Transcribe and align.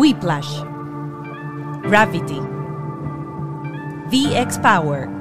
Whiplash, 0.00 0.48
Gravity, 1.82 2.40
VX 4.08 4.62
Power, 4.62 5.12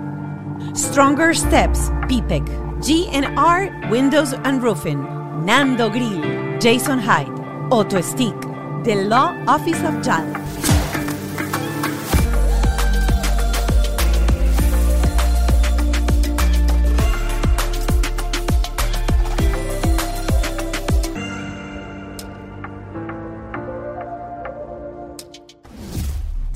Stronger 0.73 1.33
Steps, 1.33 1.89
PPEC, 2.07 2.47
GNR 2.79 3.89
Windows 3.89 4.31
and 4.31 4.63
Roofing, 4.63 5.03
Nando 5.43 5.89
Grill, 5.89 6.59
Jason 6.59 6.97
Hyde, 6.97 7.27
Auto 7.69 7.99
Stick, 7.99 8.39
The 8.85 9.03
Law 9.03 9.35
Office 9.49 9.83
of 9.83 10.01
JAL. 10.01 10.78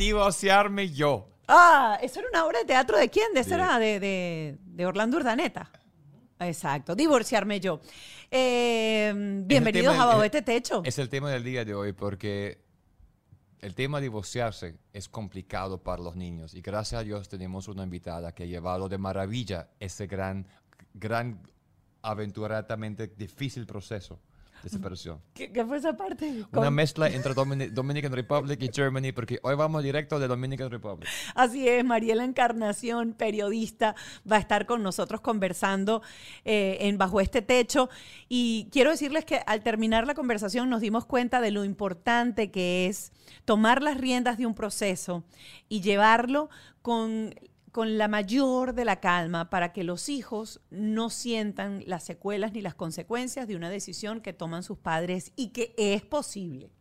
Divorciarme 0.08 0.90
yo. 0.92 1.30
Ah, 1.48 1.98
¿eso 2.02 2.20
era 2.20 2.28
una 2.28 2.44
obra 2.46 2.59
de 2.59 2.66
teatro 2.66 2.98
de 2.98 3.09
quién? 3.09 3.34
De 3.34 3.40
esa 3.40 3.56
era 3.56 3.80
de, 3.80 4.02
de- 4.02 4.58
de 4.62 4.86
Orlando 4.86 5.16
Urdaneta. 5.16 5.72
Exacto, 6.42 6.94
divorciarme 6.94 7.62
yo. 7.62 7.80
Eh, 8.30 9.14
bienvenidos 9.46 9.94
tema- 9.94 10.04
a 10.04 10.08
Bajo 10.08 10.20
es- 10.24 10.26
este 10.26 10.42
techo. 10.42 10.81
Es 10.84 11.00
el 11.00 11.08
tema 11.08 11.31
del 11.31 11.46
día 11.46 11.64
de 11.64 11.74
hoy 11.74 11.94
porque 11.94 12.62
el 13.62 13.76
tema 13.76 14.00
de 14.00 14.04
divorciarse 14.08 14.76
es 14.92 15.08
complicado 15.08 15.81
para 15.81 16.04
los 16.04 16.18
niños 16.18 16.54
y 16.54 16.59
gracias 16.62 17.00
a 17.00 17.04
Dios 17.06 17.30
tenemos 17.30 17.70
una 17.70 17.84
invitada 17.84 18.34
que 18.36 18.44
ha 18.44 18.48
llevado 18.48 18.90
de 18.90 18.98
maravilla 18.98 19.70
ese 19.80 20.06
gran, 20.06 20.46
gran, 20.94 21.40
aventuradamente 22.02 23.08
difícil 23.08 23.66
proceso 23.66 24.20
de 24.64 24.69
separación. 24.69 25.19
¿Qué, 25.33 25.52
qué 25.52 25.66
fue 25.66 25.78
esa 25.78 25.95
parte? 25.97 26.30
Una 26.52 26.64
Con- 26.66 26.73
mezcla 26.73 27.09
entre 27.09 27.33
Domini- 27.36 27.69
Dominican 27.69 28.14
Republic 28.14 28.61
y 28.61 28.69
Germany 28.73 29.11
porque 29.14 29.39
hoy 29.44 29.56
vamos 29.56 29.83
directo 29.83 30.19
de 30.19 30.28
Dominican 30.28 30.72
Republic. 30.72 31.09
Así 31.36 31.67
es, 31.67 31.83
Mariela 31.83 32.23
Encarnación, 32.23 33.14
periodista, 33.14 33.95
va 34.30 34.38
a 34.38 34.39
estar 34.39 34.66
con 34.66 34.81
nosotros 34.84 35.19
conversando 35.22 36.02
eh, 36.45 36.78
en 36.81 36.97
Bajo 36.97 37.19
este 37.19 37.41
Techo. 37.41 37.89
Y 38.30 38.69
quiero 38.72 38.91
decirles 38.91 39.25
que 39.25 39.41
al 39.45 39.61
terminar 39.64 40.08
la 40.08 40.14
conversación 40.16 40.69
nos 40.69 40.80
dimos 40.81 41.06
cuenta 41.06 41.41
de 41.41 41.52
lo 41.52 41.66
importante 41.66 42.50
que 42.52 42.88
es 42.88 43.11
tomar 43.45 43.81
las 43.84 43.97
riendas 43.97 44.38
de 44.38 44.45
un 44.45 44.56
proceso 44.56 45.23
y 45.67 45.81
llevarlo 45.81 46.50
con 46.81 47.36
con 47.74 47.98
la 47.98 48.08
mayor 48.08 48.76
de 48.76 48.86
la 48.86 49.02
calma 49.02 49.50
para 49.50 49.74
que 49.74 49.84
los 49.84 50.08
hijos 50.08 50.62
no 50.70 51.10
sientan 51.10 51.84
las 51.88 52.04
secuelas 52.04 52.54
ni 52.54 52.62
las 52.62 52.76
consecuencias 52.76 53.48
de 53.48 53.56
una 53.56 53.70
decisión 53.72 54.22
que 54.22 54.32
toman 54.32 54.62
sus 54.62 54.78
padres 54.78 55.34
y 55.36 55.50
que 55.50 55.74
es 55.78 56.04
posible. 56.04 56.72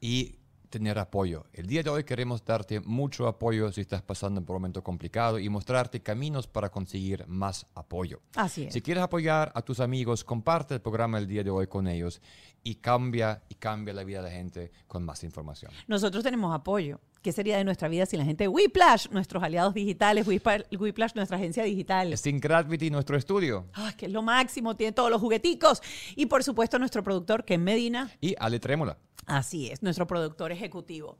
y 0.00 0.38
tener 0.68 0.98
apoyo. 0.98 1.44
El 1.52 1.66
día 1.66 1.82
de 1.82 1.90
hoy 1.90 2.02
queremos 2.02 2.42
darte 2.44 2.80
mucho 2.80 3.28
apoyo 3.28 3.70
si 3.70 3.82
estás 3.82 4.00
pasando 4.00 4.42
por 4.42 4.56
un 4.56 4.62
momento 4.62 4.82
complicado 4.82 5.38
y 5.38 5.48
mostrarte 5.50 6.00
caminos 6.00 6.46
para 6.46 6.70
conseguir 6.70 7.26
más 7.28 7.66
apoyo. 7.74 8.22
Así 8.34 8.64
es. 8.64 8.72
Si 8.72 8.80
quieres 8.80 9.04
apoyar 9.04 9.52
a 9.54 9.60
tus 9.60 9.80
amigos, 9.80 10.24
comparte 10.24 10.74
el 10.74 10.80
programa 10.80 11.18
el 11.18 11.28
día 11.28 11.44
de 11.44 11.50
hoy 11.50 11.66
con 11.66 11.86
ellos 11.86 12.22
y 12.64 12.76
cambia 12.76 13.42
y 13.50 13.56
cambia 13.56 13.92
la 13.92 14.02
vida 14.02 14.22
de 14.22 14.30
la 14.30 14.34
gente 14.34 14.72
con 14.86 15.04
más 15.04 15.22
información. 15.24 15.70
Nosotros 15.86 16.24
tenemos 16.24 16.54
apoyo. 16.54 17.00
¿Qué 17.22 17.30
sería 17.30 17.56
de 17.56 17.62
nuestra 17.62 17.86
vida 17.86 18.04
sin 18.04 18.18
la 18.18 18.24
gente 18.24 18.44
de 18.44 18.48
Whiplash, 18.48 19.06
nuestros 19.10 19.44
aliados 19.44 19.74
digitales, 19.74 20.26
Whiplash, 20.26 21.12
nuestra 21.14 21.36
agencia 21.36 21.62
digital? 21.62 22.18
Sin 22.18 22.40
Gravity, 22.40 22.90
nuestro 22.90 23.16
estudio. 23.16 23.66
Ay, 23.74 23.94
que 23.94 24.06
es 24.06 24.12
lo 24.12 24.22
máximo, 24.22 24.74
tiene 24.74 24.92
todos 24.92 25.08
los 25.08 25.20
jugueticos. 25.20 25.82
Y 26.16 26.26
por 26.26 26.42
supuesto, 26.42 26.80
nuestro 26.80 27.04
productor, 27.04 27.44
Ken 27.44 27.62
Medina. 27.62 28.10
Y 28.20 28.34
Ale 28.40 28.58
Trémola. 28.58 28.98
Así 29.24 29.70
es, 29.70 29.84
nuestro 29.84 30.08
productor 30.08 30.50
ejecutivo. 30.50 31.16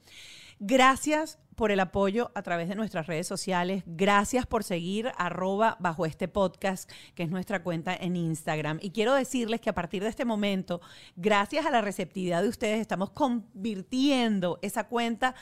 Gracias 0.59 1.39
por 1.55 1.71
el 1.71 1.81
apoyo 1.81 2.31
a 2.35 2.43
través 2.43 2.69
de 2.69 2.75
nuestras 2.75 3.07
redes 3.07 3.27
sociales. 3.27 3.83
Gracias 3.87 4.47
por 4.47 4.65
seguir 4.65 5.13
arroba 5.17 5.77
bajo 5.81 6.07
este 6.07 6.29
podcast, 6.29 6.91
que 7.15 7.23
es 7.23 7.31
nuestra 7.31 7.63
cuenta 7.63 7.95
en 7.95 8.17
Instagram. 8.17 8.79
Y 8.81 8.91
quiero 8.91 9.15
decirles 9.15 9.61
que 9.61 9.71
a 9.71 9.75
partir 9.75 10.03
de 10.03 10.09
este 10.09 10.25
momento, 10.25 10.81
gracias 11.17 11.67
a 11.67 11.71
la 11.71 11.81
receptividad 11.81 12.43
de 12.43 12.49
ustedes, 12.49 12.81
estamos 12.81 13.11
convirtiendo 13.11 14.59
esa 14.63 14.85
cuenta 14.85 15.35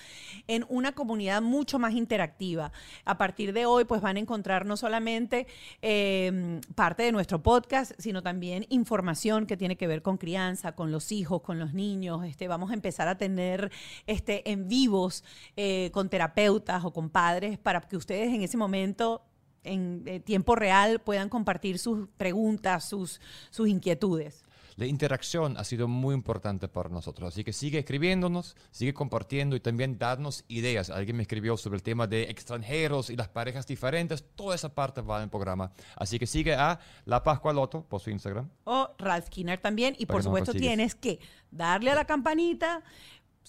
en 0.47 0.65
una 0.69 0.93
comunidad 0.93 1.43
mucho 1.43 1.79
más 1.79 1.95
interactiva. 1.95 2.73
A 3.05 3.19
partir 3.19 3.53
de 3.53 3.67
hoy, 3.67 3.85
pues 3.85 4.01
van 4.01 4.17
a 4.17 4.21
encontrar 4.21 4.67
no 4.67 4.77
solamente 4.77 5.47
eh, 5.83 6.61
parte 6.75 7.03
de 7.03 7.13
nuestro 7.13 7.43
podcast, 7.43 7.93
sino 7.99 8.23
también 8.23 8.67
información 8.69 9.47
que 9.47 9.57
tiene 9.57 9.77
que 9.77 9.87
ver 9.87 10.03
con 10.03 10.17
crianza, 10.17 10.73
con 10.73 10.91
los 10.91 11.13
hijos, 11.13 11.43
con 11.43 11.59
los 11.59 11.75
niños. 11.75 12.25
Este, 12.25 12.49
vamos 12.49 12.71
a 12.71 12.75
empezar 12.75 13.09
a 13.09 13.17
tener 13.19 13.71
este, 14.07 14.51
en 14.51 14.69
vivos 14.69 15.25
eh, 15.57 15.91
con 15.93 16.00
terapeutas 16.09 16.85
o 16.85 16.93
con 16.93 17.11
padres 17.11 17.59
para 17.59 17.81
que 17.81 17.97
ustedes 17.97 18.29
en 18.29 18.43
ese 18.43 18.57
momento 18.57 19.23
en 19.65 20.03
eh, 20.07 20.21
tiempo 20.21 20.57
real 20.57 21.01
puedan 21.01 21.29
compartir 21.29 21.79
sus 21.79 22.09
preguntas, 22.17 22.89
sus, 22.89 23.21
sus 23.51 23.69
inquietudes. 23.69 24.45
La 24.77 24.87
interacción 24.87 25.59
ha 25.59 25.65
sido 25.65 25.89
muy 25.89 26.15
importante 26.15 26.67
para 26.67 26.89
nosotros, 26.89 27.35
así 27.35 27.45
que 27.45 27.53
sigue 27.53 27.81
escribiéndonos, 27.81 28.57
sigue 28.71 28.95
compartiendo 28.95 29.55
y 29.55 29.61
también 29.61 29.99
darnos 29.99 30.43
ideas. 30.49 30.89
Alguien 30.89 31.19
me 31.19 31.23
escribió 31.23 31.59
sobre 31.59 31.77
el 31.77 31.83
tema 31.83 32.07
de 32.07 32.23
extranjeros 32.31 33.11
y 33.11 33.17
las 33.17 33.29
parejas 33.29 33.67
diferentes, 33.67 34.25
toda 34.35 34.55
esa 34.55 34.75
parte 34.75 35.03
va 35.03 35.19
en 35.19 35.25
el 35.25 35.29
programa. 35.29 35.71
Así 35.97 36.19
que 36.19 36.27
sigue 36.27 36.55
a 36.55 36.81
La 37.05 37.23
Pascualoto 37.23 37.83
por 37.83 38.01
su 38.01 38.09
Instagram. 38.09 38.49
O 38.65 38.89
Ralph 38.97 39.27
Skinner 39.27 39.61
también. 39.61 39.95
Y 39.99 40.07
Para 40.07 40.17
por 40.17 40.23
supuesto 40.23 40.55
tienes 40.55 40.95
que 40.95 41.19
darle 41.51 41.91
a 41.91 41.95
la 41.95 42.07
campanita, 42.07 42.83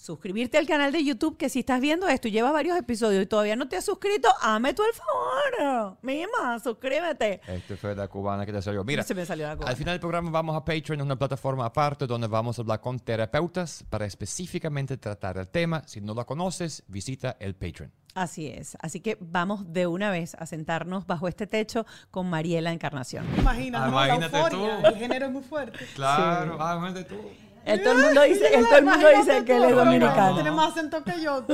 suscribirte 0.02 0.58
al 0.58 0.66
canal 0.66 0.90
de 0.90 1.04
YouTube, 1.04 1.36
que 1.36 1.48
si 1.48 1.60
estás 1.60 1.80
viendo 1.80 2.08
esto 2.08 2.26
y 2.26 2.32
llevas 2.32 2.52
varios 2.52 2.76
episodios 2.76 3.22
y 3.22 3.26
todavía 3.26 3.54
no 3.54 3.68
te 3.68 3.76
has 3.76 3.84
suscrito, 3.84 4.28
hazme 4.40 4.74
tú 4.74 4.82
el 4.82 4.92
favor. 4.94 5.96
Mima, 6.02 6.58
suscríbete. 6.58 7.40
Este 7.46 7.76
fue 7.76 7.94
la 7.94 8.08
cubana 8.08 8.44
que 8.44 8.52
te 8.52 8.60
salió. 8.60 8.82
Mira, 8.84 9.04
Se 9.04 9.14
me 9.14 9.24
salió 9.24 9.46
la 9.46 9.54
cubana. 9.56 9.70
al 9.70 9.76
final 9.76 9.92
del 9.94 10.00
programa 10.00 10.30
vamos 10.30 10.56
a 10.56 10.64
Patreon, 10.64 11.00
una 11.02 11.16
plataforma 11.16 11.64
aparte 11.66 12.06
donde 12.06 12.26
vamos 12.26 12.58
a 12.58 12.62
hablar 12.62 12.80
con 12.80 12.98
terapeutas 12.98 13.84
para 13.88 14.04
específicamente 14.06 14.96
tratar 14.96 15.38
el 15.38 15.46
tema. 15.48 15.82
Si 15.86 16.00
no 16.00 16.14
la 16.14 16.24
conoces, 16.24 16.82
visita 16.88 17.36
el 17.38 17.54
Patreon. 17.54 17.92
Así 18.14 18.48
es. 18.48 18.76
Así 18.80 19.00
que 19.00 19.16
vamos 19.20 19.72
de 19.72 19.86
una 19.86 20.10
vez 20.10 20.34
a 20.34 20.46
sentarnos 20.46 21.06
bajo 21.06 21.28
este 21.28 21.46
techo 21.46 21.86
con 22.10 22.28
Mariela 22.28 22.72
Encarnación. 22.72 23.24
Imagina, 23.38 23.84
Ah, 23.84 23.88
¿no? 23.88 23.96
La 24.00 24.06
imagínate 24.08 24.36
euforia, 24.36 24.80
tú. 24.82 24.86
el 24.88 24.96
género 24.96 25.26
es 25.26 25.32
muy 25.32 25.42
fuerte. 25.42 25.78
Claro, 25.94 26.56
ah, 26.60 26.74
imagínate 26.76 27.04
tú. 27.04 27.20
El, 27.64 27.82
todo 27.82 27.92
el 27.92 28.04
mundo 28.04 28.22
dice, 28.28 28.54
el, 28.54 28.64
todo 28.64 28.78
el 28.78 28.84
mundo 28.84 29.08
dice 29.08 29.44
que 29.44 29.56
él 29.56 29.62
es 29.62 29.68
Tiene 29.68 29.84
dominicano. 29.84 30.54
más 30.54 30.72
acento 30.72 31.02
que 31.04 31.20
yo. 31.22 31.44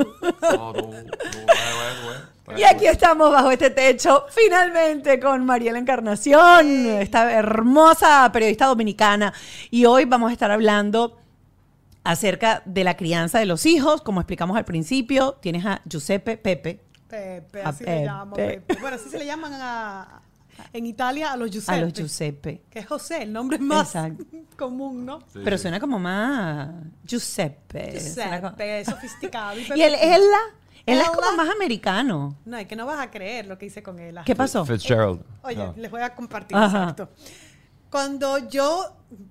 Y 2.57 2.63
aquí 2.63 2.87
estamos 2.87 3.31
bajo 3.31 3.51
este 3.51 3.69
techo, 3.69 4.25
finalmente 4.31 5.21
con 5.21 5.45
Mariela 5.45 5.79
Encarnación, 5.79 6.87
esta 6.87 7.31
hermosa 7.31 8.31
periodista 8.33 8.65
dominicana. 8.67 9.35
Y 9.71 9.85
hoy 9.85 10.07
vamos 10.07 10.31
a 10.31 10.33
estar 10.33 10.51
hablando 10.51 11.19
acerca 12.05 12.63
de 12.65 12.85
la 12.85 12.97
crianza 12.97 13.39
de 13.39 13.45
los 13.45 13.67
hijos. 13.67 14.01
Como 14.01 14.21
explicamos 14.21 14.57
al 14.57 14.65
principio, 14.65 15.37
tienes 15.43 15.67
a 15.67 15.83
Giuseppe 15.85 16.39
Pepe, 16.39 16.81
Pepe, 17.07 17.63
A 17.63 17.69
así 17.69 17.85
le. 17.85 18.09
Pepe. 18.35 18.77
Bueno, 18.81 18.97
así 18.97 19.11
se 19.11 19.19
le 19.19 19.27
llaman 19.27 19.53
a, 19.55 20.23
en 20.73 20.87
Italia 20.87 21.33
a 21.33 21.37
los 21.37 21.51
Giuseppe. 21.51 21.79
a 21.79 21.81
los 21.83 21.93
Giuseppe. 21.93 22.63
Que 22.71 22.81
es 22.81 22.87
José, 22.87 23.23
el 23.23 23.33
nombre 23.33 23.59
más 23.59 23.95
Exacto. 23.95 24.25
común, 24.59 25.05
¿no? 25.05 25.21
Sí, 25.33 25.41
Pero 25.45 25.57
sí. 25.57 25.63
suena 25.63 25.81
como 25.81 25.99
más 25.99 26.69
Giuseppe. 27.05 28.01
suena 28.01 28.41
como- 28.41 28.57
Giuseppe, 28.57 28.85
sofisticado. 28.85 29.59
Y 29.77 29.83
el 29.83 29.95
Ella, 29.95 30.19
él 30.87 30.99
es 31.01 31.11
como 31.11 31.33
más 31.37 31.49
americano. 31.51 32.37
No, 32.45 32.57
es 32.57 32.67
que 32.67 32.75
no 32.77 32.87
vas 32.87 32.99
a 33.01 33.11
creer 33.11 33.47
lo 33.47 33.59
que 33.59 33.67
hice 33.67 33.83
con 33.83 33.99
él. 33.99 34.19
¿Qué 34.25 34.35
pasó? 34.35 34.65
Fitzgerald. 34.65 35.23
Oye, 35.43 35.57
No. 35.57 35.75
les 35.77 35.91
voy 35.91 36.01
a 36.03 36.15
compartir 36.15 36.57
Ajá. 36.57 36.67
exacto. 36.91 37.11
Cuando 37.91 38.37
yo, 38.51 38.85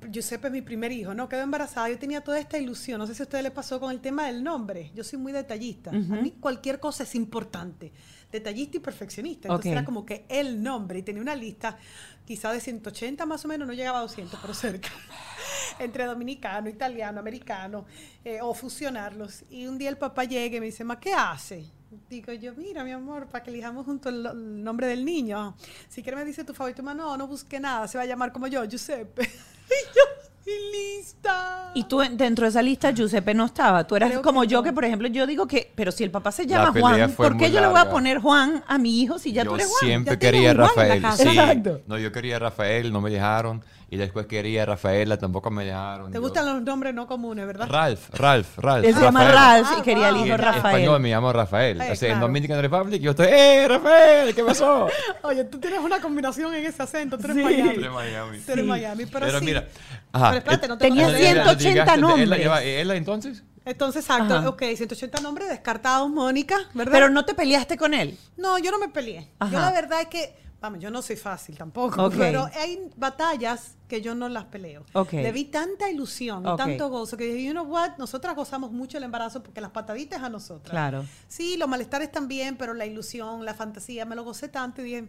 Giuseppe 0.10 0.48
es 0.48 0.54
mi 0.54 0.62
primer 0.64 0.92
hijo, 0.92 1.14
¿no? 1.14 1.30
Quedó 1.30 1.42
embarazada, 1.42 1.90
yo 1.90 2.00
tenía 2.00 2.22
toda 2.22 2.40
esta 2.40 2.58
ilusión. 2.58 2.98
No 2.98 3.06
sé 3.06 3.14
si 3.14 3.22
a 3.22 3.26
ustedes 3.26 3.44
les 3.44 3.52
pasó 3.54 3.80
con 3.80 3.92
el 3.92 4.00
tema 4.02 4.26
del 4.26 4.44
nombre. 4.44 4.92
Yo 4.96 5.04
soy 5.04 5.20
muy 5.20 5.32
detallista. 5.32 5.92
A 5.92 5.94
mí 5.94 6.32
cualquier 6.40 6.80
cosa 6.80 7.04
es 7.04 7.14
importante. 7.14 7.94
Detallista 8.32 8.78
y 8.78 8.80
perfeccionista. 8.80 9.48
Entonces 9.48 9.72
era 9.72 9.86
como 9.86 10.06
que 10.06 10.26
el 10.30 10.62
nombre. 10.62 11.00
Y 11.00 11.04
tenía 11.04 11.22
una 11.22 11.36
lista 11.36 11.78
quizá 12.26 12.52
de 12.52 12.60
180 12.60 13.26
más 13.26 13.46
o 13.46 13.48
menos, 13.48 13.68
no 13.68 13.74
llegaba 13.74 14.00
a 14.00 14.02
200, 14.02 14.40
pero 14.40 14.54
cerca. 14.54 14.90
Entre 15.80 16.06
dominicano, 16.06 16.70
italiano, 16.70 17.20
americano, 17.20 17.86
eh, 18.26 18.40
o 18.42 18.54
fusionarlos. 18.54 19.44
Y 19.50 19.68
un 19.68 19.78
día 19.78 19.90
el 19.90 19.98
papá 19.98 20.26
llega 20.26 20.58
y 20.58 20.60
me 20.60 20.66
dice, 20.66 20.84
ma, 20.84 21.00
¿qué 21.00 21.14
hace? 21.14 21.66
Digo 22.10 22.34
yo, 22.34 22.54
mira, 22.56 22.84
mi 22.84 22.92
amor, 22.92 23.28
para 23.28 23.44
que 23.44 23.50
elijamos 23.50 23.86
junto 23.86 24.10
el, 24.10 24.26
el 24.26 24.64
nombre 24.64 24.88
del 24.88 25.06
niño. 25.06 25.56
Si 25.88 26.04
quieres 26.04 26.20
me 26.20 26.26
dice 26.26 26.44
tu 26.44 26.54
favorito, 26.54 26.84
ma, 26.84 26.94
no, 26.94 27.16
no 27.16 27.28
busque 27.28 27.60
nada, 27.60 27.88
se 27.88 27.98
va 27.98 28.04
a 28.04 28.08
llamar 28.08 28.34
como 28.34 28.48
yo, 28.48 28.66
Giuseppe. 28.66 29.24
y 29.24 29.96
yo, 29.96 30.27
lista. 30.72 31.72
Y 31.76 31.84
tú 31.84 32.02
en- 32.02 32.18
dentro 32.18 32.46
de 32.46 32.50
esa 32.50 32.62
lista, 32.62 32.92
Giuseppe 32.92 33.34
no 33.34 33.46
estaba. 33.46 33.86
Tú 33.86 33.96
eras 33.96 34.10
Creo 34.10 34.22
como 34.22 34.42
que 34.42 34.48
yo, 34.48 34.58
no. 34.60 34.64
que 34.64 34.74
por 34.74 34.86
ejemplo 34.86 35.08
yo 35.08 35.28
digo 35.28 35.48
que, 35.48 35.72
pero 35.76 35.92
si 35.92 36.04
el 36.04 36.12
papá 36.12 36.32
se 36.32 36.44
La 36.44 36.50
llama 36.50 36.74
pelea 36.74 36.90
Juan, 36.90 37.10
fue 37.12 37.28
¿por 37.28 37.38
qué 37.38 37.46
muy 37.46 37.52
yo 37.54 37.60
le 37.62 37.68
voy 37.68 37.76
a 37.76 37.80
larga. 37.80 37.92
poner 37.92 38.20
Juan 38.20 38.64
a 38.68 38.78
mi 38.78 39.02
hijo 39.02 39.20
si 39.20 39.32
ya 39.34 39.44
yo 39.44 39.50
tú 39.52 39.56
eres 39.56 39.68
Juan? 39.68 39.80
siempre 39.82 40.14
Ya 40.16 40.20
quería 40.20 40.52
un 40.52 40.58
Juan 40.58 40.70
en 40.70 40.76
la 40.78 40.84
Rafael. 40.96 41.02
casa. 41.02 41.24
Sí. 41.24 41.30
Exacto. 41.30 41.82
No, 41.88 41.98
yo 41.98 42.12
quería 42.12 42.40
Rafael, 42.40 42.92
no 42.92 43.02
me 43.02 43.10
dejaron. 43.10 43.64
Y 43.90 43.96
después 43.96 44.26
quería 44.26 44.66
Rafaela, 44.66 45.16
tampoco 45.18 45.50
me 45.50 45.64
dejaron. 45.64 46.12
Te 46.12 46.16
Yo- 46.18 46.22
gustan 46.22 46.46
los 46.46 46.62
nombres 46.62 46.94
no 46.94 47.08
comunes, 47.08 47.48
¿verdad? 47.48 47.70
Ralph, 47.70 48.10
Ralph, 48.14 48.58
Ralph. 48.58 48.84
Él 48.86 48.94
se 48.94 49.00
llama. 49.02 49.32
Ralph 49.32 49.68
y 49.78 49.80
Ah, 49.80 49.84
quería 49.84 50.10
el 50.10 50.16
wow. 50.16 50.24
Y 50.24 50.26
hijo 50.28 50.36
en 50.36 50.42
Rafael. 50.42 50.66
español 50.76 51.00
me 51.00 51.10
llamo 51.10 51.32
Rafael. 51.32 51.82
Eh, 51.82 51.92
O 51.92 51.96
sea, 51.96 52.14
En. 52.14 52.20
Dominican 52.20 52.62
Republic 52.62 53.02
yo 53.02 53.12
estoy, 53.12 53.28
¡eh, 53.30 53.66
Rafael! 53.66 54.36
¿Qué 54.36 54.44
pasó? 54.44 54.90
Oye, 55.24 55.46
tú 55.46 55.58
tienes 55.60 55.80
una 55.80 56.02
combinación 56.02 56.54
en 56.54 56.66
ese 56.66 56.84
acento, 56.84 57.18
tú 57.18 57.24
eres 57.32 57.38
Sí. 57.38 57.44
Miami. 57.44 57.74
Tú 57.76 57.80
eres 57.80 57.92
Miami. 57.94 58.40
Tú 58.40 58.52
eres 58.52 58.66
Miami, 58.66 59.06
pero, 59.06 59.40
sí. 59.40 59.46
mira, 59.46 59.68
ajá. 60.12 60.28
Pero 60.32 60.38
espérate, 60.40 60.68
no 60.68 60.78
te 60.78 60.86
Tenía 60.86 61.04
pases 61.06 61.20
de- 61.20 61.26
180 61.28 61.64
Llegaste 61.70 61.92
de- 61.96 61.98
nombres. 62.02 62.40
¿Ella 62.66 62.96
entonces? 62.96 63.44
Entonces, 63.64 64.02
exacto, 64.04 64.36
Ajá. 64.36 64.50
ok, 64.50 64.64
180 64.76 65.22
nombres 65.22 65.48
descartados, 65.50 66.10
Mónica, 66.10 66.58
¿verdad? 66.74 66.92
Pero 66.92 67.10
no 67.10 67.24
te 67.26 67.34
peleaste 67.34 67.78
con 67.78 67.94
él. 67.94 68.18
No, 68.36 68.58
yo 68.60 68.72
no 68.72 68.80
me 68.80 68.90
peleé. 68.90 69.30
Ajá. 69.40 69.52
Yo 69.52 69.60
la 69.60 69.72
verdad 69.72 70.02
es 70.02 70.08
que, 70.08 70.36
vamos, 70.60 70.80
yo 70.80 70.90
no 70.90 71.02
soy 71.02 71.16
fácil 71.16 71.58
tampoco, 71.58 72.10
pero 72.10 72.50
hay 72.54 72.90
batallas 72.96 73.76
que 73.88 74.02
yo 74.02 74.16
no 74.16 74.28
las 74.30 74.46
peleo. 74.46 74.86
Ok. 74.94 75.14
Le 75.14 75.32
vi 75.32 75.46
tanta 75.46 75.90
ilusión 75.90 76.44
tanto 76.58 76.90
gozo 76.90 77.18
que 77.18 77.26
dije, 77.26 77.44
you 77.46 77.52
know 77.52 77.66
what, 77.66 77.98
nosotras 77.98 78.36
gozamos 78.36 78.72
mucho 78.72 78.98
el 78.98 79.04
embarazo 79.04 79.44
porque 79.44 79.62
las 79.62 79.72
pataditas 79.72 80.22
a 80.22 80.30
nosotras. 80.30 80.72
Claro. 80.72 81.06
Sí, 81.28 81.58
los 81.58 81.70
malestares 81.70 82.12
también, 82.12 82.58
pero 82.58 82.74
la 82.74 82.86
ilusión, 82.86 83.46
la 83.46 83.54
fantasía, 83.54 84.06
me 84.06 84.16
lo 84.16 84.24
gocé 84.24 84.48
tanto 84.48 84.82
y 84.82 84.86
dije, 84.86 85.08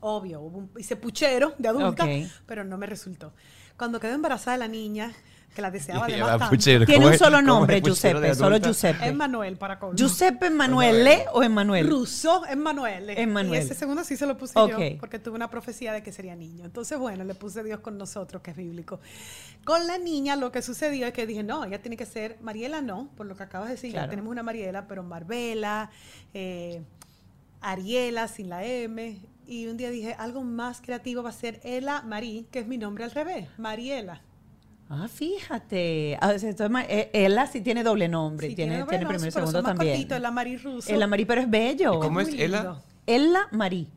obvio, 0.00 0.68
hice 0.78 0.96
puchero 0.96 1.54
de 1.58 1.68
adulta, 1.68 2.06
pero 2.46 2.64
no 2.64 2.76
me 2.78 2.86
resultó. 2.86 3.32
Cuando 3.76 4.00
quedó 4.00 4.14
embarazada 4.14 4.52
de 4.52 4.58
la 4.58 4.68
niña, 4.68 5.12
que 5.56 5.62
la 5.62 5.70
deseaba 5.70 6.06
tanto, 6.38 6.50
puchero. 6.50 6.84
Tiene 6.84 7.02
¿Cómo 7.02 7.12
un 7.12 7.18
solo 7.18 7.42
nombre, 7.42 7.76
de 7.76 7.80
Giuseppe, 7.80 8.34
solo? 8.34 8.58
Giuseppe. 8.58 9.06
Emmanuel 9.06 9.56
para 9.56 9.78
colmo. 9.78 9.96
¿Giuseppe 9.96 10.46
Emanuele 10.46 11.24
o 11.32 11.42
Emanuel? 11.42 11.88
Ruso, 11.88 12.44
Emanuele. 12.46 13.20
Emanuele. 13.20 13.64
Y 13.64 13.66
ese 13.66 13.74
segundo 13.74 14.04
sí 14.04 14.16
se 14.16 14.26
lo 14.26 14.36
puse 14.36 14.56
Ok. 14.56 14.70
yo, 14.70 14.98
porque 15.00 15.18
tuve 15.18 15.34
una 15.34 15.50
profecía 15.50 15.92
de 15.92 16.02
que 16.02 16.12
sería 16.12 16.36
niño. 16.36 16.64
Entonces, 16.64 16.98
bueno, 16.98 17.24
le 17.24 17.34
puse 17.34 17.64
Dios 17.64 17.80
con 17.80 17.96
nosotros, 17.96 18.42
que 18.42 18.52
es 18.52 18.56
bíblico. 18.56 19.00
Con 19.64 19.86
la 19.86 19.98
niña 19.98 20.36
lo 20.36 20.52
que 20.52 20.62
sucedió 20.62 21.06
es 21.06 21.12
que 21.12 21.26
dije, 21.26 21.42
no, 21.42 21.64
ella 21.64 21.80
tiene 21.80 21.96
que 21.96 22.06
ser, 22.06 22.36
Mariela 22.42 22.82
no, 22.82 23.08
por 23.16 23.26
lo 23.26 23.34
que 23.34 23.42
acabas 23.42 23.68
de 23.68 23.74
decir, 23.74 23.92
ya 23.92 24.08
tenemos 24.08 24.30
una 24.30 24.42
Mariela, 24.42 24.86
pero 24.86 25.02
Marbella, 25.02 25.90
eh, 26.34 26.82
Ariela 27.62 28.28
sin 28.28 28.50
la 28.50 28.64
M. 28.64 29.18
Y 29.48 29.68
un 29.68 29.76
día 29.76 29.90
dije, 29.90 30.14
algo 30.18 30.42
más 30.42 30.80
creativo 30.82 31.22
va 31.22 31.30
a 31.30 31.32
ser 31.32 31.60
Ela 31.64 32.02
Marí, 32.02 32.46
que 32.50 32.58
es 32.58 32.66
mi 32.66 32.76
nombre 32.76 33.04
al 33.04 33.12
revés, 33.12 33.48
Mariela. 33.56 34.20
Ah, 34.88 35.08
fíjate. 35.08 36.16
Ah, 36.20 36.34
eh, 36.88 37.10
Ella 37.12 37.46
sí 37.46 37.60
tiene 37.60 37.82
doble 37.82 38.08
nombre. 38.08 38.48
Sí, 38.48 38.54
tiene, 38.54 38.78
doble 38.78 38.88
tiene 38.90 39.04
nombre, 39.04 39.18
primero 39.18 39.28
y 39.28 39.32
segundo 39.32 39.62
más 39.62 39.70
también. 39.72 39.94
cortitos, 39.94 40.18
Ela 40.18 40.30
Marí 40.30 40.56
Russo. 40.56 40.92
Ella 40.92 41.06
Marí, 41.06 41.24
pero 41.24 41.40
es 41.40 41.50
bello. 41.50 41.94
¿Y 41.94 41.98
cómo 42.00 42.20
es 42.20 42.32
lindo. 42.32 42.82
Ella 43.06 43.48
Marí. 43.50 43.88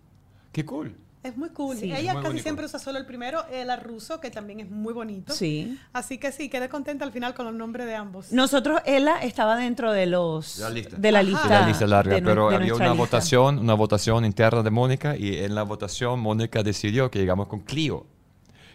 Qué 0.51 0.65
cool. 0.65 0.95
Es 1.21 1.35
muy 1.35 1.49
cool. 1.49 1.75
Sí. 1.77 1.91
Ella 1.91 2.13
muy 2.13 2.21
casi 2.21 2.27
bonito. 2.27 2.43
siempre 2.43 2.65
usa 2.65 2.79
solo 2.79 2.97
el 2.97 3.05
primero, 3.05 3.43
el 3.51 3.69
ruso, 3.81 4.21
que 4.21 4.31
también 4.31 4.61
es 4.61 4.69
muy 4.71 4.93
bonito. 4.93 5.33
Sí. 5.33 5.77
Así 5.91 6.17
que 6.17 6.31
sí, 6.31 6.47
quedé 6.47 6.69
contenta 6.69 7.03
al 7.03 7.11
final 7.11 7.33
con 7.33 7.45
los 7.45 7.53
nombres 7.53 7.85
de 7.87 7.95
ambos. 7.95 8.31
Nosotros, 8.31 8.81
ella 8.85 9.19
estaba 9.21 9.57
dentro 9.57 9.91
de 9.91 10.05
los 10.05 10.57
De 10.57 10.63
la 10.63 10.69
lista. 10.69 10.95
de 10.97 11.11
la 11.11 11.21
lista, 11.23 11.43
De 11.43 11.49
la 11.49 11.67
lista 11.67 11.87
larga, 11.87 12.15
de 12.15 12.21
pero 12.21 12.49
de 12.49 12.55
había 12.55 12.73
una 12.73 12.85
lista. 12.85 12.97
votación, 12.97 13.59
una 13.59 13.73
votación 13.73 14.23
interna 14.23 14.63
de 14.63 14.69
Mónica 14.71 15.17
y 15.17 15.37
en 15.37 15.55
la 15.55 15.63
votación 15.63 16.19
Mónica 16.21 16.63
decidió 16.63 17.11
que 17.11 17.19
llegamos 17.19 17.47
con 17.47 17.59
Clio. 17.59 18.05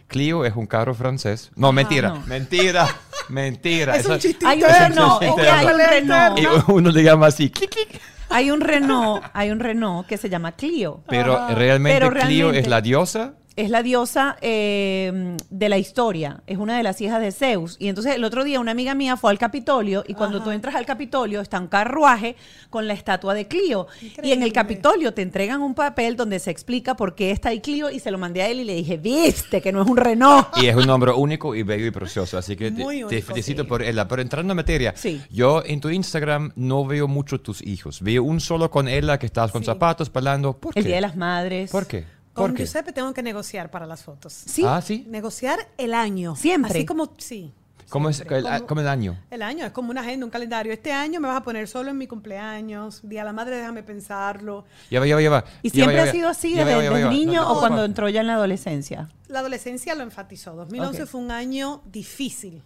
Clio 0.07 0.45
es 0.45 0.55
un 0.55 0.67
carro 0.67 0.93
francés. 0.93 1.51
No, 1.55 1.71
mentira, 1.71 2.09
no. 2.09 2.23
mentira, 2.27 2.87
mentira. 3.29 3.95
Es 3.95 4.05
un 4.05 4.19
Hay 4.45 4.61
un 4.63 4.69
Renault, 4.69 5.21
chiste 5.21 5.27
es 5.27 5.35
que 5.35 5.49
hay 5.49 5.65
un 5.65 5.71
interno. 5.71 6.35
Renault. 6.35 6.39
Y 6.67 6.71
uno 6.71 6.91
le 6.91 7.03
llama 7.03 7.27
así, 7.27 7.49
clic, 7.49 7.69
clic. 7.71 8.01
Hay 8.29 8.49
un 8.51 8.59
Renault, 8.61 9.23
hay 9.33 9.51
un 9.51 9.59
Renault 9.59 10.07
que 10.07 10.17
se 10.17 10.29
llama 10.29 10.51
Clio. 10.53 11.03
Pero 11.07 11.47
realmente 11.49 11.99
Pero 11.99 12.09
Clio 12.11 12.21
realmente- 12.51 12.59
es 12.59 12.67
la 12.67 12.81
diosa. 12.81 13.33
Es 13.55 13.69
la 13.69 13.83
diosa 13.83 14.35
eh, 14.41 15.37
de 15.49 15.69
la 15.69 15.77
historia, 15.77 16.41
es 16.45 16.57
una 16.57 16.75
de 16.75 16.83
las 16.83 16.99
hijas 16.99 17.21
de 17.21 17.31
Zeus. 17.31 17.77
Y 17.79 17.87
entonces 17.87 18.15
el 18.15 18.23
otro 18.25 18.43
día 18.43 18.59
una 18.59 18.71
amiga 18.71 18.93
mía 18.95 19.15
fue 19.15 19.31
al 19.31 19.37
Capitolio 19.37 20.03
y 20.05 20.13
cuando 20.13 20.43
tú 20.43 20.51
entras 20.51 20.75
al 20.75 20.85
Capitolio 20.85 21.39
está 21.39 21.59
un 21.61 21.67
carruaje 21.67 22.35
con 22.69 22.85
la 22.85 22.93
estatua 22.93 23.33
de 23.33 23.47
Clio. 23.47 23.87
Y 24.21 24.33
en 24.33 24.43
el 24.43 24.51
Capitolio 24.51 25.13
te 25.13 25.21
entregan 25.21 25.61
un 25.61 25.73
papel 25.73 26.17
donde 26.17 26.39
se 26.39 26.51
explica 26.51 26.95
por 26.97 27.15
qué 27.15 27.31
está 27.31 27.49
ahí 27.49 27.61
Clio 27.61 27.89
y 27.89 27.99
se 27.99 28.11
lo 28.11 28.17
mandé 28.17 28.41
a 28.41 28.49
él 28.49 28.59
y 28.59 28.65
le 28.65 28.75
dije, 28.75 28.97
viste 28.97 29.61
que 29.61 29.71
no 29.71 29.81
es 29.83 29.87
un 29.87 29.95
Renault. 29.95 30.47
Y 30.61 30.67
es 30.67 30.75
un 30.75 30.85
nombre 30.85 31.13
único 31.13 31.55
y 31.55 31.63
bello 31.63 31.85
y 31.85 31.91
precioso. 31.91 32.37
Así 32.37 32.57
que 32.57 32.71
te, 32.71 32.83
Muy 32.83 32.97
te 32.99 33.05
único, 33.05 33.27
felicito 33.27 33.63
sí. 33.63 33.69
por 33.69 33.81
ella. 33.81 34.05
Pero 34.05 34.21
entrando 34.21 34.51
en 34.51 34.57
materia, 34.57 34.93
Sí. 34.97 35.21
yo 35.31 35.63
en 35.65 35.79
tu 35.79 35.89
Instagram 35.89 36.51
no 36.57 36.85
veo 36.85 37.07
mucho 37.07 37.39
tus 37.39 37.61
hijos. 37.65 38.01
Veo 38.01 38.21
un 38.23 38.41
solo 38.41 38.69
con 38.69 38.89
ella 38.89 39.17
que 39.17 39.27
estás 39.27 39.51
con 39.53 39.61
Sí. 39.61 39.67
zapatos 39.67 40.11
bailando. 40.11 40.57
¿Por 40.57 40.73
El 40.77 40.83
qué? 40.83 40.87
Día 40.89 40.95
de 40.97 41.01
las 41.01 41.15
Madres. 41.15 41.71
¿Por 41.71 41.87
qué? 41.87 42.03
¿Por 42.35 42.47
Con 42.49 42.53
qué? 42.55 42.63
Giuseppe 42.63 42.91
tengo 42.91 43.13
que 43.13 43.23
negociar 43.23 43.71
para 43.71 43.85
las 43.87 44.03
fotos. 44.03 44.33
Sí. 44.33 44.63
Ah, 44.67 44.81
sí. 44.81 45.05
Negociar 45.09 45.57
el 45.77 45.93
año. 45.93 46.35
Siempre. 46.35 46.69
Así 46.71 46.85
como, 46.85 47.13
sí. 47.17 47.53
¿Cómo 47.89 48.09
es 48.09 48.19
el, 48.19 48.27
Como- 48.27 48.67
como 48.67 48.81
el 48.81 48.87
año? 48.87 49.17
El 49.31 49.41
año 49.43 49.65
es 49.65 49.71
como 49.71 49.91
una 49.91 50.01
agenda, 50.01 50.25
un 50.25 50.31
calendario. 50.31 50.73
Este 50.73 50.91
año 50.91 51.19
me 51.21 51.27
vas 51.27 51.37
a 51.37 51.43
poner 51.43 51.67
solo 51.67 51.91
en 51.91 51.97
mi 51.97 52.07
cumpleaños, 52.07 52.99
Día 53.07 53.21
de 53.21 53.25
la 53.27 53.31
Madre, 53.33 53.57
déjame 53.57 53.83
pensarlo. 53.83 54.65
Ya 54.91 54.99
va, 54.99 55.07
ya 55.07 55.15
va, 55.15 55.21
ya 55.21 55.29
va. 55.29 55.45
¿Y 55.61 55.69
Ya 55.69 55.73
siempre 55.75 55.97
va, 55.97 56.03
ha 56.03 56.11
sido 56.11 56.27
así 56.27 56.49
desde, 56.55 56.71
ya 56.71 56.77
va, 56.77 56.83
ya 56.83 56.89
desde 56.89 57.03
va. 57.05 57.09
niño 57.11 57.41
No, 57.43 57.47
no, 57.49 57.53
o 57.53 57.59
cuando 57.59 57.77
no. 57.77 57.85
entró 57.85 58.09
ya 58.09 58.21
en 58.21 58.27
la 58.27 58.33
adolescencia? 58.33 59.07
La 59.27 59.39
adolescencia 59.39 59.93
lo 59.95 60.03
enfatizó. 60.03 60.55
2011 60.55 61.03
Ok. 61.03 61.09
fue 61.09 61.21
un 61.21 61.31
año 61.31 61.83
difícil. 61.85 62.63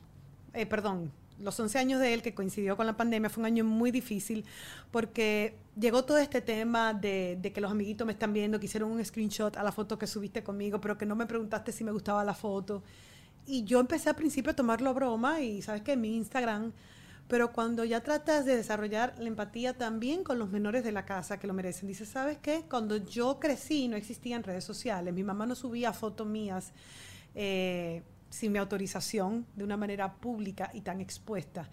Eh, 0.53 0.65
perdón, 0.65 1.11
los 1.41 1.59
11 1.59 1.79
años 1.79 1.99
de 1.99 2.13
él, 2.13 2.21
que 2.21 2.33
coincidió 2.33 2.75
con 2.77 2.85
la 2.85 2.97
pandemia, 2.97 3.29
fue 3.29 3.41
un 3.41 3.45
año 3.45 3.63
muy 3.63 3.91
difícil 3.91 4.45
porque 4.91 5.55
llegó 5.79 6.03
todo 6.03 6.17
este 6.17 6.41
tema 6.41 6.93
de, 6.93 7.37
de 7.41 7.51
que 7.51 7.61
los 7.61 7.71
amiguitos 7.71 8.05
me 8.05 8.13
están 8.13 8.33
viendo, 8.33 8.59
que 8.59 8.65
hicieron 8.65 8.91
un 8.91 9.03
screenshot 9.03 9.55
a 9.57 9.63
la 9.63 9.71
foto 9.71 9.97
que 9.97 10.07
subiste 10.07 10.43
conmigo, 10.43 10.79
pero 10.81 10.97
que 10.97 11.05
no 11.05 11.15
me 11.15 11.25
preguntaste 11.25 11.71
si 11.71 11.83
me 11.83 11.91
gustaba 11.91 12.23
la 12.23 12.33
foto. 12.33 12.83
Y 13.45 13.63
yo 13.63 13.79
empecé 13.79 14.09
al 14.09 14.15
principio 14.15 14.51
a 14.51 14.55
tomarlo 14.55 14.91
a 14.91 14.93
broma 14.93 15.41
y 15.41 15.61
sabes 15.61 15.81
que 15.81 15.97
mi 15.97 16.15
Instagram, 16.15 16.71
pero 17.27 17.51
cuando 17.51 17.83
ya 17.83 18.01
tratas 18.01 18.45
de 18.45 18.55
desarrollar 18.55 19.13
la 19.19 19.27
empatía 19.27 19.77
también 19.77 20.23
con 20.23 20.39
los 20.39 20.49
menores 20.49 20.83
de 20.83 20.91
la 20.91 21.05
casa 21.05 21.39
que 21.39 21.47
lo 21.47 21.53
merecen, 21.53 21.87
dices, 21.87 22.09
¿sabes 22.09 22.37
qué? 22.39 22.63
Cuando 22.69 22.97
yo 22.97 23.39
crecí 23.39 23.87
no 23.87 23.97
existían 23.97 24.43
redes 24.43 24.63
sociales, 24.63 25.13
mi 25.13 25.23
mamá 25.23 25.45
no 25.45 25.55
subía 25.55 25.93
fotos 25.93 26.27
mías 26.27 26.73
eh, 27.35 28.03
sin 28.29 28.51
mi 28.51 28.59
autorización 28.59 29.45
de 29.55 29.63
una 29.63 29.77
manera 29.77 30.15
pública 30.15 30.71
y 30.73 30.81
tan 30.81 31.01
expuesta. 31.01 31.69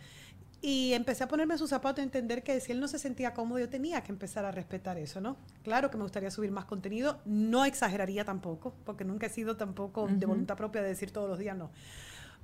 Y 0.63 0.95
empecé 0.95 1.25
a 1.25 1.29
ponerme 1.29 1.59
sus 1.59 1.71
zapatos 1.71 2.01
y 2.01 2.05
entender 2.05 2.43
que 2.43 2.59
si 2.61 2.73
él 2.73 2.81
no 2.81 2.89
se 2.89 2.99
sentía 2.99 3.35
cómodo, 3.35 3.59
yo 3.59 3.69
tenía 3.69 4.01
que 4.03 4.11
empezar 4.11 4.45
a 4.45 4.51
respetar 4.51 4.97
eso, 4.99 5.21
¿no? 5.21 5.37
Claro 5.63 5.91
que 5.91 5.97
me 5.97 6.03
gustaría 6.03 6.31
subir 6.31 6.51
más 6.51 6.65
contenido, 6.65 7.21
no 7.25 7.65
exageraría 7.65 8.25
tampoco, 8.25 8.75
porque 8.85 9.05
nunca 9.05 9.27
he 9.27 9.31
sido 9.31 9.57
tampoco 9.57 10.09
de 10.09 10.27
voluntad 10.27 10.57
propia 10.57 10.83
de 10.83 10.89
decir 10.89 11.11
todos 11.11 11.29
los 11.29 11.39
días 11.39 11.57
no. 11.57 11.71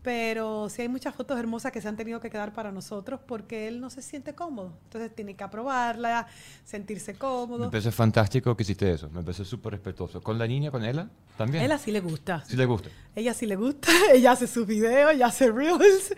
Pero 0.02 0.68
sí 0.68 0.82
hay 0.82 0.88
muchas 0.88 1.14
fotos 1.14 1.38
hermosas 1.38 1.70
que 1.70 1.80
se 1.80 1.86
han 1.86 1.96
tenido 1.96 2.18
que 2.20 2.28
quedar 2.28 2.52
para 2.52 2.72
nosotros 2.72 3.20
porque 3.24 3.68
él 3.68 3.80
no 3.80 3.88
se 3.88 4.02
siente 4.02 4.34
cómodo. 4.34 4.76
Entonces 4.84 5.14
tiene 5.14 5.36
que 5.36 5.44
aprobarla, 5.44 6.26
sentirse 6.64 7.12
Me 7.12 7.18
cómodo. 7.18 7.70
parece 7.70 7.92
fantástico 7.92 8.56
que 8.56 8.64
hiciste 8.64 8.92
eso. 8.92 9.08
Me 9.10 9.22
parece 9.22 9.44
súper 9.44 9.74
respetuoso. 9.74 10.20
¿Con 10.20 10.38
la 10.38 10.46
niña, 10.46 10.72
con 10.72 10.84
ella? 10.84 11.08
También. 11.36 11.62
A 11.62 11.66
él 11.66 11.72
así 11.72 11.92
le 11.92 12.00
gusta. 12.00 12.44
Sí 12.46 12.56
le 12.56 12.66
gusta. 12.66 12.88
Ella 13.14 13.32
sí 13.32 13.46
le 13.46 13.56
gusta, 13.56 13.88
ella 14.12 14.32
hace 14.32 14.46
sus 14.46 14.66
videos, 14.66 15.12
ella 15.12 15.26
hace 15.26 15.50
reels. 15.52 16.12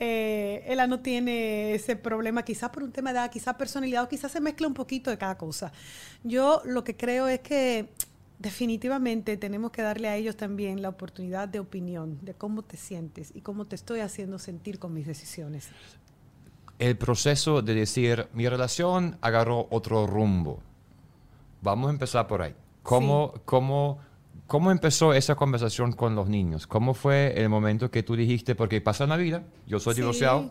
Eh, 0.00 0.64
ella 0.66 0.86
no 0.86 1.00
tiene 1.00 1.74
ese 1.74 1.96
problema, 1.96 2.44
quizás 2.44 2.70
por 2.70 2.82
un 2.82 2.92
tema 2.92 3.12
de 3.12 3.18
edad, 3.18 3.30
quizás 3.30 3.56
personalidad, 3.56 4.04
o 4.04 4.08
quizás 4.08 4.30
se 4.32 4.40
mezcla 4.40 4.66
un 4.68 4.74
poquito 4.74 5.10
de 5.10 5.18
cada 5.18 5.36
cosa. 5.36 5.72
Yo 6.22 6.62
lo 6.64 6.84
que 6.84 6.96
creo 6.96 7.28
es 7.28 7.40
que 7.40 7.88
definitivamente 8.38 9.36
tenemos 9.36 9.70
que 9.70 9.82
darle 9.82 10.08
a 10.08 10.16
ellos 10.16 10.36
también 10.36 10.82
la 10.82 10.88
oportunidad 10.88 11.48
de 11.48 11.60
opinión, 11.60 12.18
de 12.22 12.34
cómo 12.34 12.62
te 12.62 12.76
sientes 12.76 13.32
y 13.34 13.40
cómo 13.40 13.64
te 13.64 13.74
estoy 13.76 14.00
haciendo 14.00 14.38
sentir 14.38 14.78
con 14.78 14.94
mis 14.94 15.06
decisiones. 15.06 15.68
El 16.78 16.96
proceso 16.96 17.62
de 17.62 17.74
decir, 17.74 18.28
mi 18.32 18.48
relación 18.48 19.18
agarró 19.20 19.66
otro 19.70 20.06
rumbo. 20.06 20.60
Vamos 21.60 21.88
a 21.88 21.90
empezar 21.92 22.26
por 22.28 22.42
ahí. 22.42 22.54
¿Cómo, 22.82 23.34
cómo 23.44 23.98
¿Cómo 24.46 24.70
empezó 24.70 25.12
esa 25.12 25.34
conversación 25.34 25.92
con 25.92 26.14
los 26.14 26.26
niños? 26.30 26.66
¿Cómo 26.66 26.94
fue 26.94 27.34
el 27.36 27.50
momento 27.50 27.90
que 27.90 28.02
tú 28.02 28.16
dijiste, 28.16 28.54
porque 28.54 28.80
pasa 28.80 29.06
la 29.06 29.18
vida, 29.18 29.42
yo 29.66 29.78
soy 29.78 29.92
Sí. 29.94 30.00
divorciado, 30.00 30.50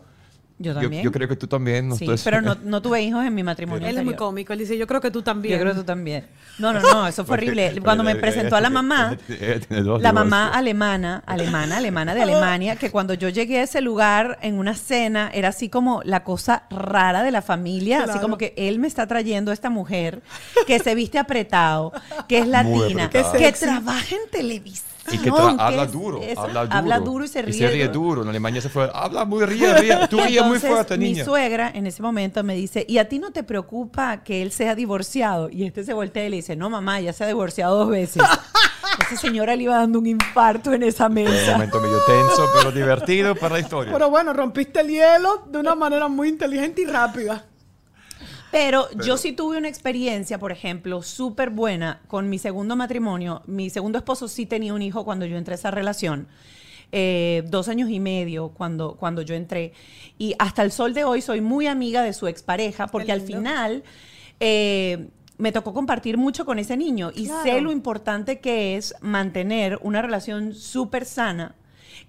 Yo 0.60 0.74
también. 0.74 1.04
yo 1.04 1.12
creo 1.12 1.28
que 1.28 1.36
tú 1.36 1.46
también. 1.46 1.92
sí, 1.96 2.04
entonces- 2.04 2.24
pero 2.24 2.42
no, 2.42 2.56
no 2.64 2.82
tuve 2.82 3.00
hijos 3.02 3.24
en 3.24 3.32
mi 3.34 3.42
matrimonio. 3.44 3.86
Él 3.86 3.96
es 3.98 4.04
muy 4.04 4.14
cómico. 4.14 4.52
Él 4.52 4.58
dice, 4.58 4.76
yo 4.76 4.86
creo 4.88 5.00
que 5.00 5.10
tú 5.10 5.22
también. 5.22 5.54
Yo 5.56 5.60
creo 5.60 5.72
que 5.72 5.78
tú 5.80 5.84
también. 5.84 6.26
No, 6.58 6.72
no, 6.72 6.80
no, 6.80 7.06
eso 7.06 7.24
fue 7.24 7.34
horrible. 7.34 7.80
Cuando 7.82 8.02
me 8.02 8.16
presentó 8.16 8.56
a 8.56 8.60
la 8.60 8.68
mamá, 8.70 9.16
Ella 9.28 9.60
tiene 9.60 9.82
dos 9.84 10.02
la 10.02 10.12
mamá 10.12 10.48
alemana, 10.48 11.22
alemana, 11.26 11.76
alemana 11.76 12.14
de 12.14 12.22
Alemania, 12.22 12.74
que 12.76 12.90
cuando 12.90 13.14
yo 13.14 13.28
llegué 13.28 13.60
a 13.60 13.62
ese 13.62 13.80
lugar 13.80 14.38
en 14.42 14.58
una 14.58 14.74
cena 14.74 15.30
era 15.32 15.48
así 15.50 15.68
como 15.68 16.02
la 16.04 16.24
cosa 16.24 16.64
rara 16.70 17.22
de 17.22 17.30
la 17.30 17.42
familia, 17.42 17.98
así 18.10 18.18
como 18.18 18.36
que 18.38 18.54
él 18.56 18.80
me 18.80 18.88
está 18.88 19.06
trayendo 19.06 19.52
a 19.52 19.54
esta 19.54 19.70
mujer 19.70 20.22
que 20.66 20.80
se 20.80 20.94
viste 20.96 21.18
apretado, 21.18 21.92
que 22.28 22.38
es 22.38 22.48
latina, 22.48 23.08
que 23.38 23.52
trabaja 23.66 24.14
en 24.16 24.30
televisión. 24.32 24.88
Y 25.14 25.18
que 25.18 25.30
que 25.30 25.38
habla 25.58 25.82
es 25.84 25.92
duro, 25.92 26.20
eso, 26.22 26.40
habla 26.40 26.64
duro. 26.64 26.76
habla 26.76 27.00
duro 27.00 27.24
y 27.24 27.28
se 27.28 27.42
ríe. 27.42 27.88
duro. 27.88 28.22
En 28.22 28.28
Alemania 28.28 28.60
se 28.60 28.68
fue, 28.68 28.90
habla 28.92 29.24
muy 29.24 29.44
ríe, 29.44 29.72
ríe. 29.74 29.98
Tú 30.08 30.18
ríes 30.20 30.44
muy 30.44 30.58
fuerte, 30.58 30.96
mi 30.98 31.06
niña. 31.12 31.24
suegra 31.24 31.70
en 31.74 31.86
ese 31.86 32.02
momento 32.02 32.42
me 32.44 32.54
dice, 32.54 32.84
¿y 32.88 32.98
a 32.98 33.08
ti 33.08 33.18
no 33.18 33.30
te 33.30 33.42
preocupa 33.42 34.22
que 34.22 34.42
él 34.42 34.52
sea 34.52 34.74
divorciado? 34.74 35.48
Y 35.50 35.64
este 35.64 35.84
se 35.84 35.92
voltea 35.92 36.26
y 36.26 36.30
le 36.30 36.36
dice, 36.36 36.56
no, 36.56 36.70
mamá, 36.70 37.00
ya 37.00 37.12
se 37.12 37.24
ha 37.24 37.26
divorciado 37.26 37.76
dos 37.78 37.88
veces. 37.90 38.22
Esa 39.06 39.16
señora 39.16 39.54
le 39.54 39.62
iba 39.64 39.76
dando 39.76 39.98
un 39.98 40.06
infarto 40.06 40.72
en 40.72 40.82
esa 40.82 41.08
Fue 41.08 41.22
un 41.22 41.30
mesa. 41.30 41.52
momento 41.52 41.80
medio 41.80 41.98
tenso, 42.06 42.46
pero 42.56 42.72
divertido 42.72 43.34
para 43.36 43.54
la 43.54 43.60
historia. 43.60 43.92
Pero 43.92 44.10
bueno, 44.10 44.32
rompiste 44.32 44.80
el 44.80 44.88
hielo 44.88 45.44
de 45.48 45.58
una 45.58 45.74
manera 45.74 46.08
muy 46.08 46.28
inteligente 46.28 46.82
y 46.82 46.86
rápida. 46.86 47.44
Pero, 48.50 48.88
yo 49.04 49.16
sí 49.18 49.32
tuve 49.32 49.58
una 49.58 49.68
experiencia, 49.68 50.38
por 50.38 50.52
ejemplo, 50.52 51.02
súper 51.02 51.50
buena 51.50 52.00
con 52.06 52.30
mi 52.30 52.38
segundo 52.38 52.76
matrimonio. 52.76 53.42
Mi 53.46 53.68
segundo 53.70 53.98
esposo 53.98 54.26
sí 54.28 54.46
tenía 54.46 54.72
un 54.72 54.80
hijo 54.82 55.04
cuando 55.04 55.26
yo 55.26 55.36
entré 55.36 55.54
a 55.54 55.56
esa 55.56 55.70
relación. 55.70 56.28
eh, 56.90 57.42
dos 57.48 57.68
años 57.68 57.90
y 57.90 58.00
medio 58.00 58.48
cuando, 58.48 58.96
cuando 58.96 59.20
yo 59.20 59.34
entré. 59.34 59.74
Y 60.16 60.34
hasta 60.38 60.62
el 60.62 60.72
sol 60.72 60.94
de 60.94 61.04
hoy 61.04 61.20
soy 61.20 61.42
muy 61.42 61.66
amiga 61.66 62.02
de 62.02 62.14
su 62.14 62.26
expareja 62.28 62.86
porque 62.86 63.12
al 63.12 63.20
final 63.20 63.84
eh, 64.40 65.08
me 65.36 65.52
tocó 65.52 65.74
compartir 65.74 66.16
mucho 66.16 66.46
con 66.46 66.58
ese 66.58 66.78
niño 66.78 67.10
y 67.14 67.26
sé 67.26 67.60
lo 67.60 67.72
importante 67.72 68.40
que 68.40 68.76
es 68.76 68.94
mantener 69.02 69.78
una 69.82 70.00
relación 70.00 70.54
súper 70.54 71.04
sana 71.04 71.56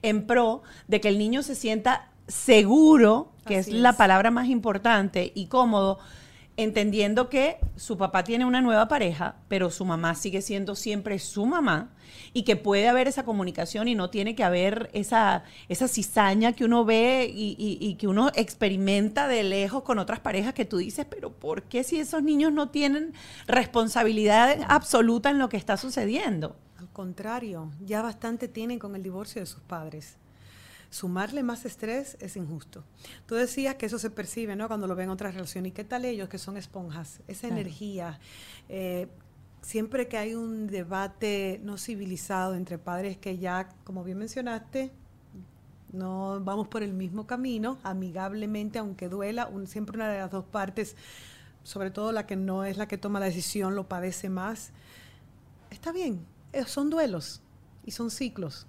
en 0.02 0.26
pro 0.26 0.64
de 0.88 1.02
que 1.02 1.10
el 1.10 1.18
niño 1.18 1.44
se 1.44 1.56
sienta 1.56 2.08
seguro, 2.28 3.34
que 3.46 3.58
Así 3.58 3.72
es 3.72 3.78
la 3.82 3.90
es. 3.90 3.96
palabra 3.98 4.32
más 4.32 4.48
importante, 4.48 5.32
y 5.36 5.48
cómodo, 5.48 6.00
entendiendo 6.64 7.30
que 7.30 7.58
su 7.76 7.98
papá 7.98 8.24
tiene 8.24 8.46
una 8.46 8.62
nueva 8.62 8.88
pareja, 8.88 9.36
pero 9.48 9.70
su 9.70 9.86
mamá 9.86 10.16
sigue 10.16 10.42
siendo 10.42 10.76
siempre 10.76 11.18
su 11.20 11.46
mamá, 11.46 11.90
y 12.34 12.44
que 12.44 12.56
puede 12.56 12.88
haber 12.88 13.08
esa 13.08 13.24
comunicación 13.24 13.88
y 13.88 13.96
no 13.96 14.10
tiene 14.10 14.36
que 14.36 14.44
haber 14.44 14.90
esa, 14.94 15.44
esa 15.68 15.88
cizaña 15.88 16.54
que 16.54 16.66
uno 16.66 16.84
ve 16.86 17.32
y, 17.34 17.56
y- 17.58 17.78
y 17.80 17.96
que 17.96 18.08
uno 18.08 18.30
experimenta 18.36 19.28
de 19.28 19.44
lejos 19.44 19.84
con 19.84 20.00
otras 20.00 20.20
parejas 20.20 20.54
que 20.54 20.66
tú 20.66 20.78
dices, 20.78 21.06
pero 21.10 21.32
¿por 21.32 21.64
qué 21.64 21.84
si 21.84 22.00
esos 22.00 22.24
niños 22.24 22.52
no 22.52 22.70
tienen 22.70 23.14
responsabilidad 23.48 24.58
absoluta 24.68 25.30
en 25.30 25.38
lo 25.40 25.50
que 25.50 25.58
está 25.58 25.78
sucediendo? 25.78 26.56
Al 26.78 26.90
contrario, 26.90 27.70
ya 27.86 28.02
bastante 28.02 28.48
tienen 28.48 28.80
con 28.80 28.96
el 28.96 29.04
divorcio 29.04 29.42
de 29.42 29.46
sus 29.46 29.62
padres. 29.62 30.18
Sumarle 30.90 31.44
más 31.44 31.66
estrés 31.66 32.18
es 32.20 32.36
injusto. 32.36 32.84
Tú 33.28 33.36
decías 33.36 33.76
que 33.76 33.86
eso 33.86 34.00
se 34.00 34.10
percibe, 34.10 34.56
¿no? 34.56 34.68
Cuando 34.68 34.88
lo 34.88 34.96
ven 34.96 35.06
en 35.06 35.10
otras 35.12 35.36
relaciones. 35.36 35.70
¿Y 35.70 35.74
qué 35.74 35.84
tal 35.84 36.04
ellos 36.06 36.30
que 36.30 36.38
son 36.40 36.58
esponjas? 36.58 37.22
Esa 37.28 37.42
Claro. 37.48 37.56
energía. 37.62 38.20
eh, 38.70 39.08
siempre 39.62 40.08
que 40.08 40.18
hay 40.18 40.36
un 40.36 40.68
debate 40.68 41.60
no 41.64 41.78
civilizado 41.78 42.56
entre 42.56 42.78
padres 42.78 43.18
que 43.18 43.38
ya, 43.38 43.68
como 43.84 44.04
bien 44.06 44.18
mencionaste, 44.18 44.92
no 45.92 46.40
vamos 46.42 46.68
por 46.70 46.82
el 46.84 46.94
mismo 46.94 47.26
camino, 47.28 47.78
amigablemente, 47.84 48.80
aunque 48.80 49.10
duela, 49.10 49.48
un- 49.48 49.68
siempre 49.68 49.96
una 49.98 50.08
de 50.10 50.20
las 50.20 50.32
dos 50.32 50.46
partes, 50.46 50.96
sobre 51.64 51.92
todo 51.92 52.12
la 52.12 52.26
que 52.26 52.36
no 52.36 52.64
es 52.64 52.78
la 52.78 52.88
que 52.88 52.98
toma 52.98 53.20
la 53.20 53.26
decisión, 53.26 53.76
lo 53.76 53.88
padece 53.88 54.30
más. 54.30 54.72
Está 55.72 55.92
bien, 55.92 56.26
eh, 56.54 56.64
son 56.66 56.90
duelos 56.90 57.42
y 57.86 57.92
son 57.92 58.12
ciclos. 58.12 58.66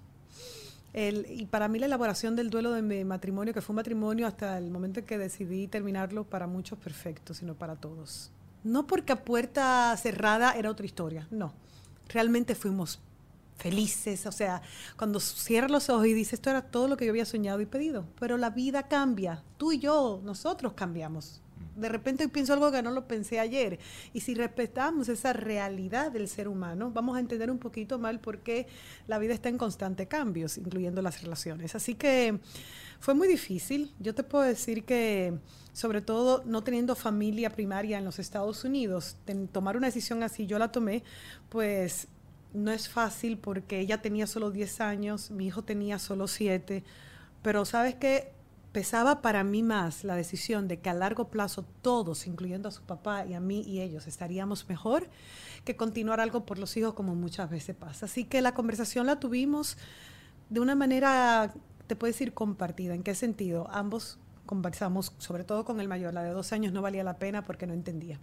El- 0.93 1.25
y 1.29 1.45
para 1.45 1.67
mí 1.67 1.79
la 1.79 1.85
elaboración 1.85 2.35
del 2.35 2.49
duelo 2.49 2.71
de 2.71 2.81
mi 2.81 3.05
matrimonio, 3.05 3.53
que 3.53 3.61
fue 3.61 3.73
un 3.73 3.77
matrimonio 3.77 4.27
hasta 4.27 4.57
el 4.57 4.69
momento 4.71 4.99
en 4.99 5.05
que 5.05 5.17
decidí 5.17 5.67
terminarlo, 5.67 6.23
para 6.25 6.47
muchos 6.47 6.77
perfecto, 6.79 7.33
sino 7.33 7.55
para 7.55 7.75
todos. 7.75 8.31
No 8.63 8.85
porque 8.87 9.13
a 9.13 9.23
puerta 9.23 9.95
cerrada 9.97 10.51
era 10.51 10.69
otra 10.69 10.85
historia, 10.85 11.27
no. 11.31 11.53
Realmente 12.09 12.55
fuimos 12.55 12.99
felices, 13.57 14.25
o 14.25 14.31
sea, 14.31 14.61
cuando 14.97 15.19
cierras 15.19 15.71
los 15.71 15.89
ojos 15.89 16.07
y 16.07 16.13
dices, 16.13 16.33
esto 16.33 16.49
era 16.49 16.63
todo 16.63 16.87
lo 16.87 16.97
que 16.97 17.05
yo 17.05 17.11
había 17.11 17.25
soñado 17.25 17.61
y 17.61 17.65
pedido, 17.67 18.05
pero 18.19 18.37
la 18.37 18.49
vida 18.49 18.87
cambia, 18.87 19.43
tú 19.57 19.71
y 19.71 19.79
yo, 19.79 20.19
nosotros 20.23 20.73
cambiamos. 20.73 21.41
De 21.75 21.89
repente 21.89 22.23
hoy 22.23 22.29
pienso 22.29 22.53
algo 22.53 22.71
que 22.71 22.81
no 22.81 22.91
lo 22.91 23.07
pensé 23.07 23.39
ayer. 23.39 23.79
Y 24.13 24.21
si 24.21 24.33
respetamos 24.33 25.09
esa 25.09 25.33
realidad 25.33 26.11
del 26.11 26.27
ser 26.27 26.47
humano, 26.47 26.91
vamos 26.91 27.17
a 27.17 27.19
entender 27.19 27.49
un 27.49 27.59
poquito 27.59 27.99
mal 27.99 28.19
por 28.19 28.39
qué 28.39 28.67
la 29.07 29.19
vida 29.19 29.33
está 29.33 29.49
en 29.49 29.57
constante 29.57 30.07
cambios, 30.07 30.57
incluyendo 30.57 31.01
las 31.01 31.21
relaciones. 31.21 31.75
Así 31.75 31.95
que 31.95 32.39
fue 32.99 33.13
muy 33.13 33.27
difícil. 33.27 33.93
Yo 33.99 34.13
te 34.13 34.23
puedo 34.23 34.43
decir 34.43 34.83
que, 34.83 35.33
sobre 35.73 36.01
todo 36.01 36.43
no 36.45 36.63
teniendo 36.63 36.95
familia 36.95 37.49
primaria 37.49 37.97
en 37.97 38.05
los 38.05 38.19
Estados 38.19 38.63
Unidos, 38.63 39.17
tomar 39.51 39.77
una 39.77 39.87
decisión 39.87 40.23
así, 40.23 40.45
yo 40.45 40.59
la 40.59 40.71
tomé, 40.71 41.03
pues 41.49 42.07
no 42.53 42.71
es 42.71 42.89
fácil 42.89 43.37
porque 43.37 43.79
ella 43.79 44.01
tenía 44.01 44.27
solo 44.27 44.51
10 44.51 44.81
años, 44.81 45.31
mi 45.31 45.47
hijo 45.47 45.63
tenía 45.63 45.99
solo 45.99 46.27
7, 46.27 46.83
pero 47.41 47.65
sabes 47.65 47.95
que 47.95 48.33
pesaba 48.71 49.21
para 49.21 49.43
mí 49.43 49.63
más 49.63 50.03
la 50.03 50.15
decisión 50.15 50.67
de 50.67 50.79
que 50.79 50.89
a 50.89 50.93
largo 50.93 51.29
plazo 51.29 51.65
todos, 51.81 52.27
incluyendo 52.27 52.69
a 52.69 52.71
su 52.71 52.83
papá 52.83 53.25
y 53.25 53.33
a 53.33 53.39
mí 53.39 53.61
y 53.61 53.81
ellos, 53.81 54.07
estaríamos 54.07 54.67
mejor 54.69 55.09
que 55.65 55.75
continuar 55.75 56.19
algo 56.19 56.45
por 56.45 56.57
los 56.57 56.75
hijos 56.77 56.93
como 56.93 57.15
muchas 57.15 57.49
veces 57.49 57.75
pasa. 57.75 58.05
Así 58.05 58.23
que 58.23 58.41
la 58.41 58.53
conversación 58.53 59.05
la 59.05 59.19
tuvimos 59.19 59.77
de 60.49 60.59
una 60.59 60.75
manera, 60.75 61.53
te 61.87 61.95
puedo 61.95 62.11
decir, 62.11 62.33
compartida. 62.33 62.93
¿En 62.93 63.03
qué 63.03 63.15
sentido? 63.15 63.67
Ambos 63.71 64.19
conversamos, 64.45 65.13
sobre 65.17 65.43
todo 65.43 65.65
con 65.65 65.79
el 65.79 65.87
mayor, 65.87 66.13
la 66.13 66.23
de 66.23 66.31
dos 66.31 66.51
años 66.51 66.73
no 66.73 66.81
valía 66.81 67.03
la 67.03 67.17
pena 67.17 67.45
porque 67.45 67.67
no 67.67 67.73
entendía. 67.73 68.19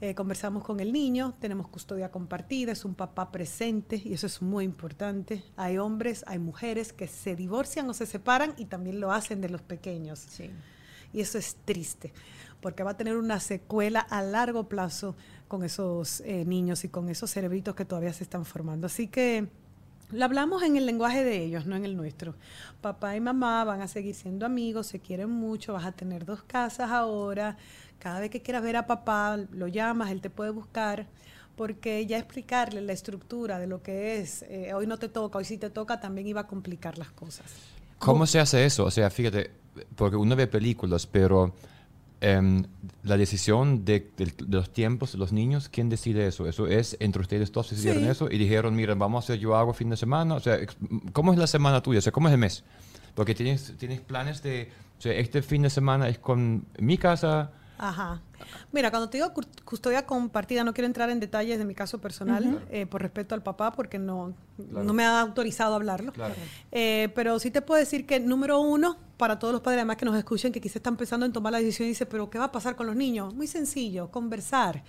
Eh, 0.00 0.14
conversamos 0.14 0.64
con 0.64 0.80
el 0.80 0.92
niño, 0.92 1.34
tenemos 1.38 1.68
custodia 1.68 2.10
compartida, 2.10 2.72
es 2.72 2.84
un 2.84 2.94
papá 2.94 3.30
presente 3.30 4.00
y 4.04 4.12
eso 4.12 4.26
es 4.26 4.42
muy 4.42 4.64
importante. 4.64 5.44
Hay 5.56 5.78
hombres, 5.78 6.24
hay 6.26 6.38
mujeres 6.38 6.92
que 6.92 7.06
se 7.06 7.36
divorcian 7.36 7.88
o 7.88 7.94
se 7.94 8.04
separan 8.04 8.54
y 8.58 8.66
también 8.66 9.00
lo 9.00 9.12
hacen 9.12 9.40
de 9.40 9.48
los 9.48 9.62
pequeños. 9.62 10.18
Sí. 10.18 10.50
Y 11.12 11.20
eso 11.20 11.38
es 11.38 11.56
triste, 11.64 12.12
porque 12.60 12.82
va 12.82 12.90
a 12.90 12.96
tener 12.96 13.16
una 13.16 13.38
secuela 13.38 14.00
a 14.00 14.20
largo 14.20 14.68
plazo 14.68 15.14
con 15.46 15.62
esos 15.62 16.20
eh, 16.22 16.44
niños 16.44 16.84
y 16.84 16.88
con 16.88 17.08
esos 17.08 17.30
cerebritos 17.30 17.76
que 17.76 17.84
todavía 17.84 18.12
se 18.12 18.24
están 18.24 18.44
formando. 18.44 18.88
Así 18.88 19.06
que 19.06 19.48
lo 20.14 20.24
hablamos 20.24 20.62
en 20.62 20.76
el 20.76 20.86
lenguaje 20.86 21.24
de 21.24 21.42
ellos, 21.42 21.66
no 21.66 21.76
en 21.76 21.84
el 21.84 21.96
nuestro. 21.96 22.34
Papá 22.80 23.16
y 23.16 23.20
mamá 23.20 23.64
van 23.64 23.82
a 23.82 23.88
seguir 23.88 24.14
siendo 24.14 24.46
amigos, 24.46 24.86
se 24.86 25.00
quieren 25.00 25.30
mucho, 25.30 25.72
vas 25.72 25.84
a 25.84 25.92
tener 25.92 26.24
dos 26.24 26.42
casas 26.42 26.90
ahora. 26.90 27.56
Cada 27.98 28.20
vez 28.20 28.30
que 28.30 28.40
quieras 28.40 28.62
ver 28.62 28.76
a 28.76 28.86
papá, 28.86 29.38
lo 29.52 29.68
llamas, 29.68 30.10
él 30.10 30.20
te 30.20 30.30
puede 30.30 30.50
buscar. 30.50 31.06
Porque 31.56 32.04
ya 32.06 32.18
explicarle 32.18 32.80
la 32.80 32.92
estructura 32.92 33.58
de 33.58 33.68
lo 33.68 33.82
que 33.82 34.18
es, 34.18 34.42
eh, 34.48 34.74
hoy 34.74 34.88
no 34.88 34.98
te 34.98 35.08
toca, 35.08 35.38
hoy 35.38 35.44
sí 35.44 35.56
te 35.56 35.70
toca, 35.70 36.00
también 36.00 36.26
iba 36.26 36.40
a 36.40 36.46
complicar 36.48 36.98
las 36.98 37.12
cosas. 37.12 37.46
¿Cómo 37.98 38.26
se 38.26 38.40
hace 38.40 38.64
eso? 38.64 38.84
O 38.84 38.90
sea, 38.90 39.08
fíjate, 39.08 39.52
porque 39.94 40.16
uno 40.16 40.34
ve 40.34 40.46
películas, 40.48 41.06
pero 41.06 41.54
em, 42.20 42.64
la 43.02 43.16
decisión 43.16 43.84
de, 43.84 44.10
de- 44.16 44.26
de 44.26 44.32
los 44.56 44.72
tiempos 44.72 45.12
de 45.12 45.18
los 45.18 45.32
niños, 45.32 45.68
¿quién 45.68 45.88
decide 45.88 46.26
eso? 46.26 46.46
¿Eso 46.48 46.66
es 46.66 46.96
entre 47.00 47.20
ustedes 47.22 47.52
dos 47.52 47.70
decidieron 47.70 48.04
Sí. 48.04 48.08
eso 48.08 48.30
y 48.30 48.38
dijeron, 48.38 48.74
mira, 48.74 48.94
vamos 48.94 49.24
a 49.24 49.26
hacer 49.26 49.38
yo 49.40 49.56
hago 49.56 49.72
fin 49.74 49.90
de 49.90 49.96
semana? 49.96 50.34
O 50.36 50.40
sea, 50.40 50.58
¿cómo 51.12 51.32
es 51.32 51.38
la 51.38 51.46
semana 51.46 51.82
tuya? 51.82 51.98
O 51.98 52.02
sea, 52.02 52.12
¿cómo 52.12 52.28
es 52.28 52.32
el 52.34 52.40
mes? 52.40 52.64
Porque 53.14 53.34
tienes, 53.34 53.74
tienes 53.78 54.00
planes 54.00 54.42
de, 54.42 54.70
o 54.98 55.02
sea, 55.02 55.12
este 55.12 55.42
fin 55.42 55.62
de 55.62 55.70
semana 55.70 56.08
es 56.08 56.18
con 56.18 56.64
mi 56.78 56.96
casa. 56.98 57.50
Ajá. 57.78 58.20
Mira, 58.72 58.90
cuando 58.90 59.08
te 59.08 59.18
digo 59.18 59.32
cu- 59.32 59.42
custodia 59.64 60.06
compartida, 60.06 60.64
no 60.64 60.74
quiero 60.74 60.86
entrar 60.86 61.10
en 61.10 61.20
detalles 61.20 61.58
de 61.58 61.64
mi 61.64 61.74
caso 61.74 61.98
personal, 62.00 62.64
eh, 62.70 62.86
por 62.86 63.02
respeto 63.02 63.34
al 63.34 63.42
papá, 63.42 63.72
porque 63.72 63.98
no, 63.98 64.34
Claro. 64.56 64.84
no 64.84 64.92
me 64.92 65.04
ha 65.04 65.20
autorizado 65.20 65.72
a 65.72 65.76
hablarlo. 65.76 66.12
Claro. 66.12 66.34
Eh, 66.70 67.08
pero 67.14 67.38
sí 67.40 67.50
te 67.50 67.60
puedo 67.62 67.78
decir 67.80 68.06
que, 68.06 68.20
número 68.20 68.60
uno, 68.60 68.96
para 69.16 69.38
todos 69.38 69.52
los 69.52 69.62
padres 69.62 69.78
además 69.78 69.96
que 69.96 70.04
nos 70.04 70.16
escuchen, 70.16 70.52
que 70.52 70.60
quizás 70.60 70.76
están 70.76 70.96
pensando 70.96 71.24
en 71.26 71.32
tomar 71.32 71.52
la 71.52 71.58
decisión 71.58 71.86
y 71.86 71.90
dicen, 71.90 72.08
pero 72.10 72.28
¿qué 72.30 72.38
va 72.38 72.44
a 72.46 72.52
pasar 72.52 72.74
con 72.76 72.86
los 72.86 72.94
niños? 72.96 73.34
Muy 73.34 73.46
sencillo, 73.46 74.10
conversar. 74.10 74.82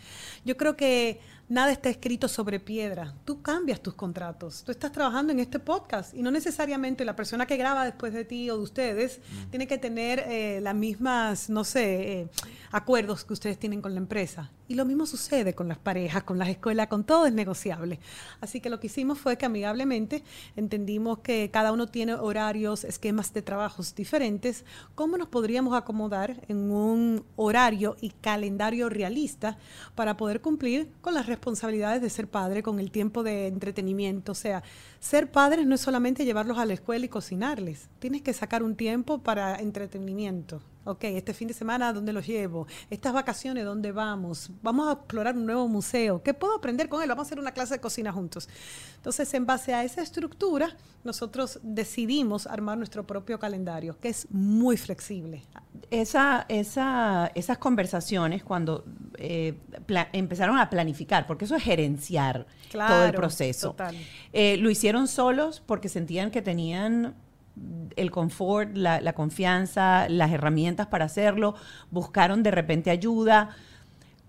Yo 0.43 0.57
creo 0.57 0.75
que 0.75 1.19
nada 1.47 1.71
está 1.71 1.89
escrito 1.89 2.27
sobre 2.27 2.59
piedra. 2.59 3.13
Tú 3.23 3.41
cambias 3.43 3.81
tus 3.81 3.93
contratos. 3.93 4.63
Tú 4.63 4.71
estás 4.71 4.91
trabajando 4.91 5.31
en 5.31 5.39
este 5.39 5.59
podcast 5.59 6.13
y 6.15 6.23
no 6.23 6.31
necesariamente 6.31 7.05
la 7.05 7.15
persona 7.15 7.45
que 7.45 7.55
graba 7.57 7.85
después 7.85 8.13
de 8.13 8.25
ti 8.25 8.49
o 8.49 8.57
de 8.57 8.63
ustedes 8.63 9.19
tiene 9.51 9.67
que 9.67 9.77
tener 9.77 10.23
eh, 10.27 10.59
las 10.61 10.73
mismas, 10.75 11.49
no 11.51 11.63
sé, 11.63 12.21
eh, 12.21 12.29
acuerdos 12.71 13.25
que 13.25 13.33
ustedes 13.36 13.60
tienen 13.60 13.82
con 13.82 13.94
la 13.94 14.00
empresa. 14.00 14.51
Y 14.67 14.75
lo 14.75 14.86
mismo 14.86 15.05
sucede 15.05 15.53
con 15.53 15.67
las 15.67 15.77
parejas, 15.77 16.24
con 16.24 16.39
las 16.39 16.50
escuelas, 16.50 16.88
con 16.88 17.03
todo 17.03 17.27
es 17.27 17.34
negociable. 17.34 18.00
Así 18.41 18.62
que 18.62 18.72
lo 18.72 18.79
que 18.79 18.88
hicimos 18.88 19.19
fue 19.19 19.38
que 19.38 19.45
amigablemente 19.45 20.24
entendimos 20.55 21.19
que 21.19 21.51
cada 21.51 21.72
uno 21.72 21.88
tiene 21.88 22.15
horarios, 22.15 22.84
esquemas 22.84 23.31
de 23.34 23.43
trabajos 23.43 23.93
diferentes. 23.93 24.65
¿Cómo 24.95 25.17
nos 25.17 25.27
podríamos 25.27 25.77
acomodar 25.77 26.41
en 26.48 26.72
un 26.72 27.24
horario 27.36 27.95
y 28.01 28.10
calendario 28.10 28.89
realista 28.89 29.57
para 29.93 30.17
poder 30.17 30.41
cumplir 30.41 30.91
con 31.01 31.13
las 31.13 31.27
responsabilidades 31.27 32.01
de 32.01 32.10
ser 32.10 32.27
padre, 32.27 32.63
con 32.63 32.79
el 32.79 32.89
tiempo 32.89 33.22
de 33.22 33.48
entretenimiento? 33.48 34.31
O 34.31 34.36
sea, 34.36 34.63
ser 35.00 35.31
padres 35.31 35.67
no 35.67 35.75
es 35.75 35.81
solamente 35.81 36.25
llevarlos 36.25 36.57
a 36.57 36.65
la 36.65 36.74
escuela 36.74 37.05
y 37.05 37.10
cocinarles. 37.10 37.88
Tienes 38.00 38.24
que 38.24 38.34
sacar 38.34 38.63
un 38.63 38.75
tiempo 38.75 39.19
para 39.19 39.57
entretenimiento. 39.60 40.62
Ok, 40.88 41.05
este 41.05 41.34
fin 41.34 41.48
de 41.48 41.55
semana, 41.55 41.91
¿dónde 41.93 42.13
los 42.13 42.27
llevo? 42.27 42.67
Estas 42.91 43.12
vacaciones, 43.12 43.65
¿dónde 43.65 43.91
vamos? 43.91 44.51
Vamos 44.62 44.88
a 44.88 44.93
explorar 44.93 45.35
un 45.35 45.45
nuevo 45.45 45.67
museo. 45.67 46.21
¿Qué 46.24 46.33
puedo 46.33 46.55
aprender 46.55 46.89
con 46.89 47.01
él? 47.01 47.09
Vamos 47.09 47.25
a 47.25 47.27
hacer 47.27 47.39
una 47.39 47.51
clase 47.51 47.75
de 47.75 47.79
cocina 47.79 48.12
juntos. 48.12 48.50
Entonces, 48.95 49.33
en 49.33 49.45
base 49.45 49.74
a 49.74 49.83
esa 49.83 50.01
estructura, 50.01 50.75
nosotros 51.03 51.59
decidimos 51.63 52.47
armar 52.47 52.77
nuestro 52.77 53.05
propio 53.05 53.39
calendario, 53.39 54.00
que 54.00 54.09
es 54.09 54.27
muy 54.31 54.77
flexible. 54.77 55.43
Esa, 55.91 56.45
esa, 56.50 57.31
esas 57.35 57.57
conversaciones 57.57 58.43
cuando 58.43 58.85
eh, 59.17 59.57
empezaron 60.13 60.57
a 60.57 60.69
planificar, 60.69 61.27
porque 61.27 61.45
eso 61.45 61.55
es 61.55 61.63
gerenciar 61.63 62.47
todo 62.71 63.05
el 63.05 63.13
proceso. 63.13 63.75
Eh, 64.33 64.57
¿Lo 64.57 64.69
hicieron 64.69 65.07
solos 65.07 65.62
porque 65.65 65.89
sentían 65.89 66.31
que 66.31 66.41
tenían 66.41 67.15
el 67.95 68.12
confort, 68.12 68.75
la, 68.75 69.13
confianza, 69.13 70.09
las 70.09 70.31
herramientas 70.31 70.88
para 70.88 71.05
hacerlo, 71.05 71.55
buscaron 71.91 72.43
de 72.43 72.51
repente 72.51 72.91
ayuda. 72.91 73.55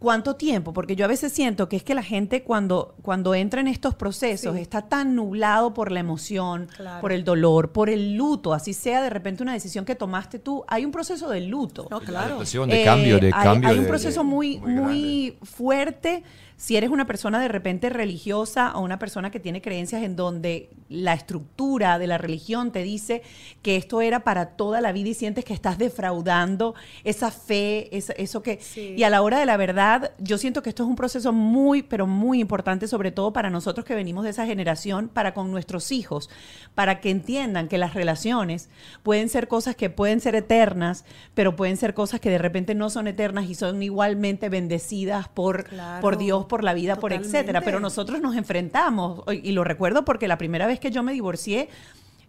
¿Cuánto 0.07 0.37
tiempo? 0.37 0.73
Porque 0.73 0.95
yo 0.95 1.05
a 1.05 1.09
veces 1.09 1.33
siento 1.33 1.69
que 1.69 1.75
es 1.75 1.83
que 1.83 1.93
la 1.93 2.05
gente 2.05 2.45
cuando, 2.45 2.95
cuando 3.03 3.35
entra 3.35 3.61
en 3.61 3.67
estos 3.67 3.97
procesos 3.97 4.55
está 4.55 4.83
tan 4.83 5.17
nublado 5.17 5.75
por 5.75 5.91
la 5.91 5.99
emoción, 5.99 6.69
por 7.01 7.11
el 7.11 7.25
dolor, 7.25 7.73
por 7.73 7.91
el 7.91 8.15
luto, 8.15 8.55
así 8.55 8.73
sea 8.73 9.03
de 9.03 9.11
repente 9.11 9.43
una 9.43 9.53
decisión 9.53 9.85
que 9.85 9.97
tomaste 9.97 10.39
tú. 10.39 10.65
Hay 10.69 10.85
un 10.85 10.93
proceso 10.93 11.29
de 11.29 11.41
luto. 11.41 11.89
No, 11.91 11.99
claro. 11.99 12.39
De 12.39 12.85
cambio, 12.85 13.19
de 13.19 13.31
cambio. 13.31 13.69
Hay 13.69 13.81
un 13.81 13.87
proceso 13.89 14.23
muy, 14.23 14.59
muy 14.61 15.37
fuerte 15.43 16.23
si 16.57 16.77
eres 16.77 16.89
una 16.89 17.07
persona 17.07 17.39
de 17.39 17.49
repente 17.49 17.91
religiosa 17.91 18.73
o 18.75 18.81
una 18.81 18.99
persona 18.99 19.31
que 19.31 19.41
tiene 19.41 19.61
creencias 19.61 20.03
en 20.03 20.17
donde 20.17 20.71
la 20.89 21.13
estructura 21.13 21.99
de 21.99 22.07
la 22.07 22.17
religión 22.17 22.73
te 22.73 22.83
dice 22.83 23.23
que 23.61 23.77
esto 23.77 24.01
era 24.01 24.21
para 24.21 24.51
toda 24.51 24.81
la 24.81 24.93
vida 24.93 25.11
y 25.11 25.15
sientes 25.15 25.45
que 25.45 25.53
estás 25.53 25.77
defraudando 25.77 26.75
esa 27.05 27.31
fe, 27.31 27.95
eso, 27.95 28.43
que... 28.43 28.61
Y 28.75 29.03
a 29.03 29.11
la 29.11 29.21
hora 29.21 29.39
de 29.39 29.47
la 29.47 29.59
verdad, 29.59 30.13
yo 30.19 30.39
siento 30.39 30.63
que 30.63 30.71
esto 30.71 30.85
es 30.85 30.89
un 30.89 30.97
proceso 30.97 31.33
muy, 31.33 31.83
pero 31.83 32.07
muy 32.07 32.41
importante, 32.41 32.89
sobre 32.89 33.13
todo 33.13 33.33
para 33.35 33.51
nosotros 33.51 33.85
que 33.85 33.95
venimos 33.95 34.25
de 34.25 34.31
esa 34.31 34.47
generación, 34.47 35.09
para 35.09 35.35
con 35.35 35.51
nuestros 35.51 35.93
hijos, 35.93 36.31
para 36.75 37.01
que 37.01 37.11
entiendan 37.11 37.69
que 37.69 37.77
las 37.77 37.93
relaciones 37.93 38.71
pueden 39.03 39.29
ser 39.29 39.49
cosas 39.49 39.77
que 39.77 39.91
pueden 39.91 40.21
ser 40.21 40.35
eternas, 40.35 41.05
pero 41.35 41.55
pueden 41.55 41.77
ser 41.77 41.93
cosas 41.93 42.21
que 42.21 42.31
de 42.31 42.39
repente 42.39 42.75
no 42.75 42.89
son 42.89 43.09
eternas 43.09 43.51
y 43.51 43.55
son 43.55 43.83
igualmente 43.83 44.49
bendecidas 44.49 45.29
por, 45.29 45.67
por 46.01 46.17
Dios 46.17 46.46
por 46.49 46.65
la 46.65 46.75
vida, 46.75 46.97
por 46.97 47.13
etcétera. 47.13 47.61
Pero 47.61 47.81
nosotros 47.81 48.21
nos 48.21 48.37
enfrentamos, 48.37 49.23
y 49.31 49.53
lo 49.53 49.65
recuerdo 49.65 50.05
porque 50.05 50.29
la 50.29 50.39
primera 50.39 50.67
vez 50.67 50.81
que 50.81 50.91
yo 50.91 51.03
me 51.03 51.13
divorcié, 51.13 51.69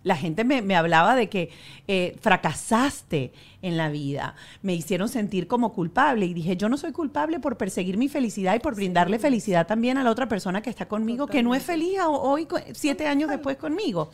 la 0.03 0.15
gente 0.15 0.43
me, 0.43 0.75
hablaba 0.75 1.15
de 1.15 1.27
que 1.29 1.49
eh, 1.87 2.15
fracasaste 2.21 3.33
en 3.61 3.77
la 3.77 3.89
vida, 3.89 4.35
me 4.61 4.73
hicieron 4.73 5.09
sentir 5.09 5.47
como 5.47 5.73
culpable 5.73 6.25
y 6.25 6.33
dije, 6.33 6.55
yo 6.55 6.69
no 6.69 6.77
soy 6.77 6.91
culpable 6.91 7.39
por 7.39 7.57
perseguir 7.57 7.97
mi 7.97 8.07
felicidad 8.07 8.55
y 8.55 8.59
por 8.59 8.75
brindarle 8.75 9.19
felicidad 9.19 9.67
también 9.67 9.97
a 9.97 10.03
la 10.03 10.11
otra 10.11 10.27
persona 10.27 10.61
que 10.61 10.69
está 10.69 10.87
conmigo, 10.87 11.27
que 11.27 11.43
no 11.43 11.53
es 11.53 11.63
feliz 11.63 11.99
hoy, 12.07 12.47
siete 12.73 13.07
años 13.07 13.29
después 13.29 13.57
conmigo. 13.57 14.09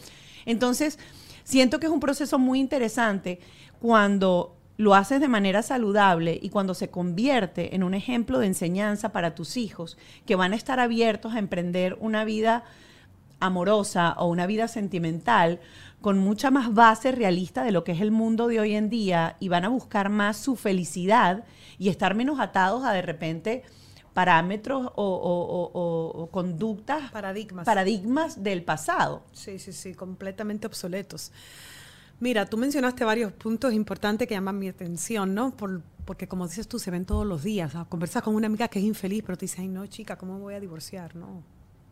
Entonces, 0.45 0.98
siento 1.43 1.79
que 1.79 1.86
es 1.86 1.91
un 1.91 2.00
proceso 2.00 2.39
muy 2.39 2.60
interesante 2.60 3.39
cuando 3.79 4.55
lo 4.83 4.95
haces 4.95 5.21
de 5.21 5.29
manera 5.29 5.63
saludable 5.63 6.37
y 6.41 6.49
cuando 6.49 6.73
se 6.73 6.89
convierte 6.89 7.73
en 7.73 7.83
un 7.83 7.93
ejemplo 7.93 8.39
de 8.39 8.47
enseñanza 8.47 9.13
para 9.13 9.33
tus 9.33 9.55
hijos 9.55 9.97
que 10.25 10.35
van 10.35 10.51
a 10.51 10.57
estar 10.57 10.81
abiertos 10.81 11.33
a 11.33 11.39
emprender 11.39 11.97
una 12.01 12.25
vida 12.25 12.65
amorosa 13.39 14.13
o 14.17 14.27
una 14.27 14.45
vida 14.45 14.67
sentimental 14.67 15.61
con 16.01 16.17
mucha 16.17 16.51
más 16.51 16.73
base 16.73 17.13
realista 17.13 17.63
de 17.63 17.71
lo 17.71 17.85
que 17.85 17.93
es 17.93 18.01
el 18.01 18.11
mundo 18.11 18.47
de 18.47 18.59
hoy 18.59 18.75
en 18.75 18.89
día 18.89 19.37
y 19.39 19.47
van 19.47 19.63
a 19.63 19.69
buscar 19.69 20.09
más 20.09 20.35
su 20.35 20.58
felicidad 20.58 21.45
y 21.79 21.88
estar 21.88 22.13
menos 22.13 22.41
atados 22.41 22.84
a 22.84 22.91
de 22.91 23.01
repente 23.01 23.63
parámetros 24.13 24.91
o, 24.95 26.29
conductas, 26.31 27.10
paradigmas. 27.12 27.65
paradigmas 27.65 28.43
del 28.43 28.63
pasado. 28.63 29.23
Sí, 29.31 29.60
sí, 29.60 29.71
sí, 29.71 29.93
completamente 29.93 30.67
obsoletos. 30.67 31.31
Mira, 32.19 32.45
tú 32.45 32.58
mencionaste 32.58 33.04
varios 33.04 33.34
puntos 33.34 33.73
importantes 33.73 34.28
que 34.28 34.34
llaman 34.34 34.58
mi 34.58 34.69
atención, 34.69 35.34
¿no? 35.34 35.56
porque 36.06 36.28
como 36.28 36.47
dices 36.47 36.67
tú, 36.67 36.80
se 36.80 36.91
ven 36.91 37.06
todos 37.06 37.26
los 37.26 37.43
días. 37.43 37.73
Conversas 37.89 38.23
con 38.23 38.36
una 38.36 38.47
amiga 38.47 38.67
que 38.67 38.80
es 38.80 38.86
infeliz, 38.86 39.23
pero 39.26 39.38
te 39.38 39.45
dice, 39.45 39.62
ay, 39.62 39.67
no, 39.67 39.86
chica, 39.88 40.17
¿cómo 40.17 40.36
me 40.36 40.41
voy 40.41 40.54
a 40.54 40.60
divorciar? 40.60 41.15
No. 41.15 41.43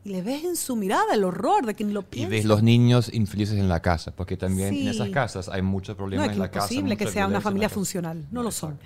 Y 0.04 0.10
le 0.10 0.22
ves 0.22 0.44
en 0.44 0.56
su 0.56 0.76
mirada 0.76 1.14
el 1.14 1.24
horror 1.24 1.66
de 1.66 1.76
quien 1.76 1.94
lo 1.94 2.02
piensa. 2.02 2.34
Y 2.34 2.38
ves 2.38 2.46
los 2.46 2.64
niños 2.64 3.14
infelices 3.14 3.58
en 3.58 3.70
la 3.70 3.82
casa, 3.82 4.16
porque 4.16 4.36
también 4.36 4.74
en 4.74 4.88
esas 4.88 5.10
casas 5.10 5.48
hay 5.48 5.62
muchos 5.62 5.96
problemas 5.96 6.28
no, 6.28 6.34
en 6.34 6.40
la 6.40 6.50
casa. 6.50 6.66
Es 6.66 6.72
imposible 6.72 6.98
que 6.98 7.08
sea 7.08 7.28
una 7.28 7.42
familia 7.42 7.70
funcional, 7.70 8.26
no, 8.32 8.42
lo 8.42 8.52
son. 8.52 8.80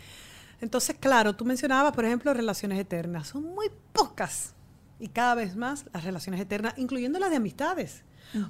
Entonces, 0.60 0.98
claro, 1.00 1.36
tú 1.36 1.46
mencionabas, 1.46 1.94
por 1.94 2.06
ejemplo, 2.06 2.34
relaciones 2.34 2.80
eternas. 2.80 3.28
Son 3.28 3.44
muy 3.44 3.68
pocas. 3.94 4.54
Y 5.00 5.08
cada 5.08 5.36
vez 5.36 5.56
más 5.56 5.86
las 5.94 6.04
relaciones 6.04 6.42
eternas, 6.42 6.74
incluyendo 6.78 7.20
las 7.20 7.30
de 7.30 7.38
amistades. 7.38 8.04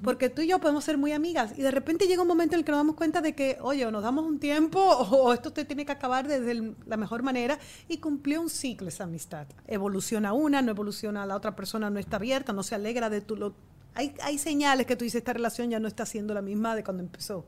Porque 0.04 0.30
tú 0.30 0.41
y 0.41 0.48
yo 0.48 0.60
podemos 0.60 0.84
ser 0.84 0.98
muy 0.98 1.12
amigas 1.12 1.54
y 1.58 1.62
de 1.62 1.71
repente 1.71 2.08
llega 2.08 2.21
un 2.21 2.28
momento 2.28 2.56
en 2.56 2.60
el 2.60 2.65
que 2.65 2.71
nos 2.71 2.80
damos 2.80 2.95
cuenta 2.95 3.21
de 3.21 3.34
que, 3.34 3.58
oye, 3.62 3.86
o 3.86 3.91
nos 3.91 4.04
damos 4.04 4.26
un 4.26 4.39
tiempo 4.39 4.80
o, 4.82 5.34
esto 5.34 5.52
te 5.52 5.65
tiene 5.65 5.86
que 5.86 5.91
acabar 5.91 6.28
desde 6.28 6.74
la 6.86 6.98
mejor 6.98 7.24
manera 7.24 7.60
y 7.88 7.98
cumplió 7.98 8.41
un 8.41 8.50
ciclo 8.50 8.88
esa 8.88 9.06
amistad. 9.06 9.48
Evoluciona 9.67 10.34
una, 10.34 10.62
no 10.62 10.71
evoluciona 10.71 11.26
la 11.26 11.36
otra 11.36 11.56
persona, 11.56 11.89
no 11.89 12.00
está 12.00 12.17
abierta, 12.17 12.54
no 12.54 12.63
se 12.63 12.76
alegra 12.76 13.10
de 13.10 13.21
tu... 13.21 13.36
Lo, 13.36 13.56
hay, 13.93 14.13
hay 14.21 14.38
señales 14.38 14.86
que 14.86 14.95
tú 14.95 15.06
dices, 15.06 15.19
esta 15.19 15.34
relación 15.34 15.69
ya 15.69 15.80
no 15.80 15.88
está 15.88 16.06
siendo 16.06 16.34
la 16.34 16.41
misma 16.41 16.76
de 16.76 16.84
cuando 16.84 17.04
empezó. 17.04 17.45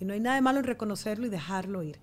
Y 0.00 0.04
no 0.04 0.14
hay 0.14 0.20
nada 0.20 0.36
de 0.36 0.42
malo 0.42 0.58
en 0.58 0.64
reconocerlo 0.64 1.26
y 1.26 1.30
dejarlo 1.30 1.82
ir. 1.82 1.98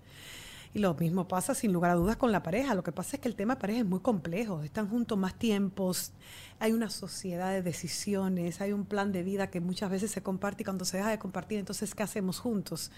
Y 0.72 0.78
lo 0.78 0.94
mismo 0.94 1.26
pasa 1.26 1.54
sin 1.54 1.72
lugar 1.72 1.90
a 1.90 1.94
dudas 1.94 2.16
con 2.16 2.30
la 2.30 2.42
pareja. 2.44 2.74
Lo 2.74 2.84
que 2.84 2.92
pasa 2.92 3.16
es 3.16 3.22
que 3.22 3.28
el 3.28 3.34
tema 3.34 3.56
de 3.56 3.60
pareja 3.60 3.80
es 3.80 3.86
muy 3.86 4.00
complejo. 4.00 4.62
Están 4.62 4.88
juntos 4.88 5.18
más 5.18 5.34
tiempos, 5.34 6.12
hay 6.60 6.72
una 6.72 6.90
sociedad 6.90 7.50
de 7.50 7.62
decisiones, 7.62 8.60
hay 8.60 8.72
un 8.72 8.84
plan 8.84 9.10
de 9.10 9.24
vida 9.24 9.50
que 9.50 9.60
muchas 9.60 9.90
veces 9.90 10.12
se 10.12 10.22
comparte 10.22 10.62
y 10.62 10.64
cuando 10.64 10.84
se 10.84 10.98
deja 10.98 11.10
de 11.10 11.18
compartir, 11.18 11.58
entonces, 11.58 11.94
¿qué 11.94 12.04
hacemos 12.04 12.38
juntos? 12.38 12.92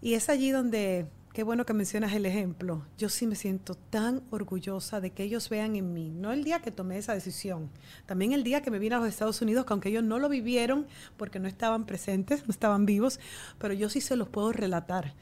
Y 0.00 0.14
es 0.14 0.28
allí 0.28 0.50
donde, 0.50 1.06
qué 1.32 1.44
bueno 1.44 1.64
que 1.64 1.74
mencionas 1.74 2.12
el 2.12 2.26
ejemplo, 2.26 2.84
yo 2.98 3.08
sí 3.08 3.26
me 3.26 3.36
siento 3.36 3.76
tan 3.76 4.22
orgullosa 4.30 5.00
de 5.00 5.10
que 5.10 5.22
ellos 5.22 5.48
vean 5.48 5.76
en 5.76 5.92
mí, 5.92 6.10
no 6.10 6.32
el 6.32 6.42
día 6.42 6.60
que 6.60 6.72
tomé 6.72 6.98
esa 6.98 7.14
decisión, 7.14 7.70
también 8.04 8.32
el 8.32 8.42
día 8.42 8.62
que 8.62 8.72
me 8.72 8.80
vine 8.80 8.96
a 8.96 8.98
los 8.98 9.08
Estados 9.08 9.40
Unidos, 9.42 9.64
que 9.64 9.72
aunque 9.72 9.90
ellos 9.90 10.02
no 10.02 10.18
lo 10.18 10.28
vivieron 10.28 10.88
porque 11.16 11.38
no 11.38 11.46
estaban 11.46 11.86
presentes, 11.86 12.46
no 12.48 12.50
estaban 12.50 12.84
vivos, 12.84 13.20
pero 13.58 13.74
yo 13.74 13.88
sí 13.88 14.00
se 14.00 14.16
los 14.16 14.28
puedo 14.28 14.52
relatar. 14.52 15.14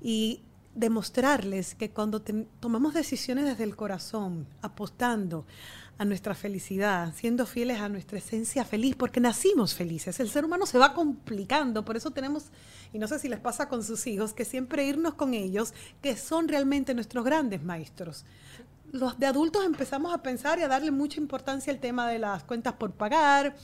Y 0.00 0.42
demostrarles 0.78 1.74
que 1.74 1.90
cuando 1.90 2.22
tomamos 2.60 2.94
decisiones 2.94 3.44
desde 3.44 3.64
el 3.64 3.76
corazón, 3.76 4.46
apostando 4.62 5.44
a 5.98 6.04
nuestra 6.04 6.34
felicidad, 6.34 7.12
siendo 7.14 7.44
fieles 7.44 7.80
a 7.80 7.88
nuestra 7.88 8.18
esencia 8.18 8.64
feliz, 8.64 8.94
porque 8.94 9.18
nacimos 9.18 9.74
felices. 9.74 10.20
El 10.20 10.30
ser 10.30 10.44
humano 10.44 10.64
se 10.64 10.78
va 10.78 10.94
complicando, 10.94 11.84
por 11.84 11.96
eso 11.96 12.12
tenemos, 12.12 12.46
y 12.92 12.98
no 12.98 13.08
sé 13.08 13.18
si 13.18 13.28
les 13.28 13.40
pasa 13.40 13.68
con 13.68 13.82
sus 13.82 14.06
hijos, 14.06 14.32
que 14.32 14.44
siempre 14.44 14.86
irnos 14.86 15.14
con 15.14 15.34
ellos, 15.34 15.74
que 16.00 16.16
son 16.16 16.46
realmente 16.46 16.94
nuestros 16.94 17.24
grandes 17.24 17.64
maestros. 17.64 18.24
Los 18.92 19.18
de 19.18 19.26
adultos 19.26 19.64
empezamos 19.66 20.14
a 20.14 20.22
pensar 20.22 20.60
y 20.60 20.62
a 20.62 20.68
darle 20.68 20.92
mucha 20.92 21.20
importancia 21.20 21.72
al 21.72 21.80
tema 21.80 22.08
de 22.08 22.20
las 22.20 22.44
cuentas 22.44 22.74
por 22.74 22.92
pagar, 22.92 23.56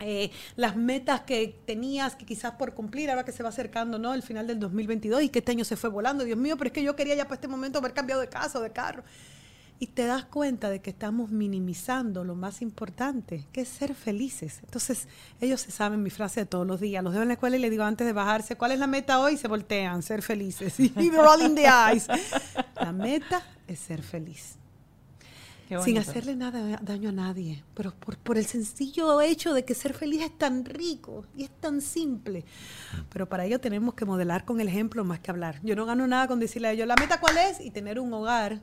eh, 0.00 0.30
las 0.56 0.76
metas 0.76 1.22
que 1.22 1.60
tenías 1.66 2.14
que 2.14 2.24
quizás 2.24 2.52
por 2.52 2.74
cumplir, 2.74 3.10
ahora 3.10 3.24
que 3.24 3.32
se 3.32 3.42
va 3.42 3.48
acercando 3.48 3.98
¿no? 3.98 4.14
el 4.14 4.22
final 4.22 4.46
del 4.46 4.60
2022 4.60 5.22
y 5.22 5.28
que 5.28 5.40
este 5.40 5.52
año 5.52 5.64
se 5.64 5.76
fue 5.76 5.90
volando, 5.90 6.24
Dios 6.24 6.38
mío, 6.38 6.56
pero 6.56 6.68
es 6.68 6.72
que 6.72 6.82
yo 6.82 6.94
quería 6.94 7.14
ya 7.14 7.24
para 7.24 7.34
este 7.34 7.48
momento 7.48 7.78
haber 7.78 7.94
cambiado 7.94 8.20
de 8.20 8.28
casa 8.28 8.58
o 8.58 8.62
de 8.62 8.70
carro. 8.70 9.02
Y 9.80 9.86
te 9.88 10.06
das 10.06 10.24
cuenta 10.24 10.70
de 10.70 10.80
que 10.80 10.90
estamos 10.90 11.30
minimizando 11.30 12.24
lo 12.24 12.34
más 12.34 12.62
importante, 12.62 13.46
que 13.52 13.60
es 13.60 13.68
ser 13.68 13.94
felices. 13.94 14.58
Entonces, 14.64 15.06
ellos 15.40 15.60
se 15.60 15.70
saben 15.70 16.02
mi 16.02 16.10
frase 16.10 16.40
de 16.40 16.46
todos 16.46 16.66
los 16.66 16.80
días. 16.80 17.04
Los 17.04 17.12
dejo 17.12 17.22
en 17.22 17.28
la 17.28 17.34
escuela 17.34 17.56
y 17.56 17.60
les 17.60 17.70
digo 17.70 17.84
antes 17.84 18.04
de 18.04 18.12
bajarse, 18.12 18.56
¿cuál 18.56 18.72
es 18.72 18.80
la 18.80 18.88
meta 18.88 19.20
hoy? 19.20 19.36
Se 19.36 19.46
voltean, 19.46 20.02
ser 20.02 20.22
felices. 20.22 20.80
Y 20.80 21.10
rolling 21.10 21.54
the 21.54 21.66
eyes. 21.66 22.08
La 22.74 22.90
meta 22.90 23.40
es 23.68 23.78
ser 23.78 24.02
feliz 24.02 24.58
sin 25.84 25.98
hacerle 25.98 26.34
nada 26.36 26.80
daño 26.82 27.10
a 27.10 27.12
nadie, 27.12 27.62
pero 27.74 27.92
por, 27.92 28.38
el 28.38 28.46
sencillo 28.46 29.20
hecho 29.20 29.52
de 29.52 29.64
que 29.64 29.74
ser 29.74 29.94
feliz 29.94 30.22
es 30.22 30.38
tan 30.38 30.64
rico 30.64 31.26
y 31.36 31.44
es 31.44 31.50
tan 31.50 31.80
simple. 31.80 32.44
Pero 33.10 33.28
para 33.28 33.44
ello 33.44 33.60
tenemos 33.60 33.94
que 33.94 34.04
modelar 34.04 34.44
con 34.44 34.60
el 34.60 34.68
ejemplo 34.68 35.04
más 35.04 35.20
que 35.20 35.30
hablar. 35.30 35.60
Yo 35.62 35.76
no 35.76 35.86
gano 35.86 36.06
nada 36.06 36.26
con 36.28 36.40
decirle 36.40 36.68
a 36.68 36.72
ellos, 36.72 36.86
la 36.86 36.96
meta 36.96 37.20
cuál 37.20 37.36
es, 37.38 37.60
y 37.60 37.70
tener 37.70 38.00
un 38.00 38.12
hogar 38.12 38.60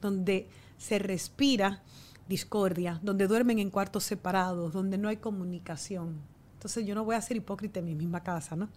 donde 0.00 0.48
se 0.78 0.98
respira 0.98 1.82
discordia, 2.28 3.00
donde 3.02 3.26
duermen 3.26 3.58
en 3.58 3.70
cuartos 3.70 4.04
separados, 4.04 4.72
donde 4.72 4.98
no 4.98 5.08
hay 5.08 5.18
comunicación. 5.18 6.20
Entonces 6.54 6.86
yo 6.86 6.94
no 6.94 7.04
voy 7.04 7.14
a 7.14 7.20
ser 7.20 7.36
hipócrita 7.36 7.80
en 7.80 7.86
mi 7.86 7.94
misma 7.94 8.22
casa, 8.22 8.56
¿no? 8.56 8.68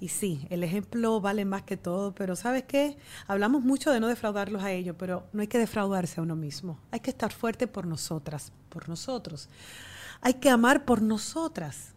Y 0.00 0.08
sí, 0.08 0.46
el 0.50 0.62
ejemplo 0.62 1.20
vale 1.20 1.44
más 1.44 1.62
que 1.62 1.76
todo, 1.76 2.14
pero 2.14 2.36
¿sabes 2.36 2.62
qué? 2.62 2.96
Hablamos 3.26 3.64
mucho 3.64 3.90
de 3.90 3.98
no 3.98 4.06
defraudarlos 4.06 4.62
a 4.62 4.70
ellos, 4.70 4.94
pero 4.98 5.26
no 5.32 5.40
hay 5.40 5.48
que 5.48 5.58
defraudarse 5.58 6.20
a 6.20 6.22
uno 6.22 6.36
mismo. 6.36 6.78
Hay 6.92 7.00
que 7.00 7.10
estar 7.10 7.32
fuerte 7.32 7.66
por 7.66 7.86
nosotras, 7.86 8.52
por 8.68 8.88
nosotros. 8.88 9.48
Hay 10.20 10.34
que 10.34 10.50
amar 10.50 10.84
por 10.84 11.02
nosotras. 11.02 11.94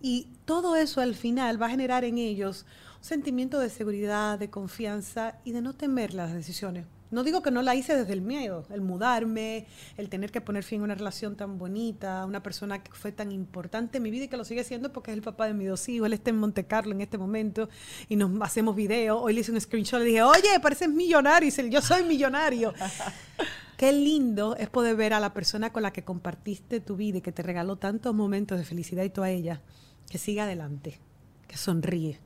Y 0.00 0.28
todo 0.44 0.76
eso 0.76 1.00
al 1.00 1.14
final 1.14 1.60
va 1.60 1.66
a 1.66 1.70
generar 1.70 2.04
en 2.04 2.18
ellos 2.18 2.66
un 2.98 3.04
sentimiento 3.04 3.58
de 3.58 3.70
seguridad, 3.70 4.38
de 4.38 4.50
confianza 4.50 5.38
y 5.44 5.52
de 5.52 5.62
no 5.62 5.72
temer 5.72 6.14
las 6.14 6.32
decisiones. 6.32 6.86
No 7.14 7.22
digo 7.22 7.42
que 7.42 7.52
no 7.52 7.62
la 7.62 7.76
hice 7.76 7.96
desde 7.96 8.12
el 8.12 8.22
miedo, 8.22 8.66
el 8.70 8.80
mudarme, 8.80 9.66
el 9.96 10.08
tener 10.08 10.32
que 10.32 10.40
poner 10.40 10.64
fin 10.64 10.80
a 10.80 10.84
una 10.84 10.96
relación 10.96 11.36
tan 11.36 11.58
bonita, 11.58 12.26
una 12.26 12.42
persona 12.42 12.82
que 12.82 12.90
fue 12.92 13.12
tan 13.12 13.30
importante 13.30 13.98
en 13.98 14.02
mi 14.02 14.10
vida 14.10 14.24
y 14.24 14.28
que 14.28 14.36
lo 14.36 14.44
sigue 14.44 14.64
siendo 14.64 14.92
porque 14.92 15.12
es 15.12 15.16
el 15.16 15.22
papá 15.22 15.46
de 15.46 15.54
mis 15.54 15.68
dos 15.68 15.88
hijos, 15.88 16.06
él 16.06 16.14
está 16.14 16.30
en 16.30 16.38
Monte 16.38 16.66
Carlo 16.66 16.92
en 16.92 17.00
este 17.00 17.16
momento 17.16 17.68
y 18.08 18.16
nos 18.16 18.30
hacemos 18.42 18.74
videos. 18.74 19.20
Hoy 19.22 19.32
le 19.32 19.42
hice 19.42 19.52
un 19.52 19.60
screenshot 19.60 20.00
y 20.00 20.02
le 20.02 20.08
dije, 20.10 20.22
oye, 20.22 20.60
pareces 20.60 20.88
millonario. 20.88 21.46
Y 21.46 21.50
dice, 21.50 21.70
yo 21.70 21.80
soy 21.80 22.02
millonario. 22.02 22.74
Qué 23.76 23.92
lindo 23.92 24.56
es 24.56 24.68
poder 24.68 24.96
ver 24.96 25.14
a 25.14 25.20
la 25.20 25.32
persona 25.32 25.72
con 25.72 25.84
la 25.84 25.92
que 25.92 26.02
compartiste 26.02 26.80
tu 26.80 26.96
vida 26.96 27.18
y 27.18 27.20
que 27.20 27.32
te 27.32 27.44
regaló 27.44 27.76
tantos 27.76 28.12
momentos 28.12 28.58
de 28.58 28.64
felicidad 28.64 29.04
y 29.04 29.10
tú 29.10 29.22
a 29.22 29.30
ella, 29.30 29.62
que 30.10 30.18
siga 30.18 30.44
adelante, 30.44 31.00
que 31.46 31.56
sonríe 31.56 32.18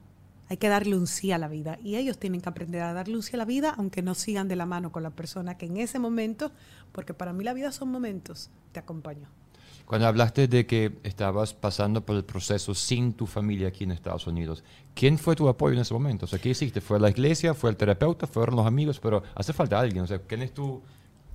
hay 0.49 0.57
que 0.57 0.69
darle 0.69 0.97
un 0.97 1.07
sí 1.07 1.33
a 1.33 1.39
la 1.39 1.49
vida. 1.49 1.79
Y 1.83 1.97
ellos 1.97 2.19
tienen 2.19 2.41
que 2.41 2.49
aprender 2.49 2.83
a 2.83 2.93
darle 2.93 3.17
un 3.17 3.23
sí 3.23 3.35
a 3.35 3.39
la 3.39 3.45
vida, 3.45 3.75
aunque 3.77 4.03
no 4.03 4.15
sigan 4.15 4.49
de 4.49 4.57
la 4.57 4.67
mano 4.67 4.93
con 4.93 5.03
la 5.03 5.11
persona 5.11 5.57
que 5.57 5.67
en 5.67 5.77
ese 5.77 5.99
momento, 5.99 6.53
porque 6.93 7.15
para 7.15 7.33
mí 7.33 7.45
la 7.45 7.53
vida 7.53 7.73
son 7.73 7.91
momentos, 7.91 8.51
te 8.73 8.81
acompaño. 8.81 9.29
Cuando 9.85 10.07
hablaste 10.07 10.49
de 10.49 10.67
que 10.67 10.99
estabas 11.03 11.55
pasando 11.55 12.05
por 12.05 12.15
el 12.17 12.25
proceso 12.25 12.75
sin 12.75 13.15
tu 13.15 13.27
familia 13.27 13.69
aquí 13.69 13.85
en 13.85 13.93
Estados 13.93 14.27
Unidos, 14.27 14.63
¿quién 14.95 15.17
fue 15.17 15.35
tu 15.35 15.49
apoyo 15.49 15.75
en 15.75 15.81
ese 15.81 15.95
momento? 15.95 16.27
O 16.27 16.29
sea, 16.29 16.39
¿qué 16.39 16.51
hiciste? 16.51 16.83
¿Fue 16.83 17.01
la 17.01 17.09
iglesia? 17.09 17.55
¿Fue 17.55 17.71
el 17.71 17.77
terapeuta? 17.77 18.27
¿Fueron 18.27 18.57
los 18.57 18.67
amigos? 18.67 19.01
Pero 19.01 19.23
hace 19.35 19.55
falta 19.55 19.81
alguien. 19.81 20.05
O 20.05 20.07
sea, 20.07 20.19
¿quién 20.19 20.43
es 20.43 20.53
tu, 20.53 20.83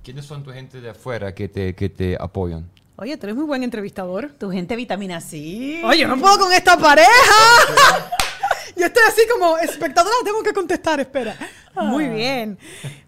¿quiénes 0.04 0.24
son 0.24 0.44
tu 0.44 0.52
gente 0.52 0.80
de 0.80 0.90
afuera 0.90 1.34
que 1.34 1.48
te, 1.48 1.74
que 1.74 1.88
te 1.88 2.16
apoyan? 2.18 2.70
Oye, 2.96 3.16
tú 3.16 3.26
eres 3.26 3.34
muy 3.34 3.44
buen 3.44 3.64
entrevistador. 3.64 4.30
Tu 4.38 4.48
gente 4.52 4.76
vitamina 4.76 5.20
C. 5.20 5.82
Oye, 5.84 6.06
no 6.06 6.16
puedo 6.16 6.38
con 6.38 6.52
esta 6.52 6.78
pareja. 6.78 7.10
Yo 8.76 8.86
estoy 8.86 9.02
así 9.08 9.22
como 9.30 9.56
espectadora, 9.58 10.14
tengo 10.24 10.42
que 10.42 10.52
contestar, 10.52 11.00
espera. 11.00 11.36
Muy 11.74 12.04
ah. 12.04 12.08
bien. 12.08 12.58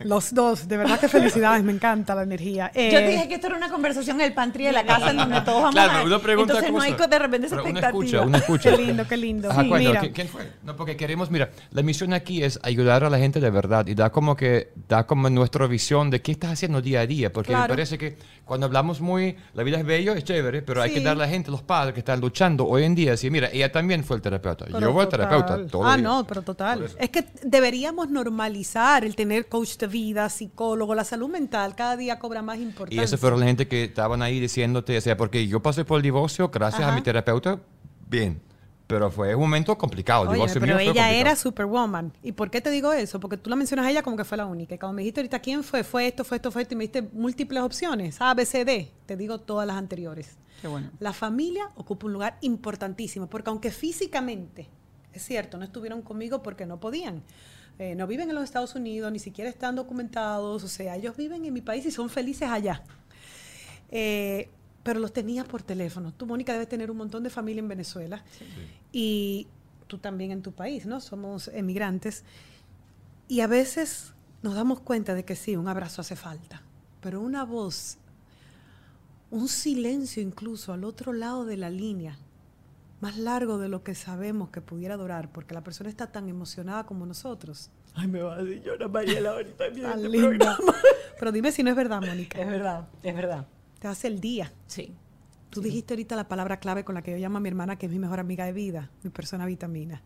Los 0.01 0.35
dos, 0.35 0.67
de 0.67 0.77
verdad 0.77 0.99
que 0.99 1.09
felicidades, 1.09 1.63
me 1.63 1.73
encanta 1.73 2.15
la 2.15 2.23
energía. 2.23 2.71
Yo 2.75 2.81
te 2.81 3.05
eh, 3.05 3.11
dije 3.11 3.29
que 3.29 3.35
esto 3.35 3.47
era 3.47 3.57
una 3.57 3.71
conversación 3.71 4.21
en 4.21 4.27
el 4.27 4.35
pantry 4.35 4.65
de 4.65 4.73
la 4.73 4.85
casa 4.85 5.11
en 5.11 5.19
donde 5.19 5.41
todos 5.43 5.63
vamos 5.63 5.75
claro, 5.75 5.99
a... 5.99 6.03
Una 6.03 6.19
pregunta 6.19 6.55
Entonces 6.55 6.73
no 6.73 6.81
hay 6.81 6.95
de 6.95 7.19
repente 7.19 7.47
esa 7.47 7.57
expectativa. 7.57 7.91
Una 7.91 8.05
escucha, 8.05 8.23
una 8.23 8.39
escucha. 8.39 8.71
Qué 8.71 8.77
lindo, 8.83 9.07
qué 9.07 9.17
lindo. 9.17 9.51
Ajá, 9.51 9.63
mira. 9.63 10.01
¿Quién 10.13 10.29
fue? 10.29 10.51
No, 10.65 10.75
porque 10.77 10.97
queremos, 10.97 11.31
mira, 11.31 11.51
la 11.71 11.83
misión 11.83 12.13
aquí 12.13 12.43
es 12.43 12.59
ayudar 12.63 13.05
a 13.05 13.11
la 13.11 13.19
gente 13.19 13.39
de 13.41 13.51
verdad 13.51 13.87
y 13.87 13.95
da 13.95 14.11
como 14.11 14.37
que, 14.37 14.73
da 14.89 15.07
como 15.07 15.31
nuestra 15.31 15.67
visión 15.67 16.11
de 16.11 16.21
qué 16.21 16.33
estás 16.33 16.53
haciendo 16.53 16.83
día 16.83 17.01
a 17.01 17.07
día, 17.07 17.33
porque 17.33 17.55
me 17.55 17.69
parece 17.69 17.99
que 17.99 18.17
cuando 18.45 18.67
hablamos 18.67 19.01
muy, 19.01 19.37
la 19.55 19.63
vida 19.63 19.79
es 19.79 19.85
bello, 19.85 20.15
es 20.15 20.25
chévere, 20.25 20.63
pero 20.63 20.83
hay 20.83 20.93
que 20.93 21.01
dar 21.01 21.13
a 21.13 21.19
la 21.19 21.29
gente, 21.29 21.51
los 21.51 21.63
padres 21.63 21.95
que 21.95 22.01
están 22.01 22.21
luchando 22.21 22.67
hoy 22.67 22.85
en 22.85 22.95
día, 22.95 23.13
decir, 23.13 23.31
mira, 23.31 23.49
ella 23.53 23.71
también 23.71 24.03
fue 24.05 24.17
el 24.17 24.23
terapeuta. 24.23 24.67
Yo 24.69 24.93
voy 24.93 25.03
al 25.03 25.09
terapeuta 25.09 25.56
todo 25.59 25.85
Ah, 25.85 25.97
no, 25.97 26.27
pero 26.27 26.43
total. 26.43 26.89
Es 26.99 27.11
que 27.11 27.27
deberíamos 27.43 28.11
normalizar 28.11 29.05
el 29.05 29.17
tener 29.17 29.49
coach 29.49 29.77
de 29.77 29.87
vida, 29.87 30.29
psicólogo, 30.29 30.95
la 30.95 31.05
salud 31.05 31.29
mental 31.29 31.75
cada 31.75 31.97
día 31.97 32.19
cobra 32.19 32.43
más 32.43 32.59
importancia. 32.59 33.01
Y 33.01 33.05
eso 33.05 33.19
fueron 33.19 33.41
la 33.41 33.47
gente 33.47 33.67
que 33.69 33.85
estaban 33.85 34.23
ahí 34.23 34.41
diciéndote, 34.41 34.97
o 34.97 35.01
sea, 35.01 35.17
porque 35.17 35.47
yo 35.47 35.61
pasé 35.61 35.85
por 35.85 35.97
el 35.97 36.03
divorcio 36.03 36.49
gracias 36.49 36.89
a 36.89 36.93
mi 36.93 37.03
terapeuta, 37.03 37.61
bien. 38.09 38.41
Pero 38.87 39.11
fue 39.11 39.35
un 39.35 39.41
momento 39.41 39.77
complicado. 39.77 40.25
El 40.25 40.35
divorcio 40.35 40.61
pero 40.61 40.79
ella 40.79 41.11
era 41.11 41.35
superwoman. 41.35 42.13
¿Y 42.23 42.33
por 42.33 42.51
qué 42.51 42.61
te 42.61 42.71
digo 42.71 42.93
eso? 42.93 43.19
Porque 43.19 43.37
tú 43.37 43.51
la 43.51 43.57
mencionas 43.57 43.87
a 43.87 43.91
ella 43.91 44.03
como 44.03 44.17
que 44.17 44.25
fue 44.25 44.37
la 44.37 44.47
única. 44.47 44.77
Y 44.77 44.79
cuando 44.79 44.95
me 44.95 45.03
dijiste 45.03 45.21
ahorita 45.21 45.41
quién 45.41 45.65
fue, 45.65 45.83
fue 45.83 46.07
esto, 46.07 46.25
fue 46.25 46.37
esto, 46.37 46.53
fue 46.53 46.63
esto, 46.63 46.75
y 46.75 46.77
me 46.77 46.85
diste 46.85 47.03
múltiples 47.03 47.63
opciones, 47.63 48.21
A, 48.21 48.33
B, 48.35 48.47
C, 48.47 48.65
D. 48.65 48.93
Te 49.07 49.17
digo 49.17 49.41
todas 49.41 49.67
las 49.67 49.77
anteriores. 49.77 50.37
Qué 50.63 50.69
bueno. 50.69 50.91
La 51.01 51.13
familia 51.13 51.71
ocupa 51.75 52.07
un 52.07 52.13
lugar 52.13 52.39
importantísimo, 52.43 53.27
porque 53.27 53.51
aunque 53.51 53.73
físicamente, 53.73 54.69
es 55.17 55.25
cierto, 55.25 55.59
no 55.59 55.65
estuvieron 55.65 56.03
conmigo 56.03 56.43
porque 56.43 56.67
no 56.67 56.81
podían. 56.81 57.23
Eh, 57.79 57.95
no 57.95 58.07
viven 58.07 58.29
en 58.29 58.35
los 58.35 58.45
Estados 58.45 58.75
Unidos, 58.75 59.13
ni 59.13 59.19
siquiera 59.19 59.51
están 59.51 59.77
documentados, 59.77 60.65
o 60.65 60.69
sea, 60.69 60.97
ellos 60.97 61.17
viven 61.17 61.45
en 61.45 61.53
mi 61.53 61.61
país 61.61 61.85
y 61.85 61.91
son 61.91 62.09
felices 62.09 62.49
allá. 62.49 62.83
Eh, 63.91 64.49
pero 64.83 65.01
los 65.01 65.13
tenías 65.13 65.47
por 65.47 65.63
teléfono. 65.63 66.13
Tú, 66.13 66.27
Mónica, 66.27 66.53
debes 66.53 66.69
tener 66.69 66.91
un 66.91 66.97
montón 66.97 67.23
de 67.23 67.31
familia 67.31 67.61
en 67.61 67.69
Venezuela 67.69 68.25
y 68.93 69.49
tú 69.89 69.99
también 69.99 70.31
en 70.31 70.43
tu 70.43 70.53
país, 70.53 70.87
¿no? 70.87 71.01
Somos 71.01 71.49
emigrantes. 71.49 72.25
Y 73.29 73.41
a 73.41 73.47
veces 73.47 74.15
nos 74.43 74.55
damos 74.55 74.81
cuenta 74.81 75.15
de 75.15 75.25
que 75.25 75.35
sí, 75.35 75.57
un 75.57 75.69
abrazo 75.69 76.01
hace 76.01 76.15
falta, 76.15 76.63
pero 77.01 77.21
una 77.21 77.45
voz, 77.45 77.99
un 79.31 79.49
silencio 79.49 80.23
incluso 80.23 80.73
al 80.73 80.85
otro 80.85 81.13
lado 81.13 81.45
de 81.45 81.57
la 81.57 81.69
línea, 81.69 82.17
más 83.01 83.19
largo 83.19 83.59
de 83.59 83.69
lo 83.69 83.83
que 83.83 83.95
sabemos 83.95 84.51
que 84.51 84.61
pudiera 84.61 84.97
durar, 84.97 85.31
porque 85.31 85.55
la 85.55 85.63
persona 85.63 85.91
está 85.91 86.11
tan 86.11 86.29
emocionada 86.29 86.87
como 86.87 87.05
nosotros. 87.07 87.71
Ay, 87.95 88.09
me 88.09 88.23
va 88.23 88.37
a 88.37 88.43
decir 88.43 88.63
llorar 88.63 88.91
Mariela 88.91 89.31
ahorita 89.31 89.65
tan 89.73 90.11
linda. 90.11 90.59
Pero 91.19 91.33
dime 91.33 91.53
si 91.53 91.63
no 91.63 91.71
es 91.71 91.77
verdad, 91.77 92.01
Mónica. 92.01 92.41
Es 92.41 92.49
verdad, 92.49 92.89
es 93.03 93.15
verdad. 93.15 93.47
Te 93.79 93.89
hace 93.89 94.09
el 94.09 94.21
día. 94.21 94.53
Sí. 94.67 94.95
Tú 95.51 95.63
dijiste 95.63 95.95
ahorita 95.95 96.17
la 96.17 96.29
palabra 96.29 96.59
clave 96.59 96.85
con 96.85 96.95
la 96.95 97.03
que 97.03 97.13
yo 97.13 97.17
llamo 97.17 97.39
a 97.39 97.41
mi 97.41 97.49
hermana, 97.49 97.77
que 97.77 97.87
es 97.87 97.93
mi 97.93 97.99
mejor 97.99 98.21
amiga 98.21 98.45
de 98.45 98.53
vida, 98.53 98.91
mi 99.03 99.09
persona 99.09 99.47
vitamina. 99.47 100.03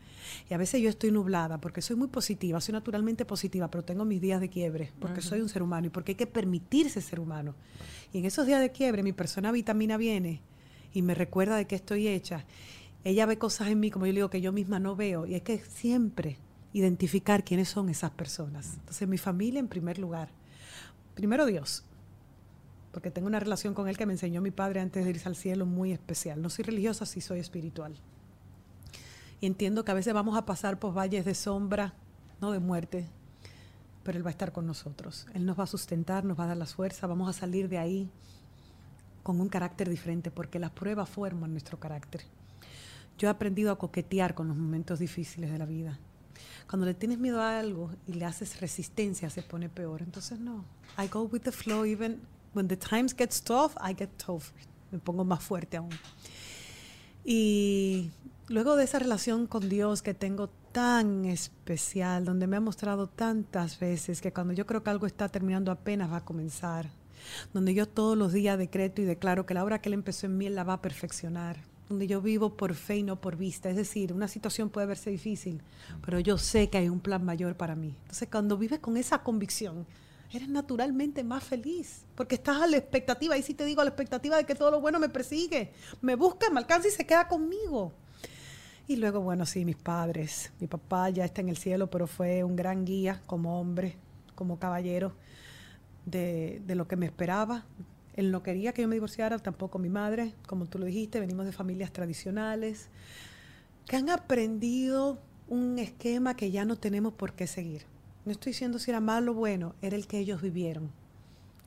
Y 0.48 0.55
a 0.55 0.59
veces 0.59 0.81
yo 0.81 0.88
estoy 0.88 1.11
nublada 1.11 1.59
porque 1.61 1.83
soy 1.83 1.96
muy 1.96 2.07
positiva, 2.07 2.61
soy 2.61 2.72
naturalmente 2.72 3.24
positiva, 3.24 3.68
pero 3.68 3.83
tengo 3.83 4.05
mis 4.05 4.20
días 4.20 4.40
de 4.40 4.48
quiebre, 4.48 4.92
porque 5.00 5.22
soy 5.22 5.40
un 5.40 5.48
ser 5.48 5.62
humano 5.62 5.88
y 5.88 5.90
porque 5.90 6.12
hay 6.12 6.16
que 6.16 6.29
permitirse 6.29 7.00
ser 7.00 7.18
humano. 7.18 7.57
Y 8.12 8.18
en 8.18 8.26
esos 8.26 8.46
días 8.46 8.61
de 8.61 8.70
quiebre 8.70 9.03
mi 9.03 9.12
persona 9.12 9.50
vitamina 9.50 9.96
viene 9.96 10.40
y 10.92 11.03
me 11.03 11.14
recuerda 11.14 11.57
de 11.57 11.66
qué 11.66 11.74
estoy 11.74 12.07
hecha 12.07 12.44
ella 13.04 13.26
ve 13.26 13.38
cosas 13.38 13.68
en 13.68 13.80
mí, 13.80 13.90
como 13.90 14.06
yo 14.06 14.12
digo, 14.12 14.30
que 14.30 14.40
yo 14.40 14.52
misma 14.52 14.78
no 14.78 14.96
veo. 14.96 15.26
Y 15.26 15.34
es 15.34 15.42
que 15.42 15.58
siempre 15.58 16.38
identificar 16.72 17.44
quiénes 17.44 17.68
son 17.68 17.88
esas 17.88 18.10
personas. 18.10 18.74
Entonces, 18.74 19.08
mi 19.08 19.18
familia 19.18 19.60
en 19.60 19.68
primer 19.68 19.98
lugar. 19.98 20.28
Primero 21.14 21.46
Dios, 21.46 21.84
porque 22.92 23.10
tengo 23.10 23.28
una 23.28 23.40
relación 23.40 23.74
con 23.74 23.88
Él 23.88 23.96
que 23.96 24.06
me 24.06 24.12
enseñó 24.12 24.40
mi 24.40 24.50
padre 24.50 24.80
antes 24.80 25.04
de 25.04 25.10
irse 25.10 25.28
al 25.28 25.36
cielo 25.36 25.66
muy 25.66 25.92
especial. 25.92 26.42
No 26.42 26.50
soy 26.50 26.64
religiosa, 26.64 27.06
sí 27.06 27.20
soy 27.20 27.40
espiritual. 27.40 27.94
Y 29.40 29.46
entiendo 29.46 29.84
que 29.84 29.90
a 29.90 29.94
veces 29.94 30.12
vamos 30.12 30.36
a 30.36 30.44
pasar 30.44 30.78
por 30.78 30.96
valles 30.96 31.24
de 31.24 31.34
sombra, 31.34 31.94
no 32.40 32.52
de 32.52 32.58
muerte, 32.58 33.08
pero 34.02 34.18
Él 34.18 34.24
va 34.24 34.30
a 34.30 34.32
estar 34.32 34.52
con 34.52 34.66
nosotros. 34.66 35.26
Él 35.34 35.46
nos 35.46 35.58
va 35.58 35.64
a 35.64 35.66
sustentar, 35.66 36.24
nos 36.24 36.38
va 36.38 36.44
a 36.44 36.48
dar 36.48 36.56
la 36.56 36.66
fuerza, 36.66 37.06
vamos 37.06 37.28
a 37.28 37.32
salir 37.32 37.68
de 37.68 37.78
ahí 37.78 38.10
con 39.22 39.40
un 39.40 39.48
carácter 39.48 39.88
diferente, 39.88 40.30
porque 40.30 40.58
las 40.58 40.70
pruebas 40.70 41.08
forman 41.08 41.52
nuestro 41.52 41.78
carácter. 41.78 42.22
Yo 43.20 43.28
he 43.28 43.30
aprendido 43.30 43.70
a 43.70 43.76
coquetear 43.76 44.35
con 44.35 44.48
los 44.48 44.56
momentos 44.56 44.98
difíciles 44.98 45.52
de 45.52 45.59
la 45.59 45.66
vida. 45.66 45.98
Cuando 46.66 46.87
le 46.87 46.94
tienes 46.94 47.18
miedo 47.18 47.42
a 47.42 47.59
algo 47.59 47.90
y 48.06 48.14
le 48.14 48.24
haces 48.24 48.62
resistencia, 48.62 49.28
se 49.28 49.42
pone 49.42 49.68
peor. 49.68 50.00
Entonces, 50.00 50.40
no. 50.40 50.64
I 50.96 51.06
go 51.06 51.24
with 51.24 51.42
the 51.42 51.52
flow, 51.52 51.85
even 51.85 52.22
when 52.54 52.66
the 52.66 52.78
times 52.78 53.14
get 53.14 53.28
tough, 53.44 53.72
I 53.76 53.94
get 53.94 54.09
tough. 54.16 54.44
Me 54.90 54.98
pongo 54.98 55.22
más 55.26 55.44
fuerte 55.44 55.76
aún. 55.76 55.90
Y 57.22 58.11
luego 58.48 58.74
de 58.74 58.85
esa 58.85 58.98
relación 58.98 59.46
con 59.46 59.68
Dios 59.68 60.00
que 60.00 60.14
tengo 60.14 60.48
tan 60.72 61.26
especial, 61.26 62.24
donde 62.24 62.46
me 62.46 62.56
ha 62.56 62.61
mostrado 62.61 63.06
tantas 63.06 63.78
veces 63.78 64.22
que 64.22 64.33
cuando 64.33 64.54
yo 64.54 64.66
creo 64.66 64.83
que 64.83 64.88
algo 64.88 65.06
está 65.06 65.28
terminando 65.28 65.70
apenas 65.70 66.11
va 66.11 66.16
a 66.16 66.24
comenzar, 66.24 66.88
donde 67.52 67.74
yo 67.74 67.87
todos 67.87 68.16
los 68.16 68.33
días 68.33 68.56
decreto 68.56 69.02
y 69.02 69.04
declaro 69.04 69.44
que 69.44 69.52
la 69.52 69.62
obra 69.62 69.83
que 69.83 69.90
Él 69.90 69.92
empezó 69.92 70.24
en 70.24 70.38
mí, 70.38 70.46
Él 70.46 70.54
la 70.54 70.64
va 70.64 70.72
a 70.72 70.80
perfeccionar 70.80 71.69
donde 71.90 72.07
yo 72.07 72.22
vivo 72.22 72.57
por 72.57 72.74
fe 72.74 72.98
y 72.98 73.03
no 73.03 73.20
por 73.20 73.37
vista. 73.37 73.68
Es 73.68 73.74
decir, 73.74 74.12
una 74.12 74.29
situación 74.29 74.70
puede 74.70 74.87
verse 74.87 75.11
difícil, 75.11 75.61
pero 76.05 76.20
yo 76.20 76.38
sé 76.38 76.70
que 76.70 76.79
hay 76.79 76.88
un 76.88 77.00
plan 77.00 77.24
mayor 77.24 77.57
para 77.57 77.74
mí. 77.74 77.96
Entonces, 78.03 78.29
cuando 78.31 78.57
vives 78.57 78.79
con 78.79 78.96
esa 78.96 79.24
convicción, 79.24 79.85
eres 80.33 80.48
naturalmente 80.48 81.24
más 81.24 81.42
feliz, 81.42 82.05
porque 82.14 82.37
estás 82.37 82.62
a 82.62 82.68
la 82.68 82.76
expectativa, 82.76 83.37
y 83.37 83.42
sí 83.42 83.55
te 83.55 83.64
digo, 83.64 83.81
a 83.81 83.85
la 83.85 83.90
expectativa 83.90 84.37
de 84.37 84.44
que 84.44 84.55
todo 84.55 84.70
lo 84.70 84.81
bueno 84.81 85.00
me 85.00 85.09
persigue, 85.09 85.72
me 86.00 86.14
busca, 86.14 86.48
me 86.48 86.61
alcanza 86.61 86.87
y 86.87 86.92
se 86.92 87.05
queda 87.05 87.26
conmigo. 87.26 87.92
Y 88.87 88.94
luego, 88.94 89.20
bueno, 89.20 89.44
sí, 89.44 89.64
mis 89.64 89.76
padres. 89.76 90.53
Mi 90.61 90.68
papá 90.68 91.11
ya 91.11 91.24
está 91.24 91.40
en 91.40 91.48
el 91.48 91.57
cielo, 91.57 91.90
pero 91.90 92.07
fue 92.07 92.44
un 92.44 92.55
gran 92.55 92.85
guía 92.85 93.20
como 93.26 93.61
hombre, 93.61 93.96
como 94.37 94.61
caballero, 94.61 95.12
de, 96.07 96.62
de 96.64 96.74
lo 96.76 96.87
que 96.87 96.94
me 96.94 97.07
esperaba, 97.07 97.66
él 98.14 98.31
no 98.31 98.42
quería 98.42 98.73
que 98.73 98.83
yo 98.83 98.88
me 98.88 98.96
divorciara, 98.96 99.38
tampoco 99.38 99.79
mi 99.79 99.88
madre, 99.88 100.35
como 100.46 100.66
tú 100.66 100.79
lo 100.79 100.87
dijiste, 100.87 101.20
venimos 101.20 101.46
de 101.46 101.53
familias 101.53 101.92
tradicionales, 101.92 102.88
que 103.87 103.96
han 103.96 104.11
aprendido 104.11 105.18
un 105.49 105.79
esquema 105.79 106.35
que 106.35 106.51
ya 106.51 106.64
no 106.64 106.77
tenemos 106.77 107.12
por 107.14 107.33
qué 107.33 107.46
seguir. 107.46 107.83
No 108.25 108.33
estoy 108.33 108.53
diciendo 108.53 108.79
si 108.79 108.90
era 108.90 109.01
malo 109.01 109.33
o 109.33 109.35
bueno, 109.35 109.75
era 109.83 109.96
el 109.96 110.07
que 110.07 110.18
ellos 110.18 110.42
vivieron. 110.42 110.90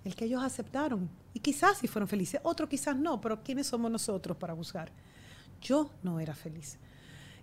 el 0.05 0.15
que 0.15 0.25
ellos 0.25 0.43
aceptaron. 0.43 1.09
Y 1.33 1.39
quizás 1.39 1.77
sí 1.77 1.87
fueron 1.87 2.07
felices, 2.07 2.39
otros 2.43 2.69
quizás 2.69 2.95
no, 2.95 3.21
pero 3.21 3.41
¿quiénes 3.41 3.67
somos 3.67 3.89
nosotros 3.89 4.37
para 4.37 4.53
buscar? 4.53 4.91
Yo 5.61 5.89
no 6.03 6.19
era 6.19 6.35
feliz. 6.35 6.77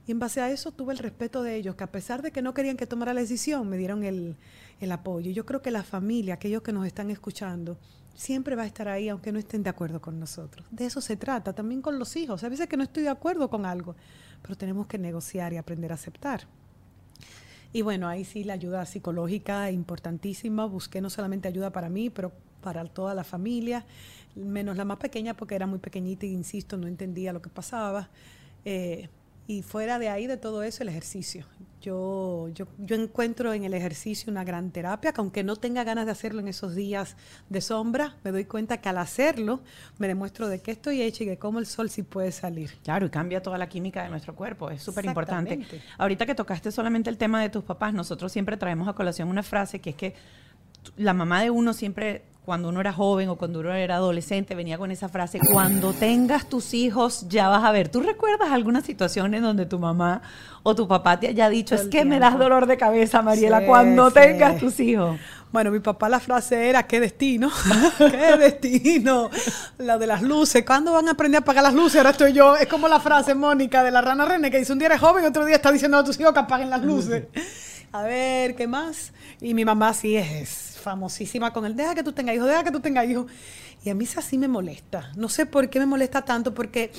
Y 0.06 0.12
en 0.12 0.18
base 0.18 0.40
a 0.40 0.50
eso 0.50 0.72
tuve 0.72 0.92
el 0.92 0.98
respeto 0.98 1.42
de 1.42 1.56
ellos, 1.56 1.74
que 1.74 1.84
a 1.84 1.92
pesar 1.92 2.22
de 2.22 2.30
que 2.32 2.42
no 2.42 2.54
querían 2.54 2.76
que 2.76 2.86
tomara 2.86 3.14
la 3.14 3.20
decisión, 3.20 3.68
me 3.68 3.76
dieron 3.76 4.04
el, 4.04 4.36
el 4.80 4.92
apoyo. 4.92 5.30
Yo 5.30 5.46
creo 5.46 5.62
que 5.62 5.70
la 5.70 5.82
familia, 5.82 6.34
aquellos 6.34 6.62
que 6.62 6.72
nos 6.72 6.86
están 6.86 7.10
escuchando, 7.10 7.78
siempre 8.20 8.54
va 8.54 8.64
a 8.64 8.66
estar 8.66 8.86
ahí 8.86 9.08
aunque 9.08 9.32
no 9.32 9.38
estén 9.38 9.62
de 9.62 9.70
acuerdo 9.70 10.00
con 10.02 10.20
nosotros. 10.20 10.66
De 10.70 10.84
eso 10.84 11.00
se 11.00 11.16
trata, 11.16 11.54
también 11.54 11.80
con 11.80 11.98
los 11.98 12.16
hijos. 12.16 12.44
A 12.44 12.50
veces 12.50 12.68
que 12.68 12.76
no 12.76 12.82
estoy 12.82 13.02
de 13.04 13.08
acuerdo 13.08 13.48
con 13.48 13.64
algo, 13.64 13.96
pero 14.42 14.56
tenemos 14.56 14.86
que 14.86 14.98
negociar 14.98 15.54
y 15.54 15.56
aprender 15.56 15.90
a 15.90 15.94
aceptar. 15.94 16.42
Y 17.72 17.80
bueno, 17.80 18.08
ahí 18.08 18.26
sí 18.26 18.44
la 18.44 18.52
ayuda 18.52 18.84
psicológica 18.84 19.70
importantísima. 19.70 20.66
Busqué 20.66 21.00
no 21.00 21.08
solamente 21.08 21.48
ayuda 21.48 21.70
para 21.70 21.88
mí, 21.88 22.10
pero 22.10 22.30
para 22.60 22.84
toda 22.84 23.14
la 23.14 23.24
familia, 23.24 23.86
menos 24.34 24.76
la 24.76 24.84
más 24.84 24.98
pequeña 24.98 25.34
porque 25.34 25.54
era 25.54 25.66
muy 25.66 25.78
pequeñita 25.78 26.26
y, 26.26 26.32
insisto, 26.32 26.76
no 26.76 26.88
entendía 26.88 27.32
lo 27.32 27.40
que 27.40 27.48
pasaba. 27.48 28.10
Eh, 28.66 29.08
y 29.46 29.62
fuera 29.62 29.98
de 29.98 30.10
ahí, 30.10 30.26
de 30.26 30.36
todo 30.36 30.62
eso, 30.62 30.82
el 30.82 30.90
ejercicio. 30.90 31.46
Yo, 31.80 32.48
yo, 32.54 32.66
yo 32.78 32.96
encuentro 32.96 33.54
en 33.54 33.64
el 33.64 33.72
ejercicio 33.72 34.30
una 34.30 34.44
gran 34.44 34.70
terapia, 34.70 35.12
que 35.12 35.20
aunque 35.20 35.42
no 35.42 35.56
tenga 35.56 35.82
ganas 35.82 36.04
de 36.04 36.12
hacerlo 36.12 36.40
en 36.40 36.48
esos 36.48 36.74
días 36.74 37.16
de 37.48 37.60
sombra, 37.60 38.16
me 38.22 38.32
doy 38.32 38.44
cuenta 38.44 38.78
que 38.78 38.88
al 38.88 38.98
hacerlo 38.98 39.60
me 39.98 40.06
demuestro 40.06 40.48
de 40.48 40.60
qué 40.60 40.72
estoy 40.72 41.00
hecha 41.00 41.24
y 41.24 41.26
que 41.26 41.38
cómo 41.38 41.58
el 41.58 41.66
sol 41.66 41.88
sí 41.88 42.02
puede 42.02 42.32
salir. 42.32 42.70
Claro, 42.84 43.06
y 43.06 43.10
cambia 43.10 43.42
toda 43.42 43.56
la 43.56 43.68
química 43.68 44.02
de 44.02 44.10
nuestro 44.10 44.34
cuerpo, 44.34 44.70
es 44.70 44.82
súper 44.82 45.06
importante. 45.06 45.60
Ahorita 45.96 46.26
que 46.26 46.34
tocaste 46.34 46.70
solamente 46.70 47.08
el 47.08 47.16
tema 47.16 47.40
de 47.40 47.48
tus 47.48 47.64
papás, 47.64 47.94
nosotros 47.94 48.30
siempre 48.30 48.56
traemos 48.56 48.86
a 48.86 48.92
colación 48.92 49.28
una 49.28 49.42
frase 49.42 49.80
que 49.80 49.90
es 49.90 49.96
que 49.96 50.14
la 50.96 51.14
mamá 51.14 51.42
de 51.42 51.50
uno 51.50 51.72
siempre 51.72 52.24
cuando 52.44 52.68
uno 52.70 52.80
era 52.80 52.92
joven 52.92 53.28
o 53.28 53.36
cuando 53.36 53.60
uno 53.60 53.72
era 53.74 53.96
adolescente, 53.96 54.54
venía 54.54 54.78
con 54.78 54.90
esa 54.90 55.08
frase, 55.08 55.38
cuando 55.52 55.92
tengas 55.92 56.48
tus 56.48 56.74
hijos 56.74 57.26
ya 57.28 57.48
vas 57.48 57.64
a 57.64 57.70
ver. 57.70 57.88
¿Tú 57.88 58.00
recuerdas 58.00 58.50
alguna 58.50 58.80
situación 58.80 59.34
en 59.34 59.42
donde 59.42 59.66
tu 59.66 59.78
mamá 59.78 60.22
o 60.62 60.74
tu 60.74 60.88
papá 60.88 61.20
te 61.20 61.28
haya 61.28 61.48
dicho, 61.48 61.74
es 61.74 61.88
que 61.88 62.04
me 62.04 62.18
das 62.18 62.38
dolor 62.38 62.66
de 62.66 62.76
cabeza, 62.76 63.22
Mariela, 63.22 63.66
cuando 63.66 64.10
tengas 64.10 64.58
tus 64.58 64.80
hijos? 64.80 65.18
Bueno, 65.52 65.72
mi 65.72 65.80
papá 65.80 66.08
la 66.08 66.20
frase 66.20 66.68
era, 66.68 66.84
qué 66.84 67.00
destino, 67.00 67.50
qué 67.98 68.36
destino, 68.38 69.30
la 69.78 69.98
de 69.98 70.06
las 70.06 70.22
luces, 70.22 70.64
¿cuándo 70.64 70.92
van 70.92 71.08
a 71.08 71.12
aprender 71.12 71.38
a 71.38 71.42
apagar 71.42 71.64
las 71.64 71.74
luces? 71.74 71.96
Ahora 71.96 72.10
estoy 72.10 72.32
yo, 72.32 72.56
es 72.56 72.68
como 72.68 72.86
la 72.86 73.00
frase, 73.00 73.34
Mónica, 73.34 73.82
de 73.82 73.90
la 73.90 74.00
rana 74.00 74.24
René, 74.24 74.50
que 74.50 74.58
dice, 74.58 74.72
un 74.72 74.78
día 74.78 74.86
eres 74.86 75.00
joven, 75.00 75.24
otro 75.24 75.44
día 75.44 75.56
está 75.56 75.72
diciendo 75.72 75.98
a 75.98 76.04
tus 76.04 76.18
hijos 76.20 76.32
que 76.32 76.38
apaguen 76.38 76.70
las 76.70 76.82
luces. 76.82 77.24
A 77.92 78.02
ver, 78.02 78.54
¿qué 78.54 78.68
más? 78.68 79.12
Y 79.40 79.52
mi 79.52 79.64
mamá 79.64 79.92
sí 79.92 80.16
es 80.16 80.69
famosísima 80.80 81.52
con 81.52 81.64
el 81.64 81.76
deja 81.76 81.94
que 81.94 82.02
tú 82.02 82.12
tengas 82.12 82.34
hijos, 82.34 82.48
deja 82.48 82.64
que 82.64 82.70
tú 82.70 82.80
tengas 82.80 83.06
hijos. 83.08 83.26
Y 83.84 83.90
a 83.90 83.94
mí 83.94 84.06
así 84.16 84.38
me 84.38 84.48
molesta. 84.48 85.12
No 85.16 85.28
sé 85.28 85.46
por 85.46 85.70
qué 85.70 85.78
me 85.78 85.86
molesta 85.86 86.22
tanto, 86.22 86.52
porque 86.54 86.90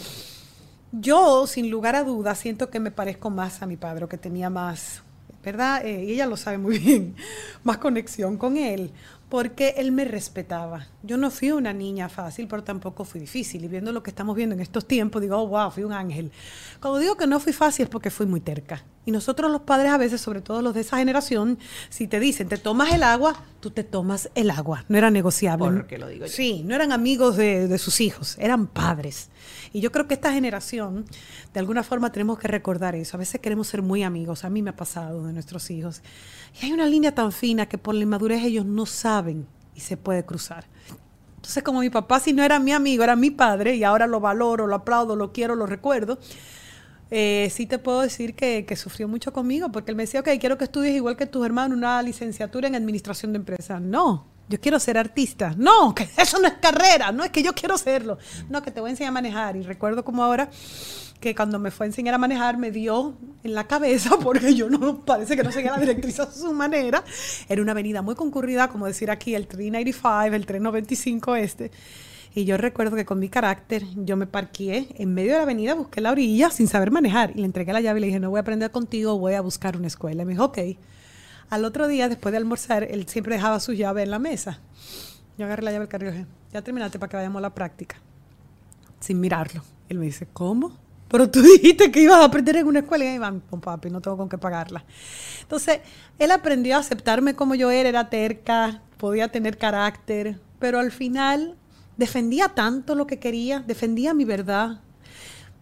yo, 0.91 1.47
sin 1.47 1.69
lugar 1.69 1.95
a 1.95 2.03
dudas, 2.03 2.39
siento 2.39 2.69
que 2.69 2.79
me 2.79 2.91
parezco 2.91 3.29
más 3.29 3.61
a 3.61 3.65
mi 3.65 3.77
padre, 3.77 4.07
que 4.07 4.17
tenía 4.17 4.49
más, 4.49 5.03
¿verdad? 5.43 5.85
Eh, 5.85 6.05
y 6.05 6.13
ella 6.13 6.25
lo 6.25 6.37
sabe 6.37 6.57
muy 6.57 6.79
bien, 6.79 7.15
más 7.63 7.77
conexión 7.77 8.37
con 8.37 8.57
él 8.57 8.91
porque 9.31 9.75
él 9.77 9.93
me 9.93 10.03
respetaba. 10.03 10.87
Yo 11.03 11.15
no 11.15 11.31
fui 11.31 11.53
una 11.53 11.71
niña 11.71 12.09
fácil, 12.09 12.49
pero 12.49 12.65
tampoco 12.65 13.05
fui 13.05 13.21
difícil. 13.21 13.63
Y 13.63 13.69
viendo 13.69 13.93
lo 13.93 14.03
que 14.03 14.09
estamos 14.09 14.35
viendo 14.35 14.53
en 14.53 14.59
estos 14.59 14.85
tiempos, 14.85 15.21
digo, 15.21 15.37
oh, 15.37 15.47
wow, 15.47 15.71
fui 15.71 15.83
un 15.83 15.93
ángel. 15.93 16.33
Cuando 16.81 16.99
digo 16.99 17.15
que 17.15 17.25
no 17.27 17.39
fui 17.39 17.53
fácil 17.53 17.83
es 17.83 17.89
porque 17.89 18.09
fui 18.09 18.25
muy 18.25 18.41
terca. 18.41 18.83
Y 19.05 19.11
nosotros 19.11 19.51
los 19.51 19.61
padres 19.61 19.91
a 19.91 19.97
veces, 19.97 20.21
sobre 20.21 20.41
todo 20.41 20.61
los 20.61 20.75
de 20.75 20.81
esa 20.81 20.97
generación, 20.97 21.57
si 21.89 22.07
te 22.07 22.19
dicen, 22.19 22.47
te 22.47 22.57
tomas 22.57 22.93
el 22.93 23.01
agua, 23.01 23.35
tú 23.59 23.71
te 23.71 23.83
tomas 23.83 24.29
el 24.35 24.51
agua. 24.51 24.85
No 24.89 24.97
era 24.97 25.09
negociable. 25.09 25.65
Porque 25.71 25.97
lo 25.97 26.07
digo 26.07 26.27
yo. 26.27 26.31
Sí, 26.31 26.61
no 26.65 26.75
eran 26.75 26.91
amigos 26.91 27.35
de, 27.35 27.67
de 27.67 27.77
sus 27.79 27.99
hijos, 27.99 28.37
eran 28.37 28.67
padres. 28.67 29.29
Y 29.73 29.81
yo 29.81 29.91
creo 29.91 30.07
que 30.07 30.13
esta 30.13 30.31
generación, 30.31 31.05
de 31.53 31.59
alguna 31.59 31.81
forma, 31.81 32.11
tenemos 32.11 32.37
que 32.37 32.47
recordar 32.47 32.95
eso. 32.95 33.17
A 33.17 33.19
veces 33.19 33.41
queremos 33.41 33.67
ser 33.67 33.81
muy 33.81 34.03
amigos. 34.03 34.43
A 34.43 34.49
mí 34.49 34.61
me 34.61 34.69
ha 34.69 34.75
pasado 34.75 35.25
de 35.25 35.33
nuestros 35.33 35.71
hijos. 35.71 36.01
Y 36.61 36.65
hay 36.65 36.73
una 36.73 36.85
línea 36.85 37.15
tan 37.15 37.31
fina 37.31 37.67
que 37.67 37.77
por 37.77 37.95
la 37.95 38.03
inmadurez 38.03 38.43
ellos 38.43 38.65
no 38.65 38.85
saben 38.85 39.47
y 39.75 39.79
se 39.79 39.97
puede 39.97 40.25
cruzar. 40.25 40.65
Entonces, 41.37 41.63
como 41.63 41.79
mi 41.79 41.89
papá, 41.89 42.19
si 42.19 42.33
no 42.33 42.43
era 42.43 42.59
mi 42.59 42.71
amigo, 42.71 43.03
era 43.03 43.15
mi 43.15 43.31
padre, 43.31 43.75
y 43.75 43.83
ahora 43.83 44.05
lo 44.05 44.19
valoro, 44.19 44.67
lo 44.67 44.75
aplaudo, 44.75 45.15
lo 45.15 45.33
quiero, 45.33 45.55
lo 45.55 45.65
recuerdo, 45.65 46.19
eh, 47.13 47.49
sí 47.53 47.65
te 47.65 47.77
puedo 47.77 47.99
decir 47.99 48.35
que, 48.35 48.65
sufrió 48.77 49.09
mucho 49.09 49.33
conmigo, 49.33 49.69
porque 49.69 49.91
él 49.91 49.97
me 49.97 50.03
decía, 50.03 50.21
ok, 50.21 50.29
quiero 50.39 50.57
que 50.57 50.63
estudies 50.63 50.95
igual 50.95 51.17
que 51.17 51.25
tus 51.25 51.45
hermanos 51.45 51.77
una 51.77 52.01
licenciatura 52.01 52.69
en 52.69 52.75
administración 52.75 53.33
de 53.33 53.37
empresas. 53.37 53.81
No, 53.81 54.27
yo 54.47 54.61
quiero 54.61 54.79
ser 54.79 54.97
artista. 54.97 55.53
No, 55.57 55.93
que 55.95 56.07
eso 56.17 56.39
no 56.39 56.47
es 56.47 56.53
carrera, 56.53 57.11
no 57.11 57.25
es 57.25 57.31
que 57.31 57.43
yo 57.43 57.53
quiero 57.53 57.77
serlo. 57.77 58.17
No, 58.49 58.61
que 58.61 58.71
te 58.71 58.79
voy 58.79 58.87
a 58.87 58.91
enseñar 58.91 59.09
a 59.09 59.13
manejar. 59.13 59.57
Y 59.57 59.63
recuerdo 59.63 60.05
como 60.05 60.23
ahora 60.23 60.49
que 61.19 61.35
cuando 61.35 61.59
me 61.59 61.69
fue 61.69 61.85
a 61.85 61.87
enseñar 61.87 62.15
a 62.15 62.17
manejar 62.17 62.57
me 62.57 62.71
dio 62.71 63.13
en 63.43 63.53
la 63.53 63.67
cabeza 63.67 64.17
porque 64.23 64.55
yo 64.55 64.69
no 64.69 65.05
parece 65.05 65.35
que 65.35 65.43
no 65.43 65.51
seguía 65.51 65.71
la 65.71 65.79
directriz 65.79 66.17
a 66.21 66.31
su 66.31 66.53
manera. 66.53 67.03
Era 67.49 67.61
una 67.61 67.73
avenida 67.73 68.01
muy 68.01 68.15
concurrida, 68.15 68.69
como 68.69 68.87
decir 68.87 69.11
aquí 69.11 69.35
el 69.35 69.47
395, 69.47 70.33
el 70.33 70.45
395 70.45 71.35
este. 71.35 71.71
Y 72.33 72.45
yo 72.45 72.57
recuerdo 72.57 72.95
que 72.95 73.05
con 73.05 73.19
mi 73.19 73.27
carácter 73.27 73.83
yo 73.95 74.15
me 74.15 74.25
parqué 74.25 74.87
en 74.97 75.13
medio 75.13 75.31
de 75.31 75.37
la 75.37 75.43
avenida, 75.43 75.73
busqué 75.73 75.99
la 75.99 76.11
orilla 76.11 76.49
sin 76.49 76.67
saber 76.67 76.89
manejar 76.89 77.31
y 77.31 77.39
le 77.39 77.45
entregué 77.45 77.73
la 77.73 77.81
llave 77.81 77.99
y 77.99 78.01
le 78.01 78.07
dije, 78.07 78.19
no 78.19 78.29
voy 78.29 78.37
a 78.37 78.41
aprender 78.41 78.71
contigo, 78.71 79.17
voy 79.17 79.33
a 79.33 79.41
buscar 79.41 79.75
una 79.75 79.87
escuela. 79.87 80.23
Y 80.23 80.25
me 80.25 80.33
dijo, 80.33 80.45
ok. 80.45 80.59
Al 81.49 81.65
otro 81.65 81.89
día, 81.89 82.07
después 82.07 82.31
de 82.31 82.37
almorzar, 82.37 82.83
él 82.83 83.05
siempre 83.09 83.35
dejaba 83.35 83.59
su 83.59 83.73
llave 83.73 84.03
en 84.03 84.11
la 84.11 84.19
mesa. 84.19 84.61
Yo 85.37 85.45
agarré 85.45 85.63
la 85.63 85.71
llave 85.71 85.85
del 85.85 85.89
carro 85.89 86.07
y 86.07 86.11
dije, 86.11 86.25
ya 86.53 86.61
terminaste 86.61 86.99
para 86.99 87.09
que 87.09 87.17
vayamos 87.17 87.39
a 87.39 87.41
la 87.41 87.53
práctica. 87.53 87.97
Sin 89.01 89.19
mirarlo. 89.19 89.61
Él 89.89 89.99
me 89.99 90.05
dice, 90.05 90.27
¿cómo? 90.31 90.71
Pero 91.09 91.29
tú 91.29 91.41
dijiste 91.61 91.91
que 91.91 92.01
ibas 92.01 92.21
a 92.21 92.25
aprender 92.25 92.55
en 92.55 92.67
una 92.67 92.79
escuela 92.79 93.03
y 93.03 93.17
van 93.17 93.41
con 93.41 93.59
papi, 93.59 93.89
no 93.89 93.99
tengo 93.99 94.15
con 94.15 94.29
qué 94.29 94.37
pagarla. 94.37 94.85
Entonces, 95.41 95.81
él 96.17 96.31
aprendió 96.31 96.77
a 96.77 96.79
aceptarme 96.79 97.35
como 97.35 97.55
yo 97.55 97.69
era, 97.69 97.89
era 97.89 98.09
terca, 98.09 98.81
podía 98.97 99.27
tener 99.27 99.57
carácter, 99.57 100.39
pero 100.59 100.79
al 100.79 100.91
final 100.93 101.57
defendía 102.01 102.49
tanto 102.49 102.95
lo 102.95 103.05
que 103.05 103.19
quería, 103.19 103.59
defendía 103.59 104.15
mi 104.15 104.25
verdad, 104.25 104.81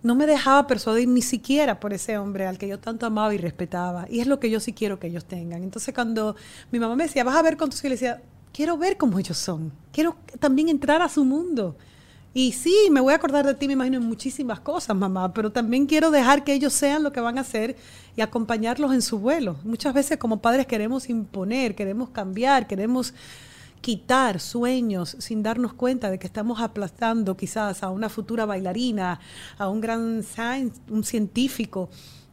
no 0.04 0.15
me 0.15 0.25
dejaba 0.25 0.67
persuadir 0.67 1.10
ni 1.10 1.21
siquiera 1.21 1.82
por 1.82 1.91
ese 1.91 2.17
hombre 2.17 2.47
al 2.47 2.58
que 2.58 2.69
yo 2.69 2.80
tanto 2.80 3.06
amaba 3.06 3.36
y 3.36 3.38
respetaba. 3.38 4.08
Y 4.10 4.21
es 4.21 4.28
lo 4.28 4.39
que 4.39 4.49
yo 4.49 4.62
sí 4.62 4.71
quiero 4.71 4.99
que 4.99 5.08
ellos 5.08 5.25
tengan. 5.25 5.63
Entonces 5.63 5.93
cuando 5.93 6.38
mi 6.71 6.80
mamá 6.80 6.95
me 6.95 7.04
decía, 7.04 7.25
vas 7.25 7.36
a 7.36 7.41
ver 7.41 7.58
con 7.58 7.69
tus 7.69 7.80
hijos, 7.80 7.89
le 7.89 7.95
decía, 7.95 8.21
quiero 8.54 8.78
ver 8.78 8.95
cómo 8.95 9.19
ellos 9.19 9.38
son. 9.38 9.73
Quiero 9.91 10.15
también 10.39 10.69
entrar 10.69 11.02
a 11.02 11.10
su 11.10 11.25
mundo. 11.25 11.75
Y 12.34 12.54
sí, 12.54 12.88
me 12.89 13.02
voy 13.02 13.12
a 13.12 13.17
acordar 13.17 13.45
de 13.45 13.56
ti, 13.56 13.67
me 13.67 13.73
imagino, 13.73 13.97
en 13.97 14.06
muchísimas 14.06 14.62
cosas, 14.62 14.95
mamá, 14.95 15.34
pero 15.34 15.52
también 15.52 15.88
quiero 15.88 16.10
dejar 16.10 16.45
que 16.45 16.54
ellos 16.54 16.71
sean 16.71 17.04
lo 17.04 17.12
que 17.12 17.19
van 17.19 17.38
a 17.38 17.41
hacer 17.41 17.75
y 18.15 18.21
acompañarlos 18.21 18.93
en 18.93 19.02
su 19.02 19.19
vuelo. 19.19 19.58
Muchas 19.65 19.93
veces 19.93 20.17
como 20.17 20.41
padres 20.41 20.67
queremos 20.67 21.10
imponer, 21.10 21.75
queremos 21.75 22.12
cambiar, 22.12 22.67
queremos 22.67 23.13
quitar 23.81 24.39
sueños 24.39 25.15
sin 25.19 25.43
darnos 25.43 25.73
cuenta 25.73 26.09
de 26.09 26.19
que 26.19 26.27
estamos 26.27 26.61
aplastando 26.61 27.37
quizás 27.37 27.83
a 27.83 27.89
una 27.89 28.09
futura 28.09 28.45
bailarina, 28.45 29.19
a 29.57 29.69
un 29.69 29.81
gran 29.81 30.23
science, 30.23 30.81
un 30.89 31.03
científico. 31.03 31.89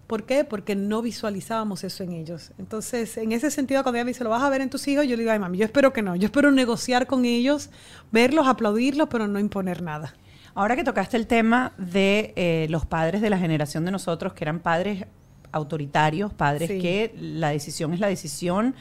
¿Por 0.06 0.24
qué? 0.24 0.44
Porque 0.44 0.76
no 0.76 1.02
visualizábamos 1.02 1.82
eso 1.82 2.04
en 2.04 2.12
ellos. 2.12 2.52
Entonces, 2.58 3.16
en 3.16 3.32
ese 3.32 3.50
sentido, 3.50 3.82
cuando 3.82 3.96
ella 3.96 4.04
me 4.04 4.10
dice, 4.10 4.22
¿lo 4.22 4.30
vas 4.30 4.42
a 4.42 4.48
ver 4.48 4.60
en 4.60 4.70
tus 4.70 4.86
hijos? 4.86 5.04
Yo 5.04 5.16
le 5.16 5.22
digo, 5.22 5.32
ay, 5.32 5.38
mami, 5.38 5.58
yo 5.58 5.64
espero 5.64 5.92
que 5.92 6.02
no. 6.02 6.14
Yo 6.14 6.26
espero 6.26 6.52
negociar 6.52 7.06
con 7.06 7.24
ellos, 7.24 7.70
verlos, 8.12 8.46
aplaudirlos, 8.46 9.08
pero 9.08 9.26
no 9.26 9.40
imponer 9.40 9.82
nada. 9.82 10.14
Ahora 10.54 10.76
que 10.76 10.84
tocaste 10.84 11.16
el 11.16 11.26
tema 11.26 11.72
de 11.76 12.32
eh, 12.36 12.66
los 12.70 12.86
padres 12.86 13.20
de 13.20 13.30
la 13.30 13.38
generación 13.38 13.84
de 13.84 13.90
nosotros, 13.90 14.32
que 14.32 14.44
eran 14.44 14.60
padres 14.60 15.04
autoritarios, 15.52 16.32
padres 16.32 16.70
que 16.70 17.14
la 17.18 17.50
decisión 17.50 17.92
es 17.92 18.00
la 18.00 18.06
decisión 18.06 18.74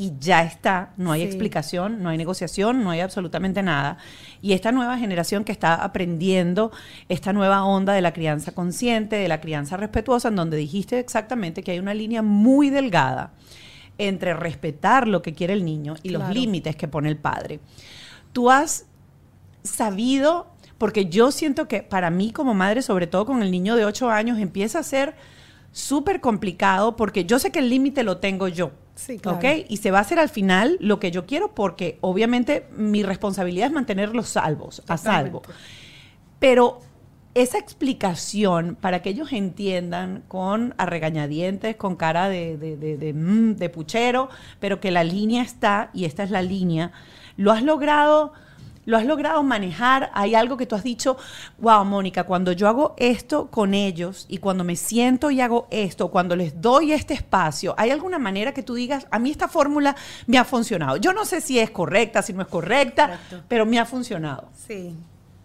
y 0.00 0.14
ya 0.18 0.42
está, 0.44 0.94
no 0.96 1.12
hay 1.12 1.20
explicación, 1.20 2.02
no 2.02 2.08
hay 2.08 2.16
negociación, 2.16 2.82
no 2.82 2.90
hay 2.90 3.00
absolutamente 3.00 3.62
nada. 3.62 3.98
Y 4.40 4.54
esta 4.54 4.72
nueva 4.72 4.96
generación 4.96 5.44
que 5.44 5.52
está 5.52 5.74
aprendiendo 5.74 6.72
esta 7.10 7.34
nueva 7.34 7.64
onda 7.64 7.92
de 7.92 8.00
la 8.00 8.14
crianza 8.14 8.52
consciente, 8.52 9.16
de 9.16 9.28
la 9.28 9.42
crianza 9.42 9.76
respetuosa, 9.76 10.28
en 10.28 10.36
donde 10.36 10.56
dijiste 10.56 10.98
exactamente 10.98 11.62
que 11.62 11.72
hay 11.72 11.80
una 11.80 11.92
línea 11.92 12.22
muy 12.22 12.70
delgada 12.70 13.34
entre 13.98 14.32
respetar 14.32 15.06
lo 15.06 15.20
que 15.20 15.34
quiere 15.34 15.52
el 15.52 15.66
niño 15.66 15.96
y 16.02 16.08
los 16.08 16.26
límites 16.30 16.76
que 16.76 16.88
pone 16.88 17.10
el 17.10 17.18
padre. 17.18 17.60
Tú 18.32 18.50
has 18.50 18.86
sabido, 19.64 20.46
porque 20.78 21.10
yo 21.10 21.30
siento 21.30 21.68
que 21.68 21.82
para 21.82 22.08
mí 22.08 22.32
como 22.32 22.54
madre, 22.54 22.80
sobre 22.80 23.06
todo 23.06 23.26
con 23.26 23.42
el 23.42 23.50
niño 23.50 23.76
de 23.76 23.84
8 23.84 24.08
años, 24.08 24.38
empieza 24.38 24.78
a 24.78 24.82
ser 24.82 25.14
súper 25.72 26.20
complicado 26.20 26.96
porque 26.96 27.24
yo 27.24 27.38
sé 27.38 27.50
que 27.50 27.60
el 27.60 27.70
límite 27.70 28.02
lo 28.02 28.18
tengo 28.18 28.48
yo. 28.48 28.72
Sí, 28.94 29.18
¿Ok? 29.24 29.44
Y 29.68 29.78
se 29.78 29.90
va 29.90 29.98
a 29.98 30.02
hacer 30.02 30.18
al 30.18 30.28
final 30.28 30.76
lo 30.80 31.00
que 31.00 31.10
yo 31.10 31.24
quiero 31.24 31.54
porque 31.54 31.98
obviamente 32.02 32.66
mi 32.76 33.02
responsabilidad 33.02 33.68
es 33.68 33.72
mantenerlos 33.72 34.28
salvos, 34.28 34.82
a 34.88 34.98
salvo. 34.98 35.40
Pero 36.38 36.80
esa 37.34 37.58
explicación 37.58 38.76
para 38.78 39.00
que 39.00 39.10
ellos 39.10 39.32
entiendan 39.32 40.22
con 40.28 40.74
a 40.76 40.84
regañadientes, 40.84 41.76
con 41.76 41.96
cara 41.96 42.28
de, 42.28 42.58
de, 42.58 42.76
de, 42.76 43.12
mm, 43.14 43.56
de, 43.56 43.68
puchero, 43.70 44.28
pero 44.58 44.80
que 44.80 44.90
la 44.90 45.04
línea 45.04 45.42
está, 45.42 45.90
y 45.94 46.04
esta 46.04 46.22
es 46.22 46.30
la 46.30 46.42
línea, 46.42 46.92
¿Lo 47.40 47.52
has 47.52 47.62
logrado? 47.62 48.34
¿Lo 48.86 48.96
has 48.96 49.04
logrado 49.04 49.42
manejar? 49.42 50.10
¿Hay 50.14 50.34
algo 50.34 50.56
que 50.56 50.66
tú 50.66 50.74
has 50.74 50.82
dicho, 50.82 51.16
wow, 51.58 51.84
Mónica, 51.84 52.24
cuando 52.24 52.52
yo 52.52 52.66
hago 52.66 52.94
esto 52.96 53.48
con 53.50 53.74
ellos 53.74 54.26
y 54.28 54.38
cuando 54.38 54.64
me 54.64 54.74
siento 54.74 55.30
y 55.30 55.40
hago 55.40 55.68
esto, 55.70 56.08
cuando 56.08 56.34
les 56.34 56.60
doy 56.60 56.92
este 56.92 57.14
espacio, 57.14 57.74
¿hay 57.76 57.90
alguna 57.90 58.18
manera 58.18 58.52
que 58.52 58.62
tú 58.62 58.74
digas, 58.74 59.06
a 59.10 59.18
mí 59.18 59.30
esta 59.30 59.48
fórmula 59.48 59.94
me 60.26 60.38
ha 60.38 60.44
funcionado? 60.44 60.96
Yo 60.96 61.12
no 61.12 61.24
sé 61.24 61.40
si 61.40 61.58
es 61.58 61.70
correcta, 61.70 62.22
si 62.22 62.32
no 62.32 62.42
es 62.42 62.48
correcta, 62.48 63.20
pero 63.48 63.66
me 63.66 63.78
ha 63.78 63.84
funcionado. 63.84 64.48
Sí. 64.54 64.96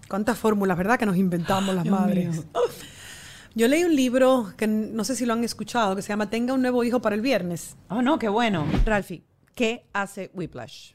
¿Cuántas 0.07 0.37
fórmulas, 0.37 0.77
verdad, 0.77 0.97
que 0.97 1.05
nos 1.05 1.17
inventamos 1.17 1.75
las 1.75 1.83
Dios 1.83 1.99
madres? 1.99 2.29
mío. 2.29 2.43
Yo 3.57 3.69
leí 3.69 3.85
un 3.85 3.95
libro 3.95 4.51
que 4.57 4.67
no 4.67 5.05
sé 5.05 5.15
si 5.15 5.25
lo 5.25 5.31
han 5.31 5.43
escuchado, 5.43 5.95
que 5.95 6.01
se 6.01 6.09
llama 6.09 6.29
Tenga 6.29 6.53
un 6.53 6.61
nuevo 6.61 6.83
hijo 6.83 7.01
para 7.01 7.15
el 7.15 7.21
viernes. 7.21 7.77
Oh, 7.89 8.01
no, 8.01 8.19
qué 8.19 8.27
bueno. 8.27 8.65
Ralphie, 8.85 9.23
¿qué 9.55 9.87
hace 9.93 10.29
Whiplash? 10.33 10.91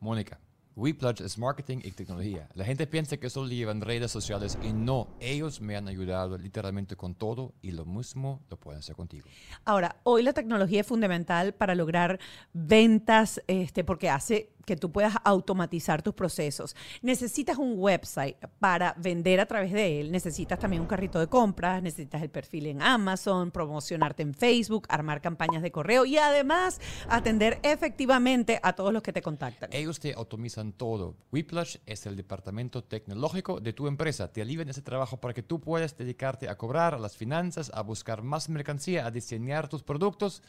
Mónica, 0.00 0.38
WePlug 0.76 1.22
es 1.22 1.38
marketing 1.38 1.78
y 1.82 1.90
tecnología. 1.92 2.48
La 2.54 2.64
gente 2.66 2.86
piensa 2.86 3.16
que 3.16 3.30
solo 3.30 3.48
llevan 3.48 3.80
redes 3.80 4.10
sociales 4.10 4.58
y 4.62 4.74
no, 4.74 5.08
ellos 5.20 5.62
me 5.62 5.74
han 5.74 5.88
ayudado 5.88 6.36
literalmente 6.36 6.96
con 6.96 7.14
todo 7.14 7.54
y 7.62 7.70
lo 7.70 7.86
mismo 7.86 8.42
lo 8.50 8.60
pueden 8.60 8.80
hacer 8.80 8.94
contigo. 8.94 9.26
Ahora, 9.64 9.96
hoy 10.02 10.22
la 10.22 10.34
tecnología 10.34 10.82
es 10.82 10.86
fundamental 10.86 11.54
para 11.54 11.74
lograr 11.74 12.20
ventas, 12.52 13.40
este, 13.46 13.84
porque 13.84 14.10
hace 14.10 14.50
que 14.66 14.76
tú 14.76 14.92
puedas 14.92 15.14
automatizar 15.24 16.02
tus 16.02 16.12
procesos. 16.12 16.76
Necesitas 17.00 17.56
un 17.56 17.74
website 17.78 18.36
para 18.58 18.94
vender 18.98 19.40
a 19.40 19.46
través 19.46 19.72
de 19.72 20.00
él. 20.00 20.12
Necesitas 20.12 20.58
también 20.58 20.82
un 20.82 20.88
carrito 20.88 21.18
de 21.18 21.28
compras, 21.28 21.82
necesitas 21.82 22.20
el 22.20 22.28
perfil 22.28 22.66
en 22.66 22.82
Amazon, 22.82 23.50
promocionarte 23.50 24.22
en 24.22 24.34
Facebook, 24.34 24.86
armar 24.90 25.22
campañas 25.22 25.62
de 25.62 25.70
correo 25.70 26.04
y 26.04 26.18
además 26.18 26.80
atender 27.08 27.60
efectivamente 27.62 28.60
a 28.62 28.74
todos 28.74 28.92
los 28.92 29.02
que 29.02 29.12
te 29.12 29.22
contactan. 29.22 29.70
Ellos 29.72 30.00
te 30.00 30.12
automizan 30.12 30.72
todo. 30.72 31.14
WePlus 31.32 31.80
es 31.86 32.04
el 32.06 32.16
departamento 32.16 32.82
tecnológico 32.82 33.60
de 33.60 33.72
tu 33.72 33.86
empresa. 33.86 34.32
Te 34.32 34.42
alivian 34.42 34.68
ese 34.68 34.82
trabajo 34.82 35.18
para 35.18 35.32
que 35.32 35.42
tú 35.42 35.60
puedas 35.60 35.96
dedicarte 35.96 36.48
a 36.48 36.58
cobrar, 36.58 36.94
a 36.94 36.98
las 36.98 37.16
finanzas, 37.16 37.70
a 37.72 37.82
buscar 37.82 38.22
más 38.22 38.48
mercancía, 38.48 39.06
a 39.06 39.10
diseñar 39.12 39.68
tus 39.68 39.84
productos. 39.84 40.42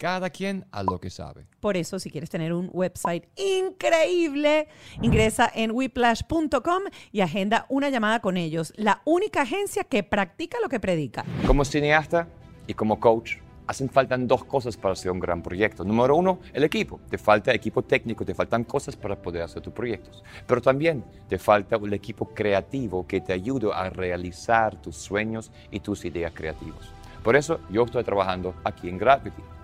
Cada 0.00 0.30
quien 0.30 0.64
a 0.72 0.82
lo 0.82 0.98
que 0.98 1.10
sabe. 1.10 1.44
Por 1.60 1.76
eso, 1.76 1.98
si 1.98 2.10
quieres 2.10 2.30
tener 2.30 2.54
un 2.54 2.70
website 2.72 3.26
increíble, 3.36 4.66
ingresa 5.02 5.52
en 5.54 5.72
whiplash.com 5.72 6.84
y 7.12 7.20
agenda 7.20 7.66
una 7.68 7.90
llamada 7.90 8.20
con 8.20 8.38
ellos. 8.38 8.72
La 8.76 9.02
única 9.04 9.42
agencia 9.42 9.84
que 9.84 10.02
practica 10.02 10.56
lo 10.62 10.70
que 10.70 10.80
predica. 10.80 11.26
Como 11.46 11.66
cineasta 11.66 12.26
y 12.66 12.72
como 12.72 12.98
coach, 12.98 13.40
hacen 13.66 13.90
falta 13.90 14.16
dos 14.16 14.42
cosas 14.44 14.74
para 14.74 14.94
hacer 14.94 15.10
un 15.10 15.20
gran 15.20 15.42
proyecto. 15.42 15.84
Número 15.84 16.16
uno, 16.16 16.38
el 16.54 16.64
equipo. 16.64 16.98
Te 17.10 17.18
falta 17.18 17.52
equipo 17.52 17.82
técnico, 17.82 18.24
te 18.24 18.34
faltan 18.34 18.64
cosas 18.64 18.96
para 18.96 19.20
poder 19.20 19.42
hacer 19.42 19.60
tus 19.60 19.74
proyectos. 19.74 20.24
Pero 20.46 20.62
también 20.62 21.04
te 21.28 21.38
falta 21.38 21.76
un 21.76 21.92
equipo 21.92 22.24
creativo 22.30 23.06
que 23.06 23.20
te 23.20 23.34
ayude 23.34 23.68
a 23.70 23.90
realizar 23.90 24.80
tus 24.80 24.96
sueños 24.96 25.52
y 25.70 25.80
tus 25.80 26.06
ideas 26.06 26.32
creativas. 26.34 26.88
Por 27.22 27.36
eso 27.36 27.60
yo 27.68 27.84
estoy 27.84 28.02
trabajando 28.02 28.54
aquí 28.64 28.88
en 28.88 28.96
Gravity. 28.96 29.59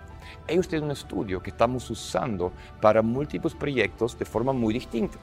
Ellos 0.47 0.69
tienen 0.69 0.87
un 0.87 0.93
estudio 0.93 1.43
que 1.43 1.51
estamos 1.51 1.89
usando 1.91 2.53
para 2.81 3.03
múltiples 3.03 3.55
proyectos 3.55 4.19
de 4.19 4.25
forma 4.25 4.53
muy 4.53 4.75
distintas. 4.75 5.21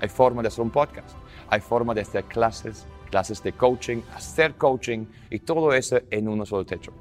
Hay 0.00 0.08
forma 0.08 0.42
de 0.42 0.48
hacer 0.48 0.62
un 0.62 0.70
podcast, 0.70 1.16
hay 1.48 1.60
forma 1.60 1.94
de 1.94 2.00
hacer 2.00 2.24
clases, 2.24 2.86
clases 3.10 3.42
de 3.42 3.52
coaching, 3.52 4.00
hacer 4.14 4.54
coaching 4.54 5.04
y 5.28 5.40
todo 5.40 5.72
eso 5.74 5.98
en 6.10 6.28
uno 6.28 6.46
solo 6.46 6.64
techo. 6.64 6.92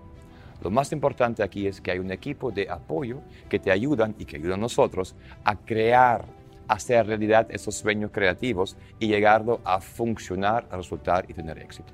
Lo 0.62 0.70
más 0.70 0.92
importante 0.92 1.42
aquí 1.42 1.68
es 1.68 1.80
que 1.80 1.92
hay 1.92 2.00
un 2.00 2.12
equipo 2.12 2.52
de 2.52 2.70
apoyo 2.70 3.22
que 3.48 3.60
te 3.60 3.72
ayudan 3.72 4.16
y 4.20 4.26
que 4.26 4.36
ayudan 4.36 4.60
a 4.60 4.64
nosotros 4.64 5.16
a 5.46 5.56
crear, 5.56 6.26
a 6.68 6.74
hacer 6.74 7.08
realidad 7.08 7.48
esos 7.50 7.76
sueños 7.76 8.12
creativos 8.14 8.76
y 9.00 9.08
llegarlo 9.08 9.62
a 9.64 9.80
funcionar, 9.80 10.68
a 10.70 10.76
resultar 10.76 11.26
y 11.30 11.34
tener 11.34 11.58
éxito. 11.60 11.94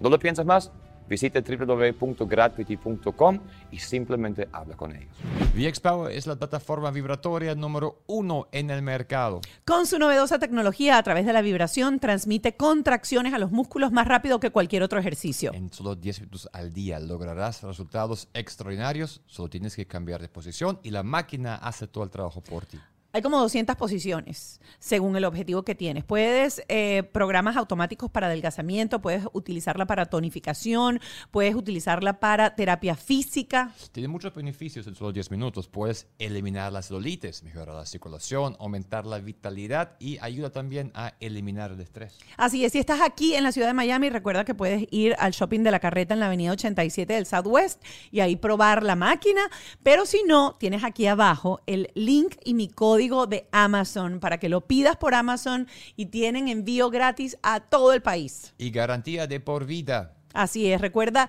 ¿No 0.00 0.10
lo 0.10 0.18
piensas 0.18 0.44
más? 0.44 0.70
Visite 1.12 1.42
www.gravity.com 1.42 3.38
y 3.70 3.78
simplemente 3.78 4.48
habla 4.50 4.78
con 4.78 4.96
ellos. 4.96 5.14
VX 5.54 5.80
Power 5.80 6.10
es 6.10 6.26
la 6.26 6.36
plataforma 6.36 6.90
vibratoria 6.90 7.54
número 7.54 8.02
uno 8.06 8.48
en 8.50 8.70
el 8.70 8.80
mercado. 8.80 9.42
Con 9.66 9.86
su 9.86 9.98
novedosa 9.98 10.38
tecnología, 10.38 10.96
a 10.96 11.02
través 11.02 11.26
de 11.26 11.34
la 11.34 11.42
vibración, 11.42 11.98
transmite 11.98 12.56
contracciones 12.56 13.34
a 13.34 13.38
los 13.38 13.50
músculos 13.50 13.92
más 13.92 14.08
rápido 14.08 14.40
que 14.40 14.48
cualquier 14.48 14.82
otro 14.82 14.98
ejercicio. 14.98 15.52
En 15.52 15.70
solo 15.70 15.96
10 15.96 16.20
minutos 16.20 16.48
al 16.50 16.72
día 16.72 16.98
lograrás 16.98 17.62
resultados 17.62 18.30
extraordinarios. 18.32 19.20
Solo 19.26 19.50
tienes 19.50 19.76
que 19.76 19.86
cambiar 19.86 20.22
de 20.22 20.30
posición 20.30 20.80
y 20.82 20.92
la 20.92 21.02
máquina 21.02 21.56
hace 21.56 21.88
todo 21.88 22.04
el 22.04 22.10
trabajo 22.10 22.40
por 22.40 22.64
ti. 22.64 22.78
Hay 23.14 23.20
como 23.20 23.38
200 23.38 23.76
posiciones 23.76 24.58
según 24.78 25.14
el 25.16 25.26
objetivo 25.26 25.64
que 25.64 25.74
tienes. 25.74 26.02
Puedes 26.02 26.62
eh, 26.68 27.02
programas 27.12 27.58
automáticos 27.58 28.10
para 28.10 28.28
adelgazamiento, 28.28 29.02
puedes 29.02 29.26
utilizarla 29.34 29.84
para 29.84 30.06
tonificación, 30.06 30.98
puedes 31.30 31.54
utilizarla 31.54 32.20
para 32.20 32.54
terapia 32.54 32.96
física. 32.96 33.74
Tiene 33.92 34.08
muchos 34.08 34.34
beneficios 34.34 34.86
en 34.86 34.94
solo 34.94 35.12
10 35.12 35.30
minutos. 35.30 35.68
Puedes 35.68 36.06
eliminar 36.18 36.72
las 36.72 36.88
celulitis, 36.88 37.42
mejorar 37.42 37.74
la 37.74 37.84
circulación, 37.84 38.56
aumentar 38.58 39.04
la 39.04 39.18
vitalidad 39.18 39.94
y 39.98 40.16
ayuda 40.22 40.48
también 40.48 40.90
a 40.94 41.12
eliminar 41.20 41.72
el 41.72 41.80
estrés. 41.82 42.16
Así 42.38 42.64
es, 42.64 42.72
si 42.72 42.78
estás 42.78 43.02
aquí 43.02 43.34
en 43.34 43.44
la 43.44 43.52
ciudad 43.52 43.66
de 43.66 43.74
Miami, 43.74 44.08
recuerda 44.08 44.46
que 44.46 44.54
puedes 44.54 44.86
ir 44.90 45.16
al 45.18 45.32
shopping 45.32 45.60
de 45.60 45.70
la 45.70 45.80
carreta 45.80 46.14
en 46.14 46.20
la 46.20 46.28
avenida 46.28 46.52
87 46.52 47.12
del 47.12 47.26
Southwest 47.26 47.82
y 48.10 48.20
ahí 48.20 48.36
probar 48.36 48.82
la 48.82 48.96
máquina. 48.96 49.42
Pero 49.82 50.06
si 50.06 50.22
no, 50.26 50.56
tienes 50.58 50.82
aquí 50.82 51.06
abajo 51.06 51.60
el 51.66 51.90
link 51.94 52.36
y 52.42 52.54
mi 52.54 52.68
código 52.68 53.01
de 53.02 53.48
Amazon 53.50 54.20
para 54.20 54.38
que 54.38 54.48
lo 54.48 54.68
pidas 54.68 54.96
por 54.96 55.12
Amazon 55.14 55.66
y 55.96 56.06
tienen 56.06 56.46
envío 56.46 56.88
gratis 56.88 57.36
a 57.42 57.58
todo 57.58 57.92
el 57.92 58.00
país. 58.00 58.54
Y 58.58 58.70
garantía 58.70 59.26
de 59.26 59.40
por 59.40 59.66
vida. 59.66 60.14
Así 60.32 60.72
es, 60.72 60.80
recuerda. 60.80 61.28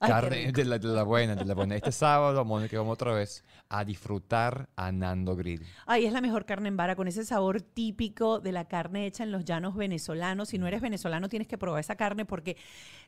Carne 0.09 0.53
de 0.53 0.65
la, 0.65 0.79
de 0.79 0.89
la 0.89 1.03
buena, 1.03 1.35
de 1.35 1.45
la 1.45 1.55
buena. 1.55 1.77
Este 1.77 1.93
sábado, 1.93 2.45
Mónica, 2.45 2.77
vamos 2.79 2.95
otra 2.95 3.13
vez 3.13 3.45
a 3.69 3.85
disfrutar 3.85 4.69
a 4.77 4.93
Nando 4.93 5.35
Grill. 5.35 5.67
Ay, 5.87 6.07
es 6.07 6.13
la 6.13 6.21
mejor 6.21 6.45
carne 6.45 6.69
en 6.69 6.77
vara 6.77 6.97
con 6.97 7.09
ese 7.09 7.25
sabor 7.25 7.61
típico 7.61 8.41
de 8.41 8.53
la 8.53 8.67
carne 8.67 9.07
hecha 9.07 9.25
en 9.25 9.33
los 9.33 9.45
llanos 9.45 9.75
venezolanos. 9.75 10.49
Si 10.49 10.59
no 10.59 10.67
eres 10.67 10.81
venezolano, 10.81 11.29
tienes 11.29 11.49
que 11.49 11.59
probar 11.59 11.81
esa 11.81 11.97
carne 11.97 12.25
porque 12.25 12.57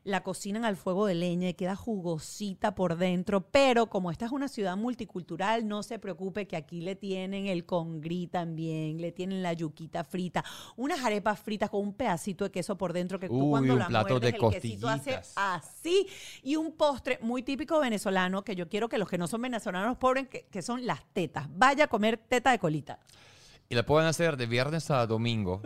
la 0.05 0.23
cocinan 0.23 0.65
al 0.65 0.77
fuego 0.77 1.07
de 1.07 1.15
leña 1.15 1.49
y 1.49 1.55
queda 1.55 1.77
jugosita 1.77 2.75
por 2.75 2.97
dentro. 2.97 3.43
Pero 3.51 3.87
como 3.87 4.11
esta 4.11 4.27
es 4.27 4.33
una 4.33 4.49
ciudad 4.49 4.77
multicultural, 4.77 5.69
no 5.69 5.83
se 5.83 5.99
preocupe 5.99 6.47
que 6.47 6.57
aquí 6.57 6.81
le 6.81 6.97
tienen 6.97 7.47
el 7.47 7.65
congrí 7.65 8.27
también, 8.27 9.01
le 9.01 9.13
tienen 9.13 9.43
la 9.43 9.53
yuquita 9.53 10.05
frita, 10.05 10.45
unas 10.77 11.05
arepas 11.05 11.41
fritas 11.41 11.71
con 11.71 11.83
un 11.83 11.95
pedacito 11.95 12.45
de 12.45 12.51
queso 12.51 12.77
por 12.77 12.93
dentro 12.93 13.19
que 13.19 13.29
tú 13.29 13.45
Uy, 13.45 13.51
cuando 13.51 13.73
un 13.75 13.79
la 13.79 13.89
plato 13.89 14.21
de 14.21 14.29
el 14.31 14.39
quesito 14.39 14.89
hace 14.89 15.21
así 15.35 16.07
y 16.43 16.57
un 16.57 16.73
postre 16.91 17.19
muy 17.23 17.43
típico 17.43 17.81
venezolano 17.81 18.43
que 18.45 18.55
yo 18.55 18.69
quiero 18.69 18.89
que 18.89 18.99
los 18.99 19.09
que 19.09 19.19
no 19.19 19.27
son 19.27 19.43
venezolanos 19.43 19.97
pobres 19.99 20.29
que, 20.29 20.47
que 20.51 20.63
son 20.63 20.87
las 20.87 21.05
tetas. 21.13 21.47
Vaya 21.51 21.85
a 21.85 21.89
comer 21.89 22.17
teta 22.17 22.51
de 22.53 22.59
colita. 22.59 22.99
Y 23.69 23.75
la 23.75 23.85
pueden 23.85 24.09
hacer 24.09 24.37
de 24.37 24.47
viernes 24.47 24.91
a 24.93 25.07
domingo 25.07 25.61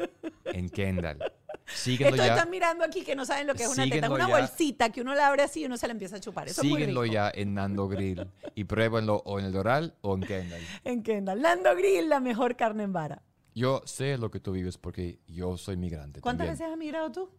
en 0.46 0.70
Kendall. 0.70 1.18
Síguenlo 1.66 2.16
Esto 2.16 2.26
ya. 2.26 2.34
están 2.34 2.50
mirando 2.50 2.84
aquí 2.84 3.02
que 3.04 3.14
no 3.14 3.24
saben 3.26 3.46
lo 3.46 3.54
que 3.54 3.64
es 3.64 3.68
una 3.68 3.84
teta. 3.84 4.06
Es 4.06 4.12
una 4.12 4.26
ya. 4.28 4.38
bolsita 4.38 4.90
que 4.90 5.02
uno 5.02 5.14
la 5.14 5.28
abre 5.28 5.42
así 5.42 5.60
y 5.60 5.66
uno 5.66 5.76
se 5.76 5.86
la 5.86 5.92
empieza 5.92 6.16
a 6.16 6.20
chupar. 6.20 6.48
Eso 6.48 6.62
Síguenlo 6.62 7.04
es 7.04 7.08
muy 7.08 7.08
rico. 7.08 7.12
ya 7.12 7.30
en 7.34 7.54
Nando 7.54 7.86
Grill 7.88 8.26
y 8.54 8.64
pruébenlo 8.64 9.22
o 9.26 9.38
en 9.38 9.44
el 9.44 9.52
Doral 9.52 9.94
o 10.00 10.14
en 10.14 10.22
Kendall. 10.22 10.60
En 10.84 11.02
Kendall. 11.02 11.42
Lando 11.42 11.76
Grill, 11.76 12.08
la 12.08 12.18
mejor 12.20 12.56
carne 12.56 12.84
en 12.84 12.92
vara. 12.92 13.22
Yo 13.54 13.82
sé 13.84 14.16
lo 14.16 14.30
que 14.30 14.40
tú 14.40 14.52
vives 14.52 14.78
porque 14.78 15.20
yo 15.28 15.56
soy 15.58 15.76
migrante. 15.76 16.20
¿Cuántas 16.22 16.46
también. 16.46 16.58
veces 16.58 16.72
has 16.72 16.78
migrado 16.78 17.12
tú? 17.12 17.30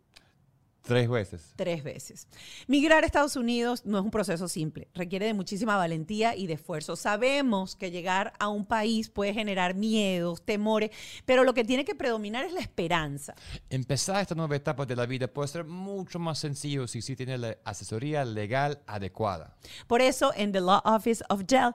Tres 0.83 1.09
veces. 1.09 1.53
Tres 1.55 1.83
veces. 1.83 2.27
Migrar 2.67 3.03
a 3.03 3.05
Estados 3.05 3.35
Unidos 3.35 3.85
no 3.85 3.99
es 3.99 4.03
un 4.03 4.11
proceso 4.11 4.47
simple, 4.47 4.87
requiere 4.95 5.27
de 5.27 5.33
muchísima 5.33 5.77
valentía 5.77 6.35
y 6.35 6.47
de 6.47 6.53
esfuerzo. 6.53 6.95
Sabemos 6.95 7.75
que 7.75 7.91
llegar 7.91 8.33
a 8.39 8.47
un 8.47 8.65
país 8.65 9.09
puede 9.09 9.33
generar 9.33 9.75
miedos, 9.75 10.41
temores, 10.43 10.89
pero 11.25 11.43
lo 11.43 11.53
que 11.53 11.63
tiene 11.63 11.85
que 11.85 11.93
predominar 11.93 12.45
es 12.45 12.53
la 12.53 12.61
esperanza. 12.61 13.35
Empezar 13.69 14.21
esta 14.21 14.35
nueva 14.35 14.55
etapa 14.55 14.85
de 14.85 14.95
la 14.95 15.05
vida 15.05 15.27
puede 15.27 15.47
ser 15.49 15.65
mucho 15.65 16.17
más 16.17 16.39
sencillo 16.39 16.87
si 16.87 17.01
sí 17.01 17.15
tiene 17.15 17.37
la 17.37 17.57
asesoría 17.63 18.25
legal 18.25 18.81
adecuada. 18.87 19.55
Por 19.87 20.01
eso, 20.01 20.31
en 20.35 20.51
The 20.51 20.61
Law 20.61 20.81
Office 20.83 21.23
of 21.29 21.43
Gel 21.47 21.73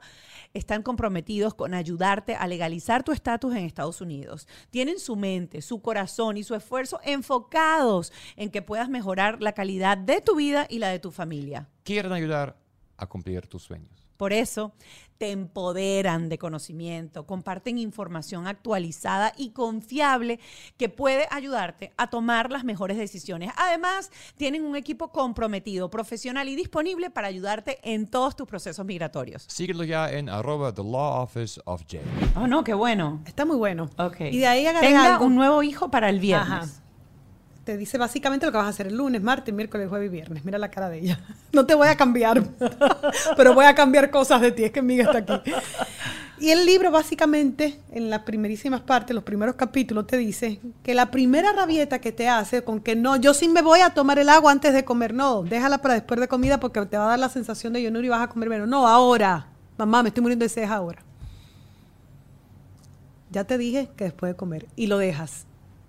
están 0.53 0.83
comprometidos 0.83 1.55
con 1.55 1.75
ayudarte 1.75 2.35
a 2.35 2.47
legalizar 2.47 3.03
tu 3.03 3.13
estatus 3.13 3.55
en 3.55 3.65
Estados 3.65 4.01
Unidos. 4.01 4.49
Tienen 4.71 4.99
su 4.99 5.17
mente, 5.17 5.63
su 5.63 5.81
corazón 5.81 6.37
y 6.37 6.45
su 6.45 6.55
esfuerzo 6.55 6.99
enfocados 7.05 8.13
en 8.37 8.51
que 8.51 8.63
puedas 8.63 8.89
mejorar 8.97 9.43
la 9.43 9.53
calidad 9.53 9.99
de 9.99 10.21
tu 10.21 10.37
vida 10.37 10.67
y 10.69 10.79
la 10.79 10.89
de 10.89 10.99
tu 10.99 11.11
familia. 11.11 11.69
Quieren 11.85 12.13
ayudar 12.13 12.57
a 12.97 13.07
cumplir 13.07 13.47
tus 13.47 13.63
sueños. 13.63 13.91
Por 14.17 14.33
eso, 14.33 14.73
te 15.19 15.31
empoderan 15.31 16.31
de 16.31 16.39
conocimiento, 16.39 17.27
comparten 17.27 17.77
información 17.77 18.47
actualizada 18.47 19.35
y 19.37 19.51
confiable 19.51 20.41
que 20.79 20.89
puede 20.89 21.27
ayudarte 21.31 21.93
a 21.99 22.09
tomar 22.09 22.51
las 22.51 22.65
mejores 22.65 22.97
decisiones. 22.97 23.51
Además, 23.59 24.11
tienen 24.39 24.65
un 24.65 24.75
equipo 24.75 25.09
comprometido, 25.09 25.91
profesional 25.91 26.49
y 26.49 26.57
disponible 26.57 27.11
para 27.11 27.29
ayudarte 27.29 27.79
en 27.83 28.07
todos 28.07 28.37
tus 28.37 28.47
procesos 28.47 28.87
migratorios. 28.87 29.45
Síguelo 29.49 29.85
ya 29.85 30.11
en 30.11 30.31
arroba 30.31 30.73
the 30.73 30.83
law 30.83 31.23
office 31.23 31.61
of 31.67 31.83
J. 31.83 31.99
Oh, 32.37 32.47
no, 32.47 32.65
qué 32.65 32.73
bueno. 32.73 33.21
Está 33.27 33.45
muy 33.45 33.57
bueno. 33.57 33.91
Ok. 33.99 34.21
Y 34.21 34.39
de 34.39 34.47
ahí 34.47 34.65
Tenga 34.81 35.15
algo. 35.15 35.27
un 35.27 35.35
nuevo 35.35 35.63
hijo 35.63 35.91
para 35.91 36.09
el 36.09 36.21
viernes. 36.21 36.51
Ajá. 36.51 36.86
Te 37.67 37.77
dice 37.77 37.99
básicamente 37.99 38.47
lo 38.47 38.53
que 38.53 38.59
vas 38.59 38.69
a 38.69 38.71
hacer 38.71 38.87
el 38.87 38.97
lunes, 38.97 39.21
martes, 39.21 39.53
miércoles, 39.53 39.89
jueves 39.89 40.07
y 40.07 40.13
viernes. 40.13 40.45
Mira 40.45 40.57
la 40.57 40.71
cara 40.71 40.89
de 40.89 41.01
ella. 41.01 41.21
No 41.53 41.67
te 41.67 41.75
voy 41.75 41.89
a 41.89 41.97
cambiar, 41.97 42.45
pero 43.37 43.55
voy 43.55 43.65
a 43.65 43.75
cambiar 43.75 44.11
cosas 44.11 44.41
de 44.41 44.53
ti. 44.53 44.63
Es 44.63 44.71
que 44.71 44.83
Miga 44.83 45.11
está 45.11 45.19
aquí. 45.19 45.51
Y 46.39 46.51
el 46.51 46.65
libro 46.65 46.93
básicamente, 46.93 47.81
en 47.91 48.09
las 48.09 48.21
primerísimas 48.21 48.83
partes, 48.83 49.15
los 49.15 49.25
primeros 49.25 49.57
capítulos, 49.57 50.07
te 50.07 50.17
dice 50.17 50.61
que 50.85 50.95
la 50.95 51.11
primera 51.11 51.53
rabieta 51.53 51.99
que 51.99 52.13
te 52.13 52.29
hace 52.29 52.63
con 52.63 52.79
que 52.79 52.95
no, 52.95 53.17
yo 53.17 53.35
sí 53.35 53.49
me 53.49 53.63
voy 53.63 53.81
a 53.81 53.91
tomar 53.91 54.21
el 54.21 54.29
agua 54.29 54.53
antes 54.53 54.73
de 54.73 54.85
comer, 54.85 55.13
no, 55.13 55.43
déjala 55.43 55.79
para 55.79 55.95
después 55.95 56.21
de 56.21 56.29
comida 56.29 56.61
porque 56.61 56.85
te 56.87 56.99
va 56.99 57.07
a 57.07 57.09
dar 57.09 57.19
la 57.19 57.31
sensación 57.31 57.73
de 57.73 57.83
yonur 57.83 58.05
y 58.05 58.11
vas 58.11 58.23
a 58.23 58.29
comer 58.29 58.49
menos. 58.49 58.69
No, 58.69 58.87
ahora. 58.87 59.49
Mamá, 59.77 60.05
me 60.05 60.11
estoy 60.11 60.23
muriendo 60.23 60.45
de 60.45 60.51
sed 60.51 60.71
ahora. 60.71 61.03
Ya 63.31 63.43
te 63.43 63.59
dije 63.59 63.89
que 63.97 64.05
después 64.05 64.31
de 64.31 64.37
comer. 64.37 64.67
Y 64.77 64.87
lo 64.87 64.99
dejas. 64.99 65.47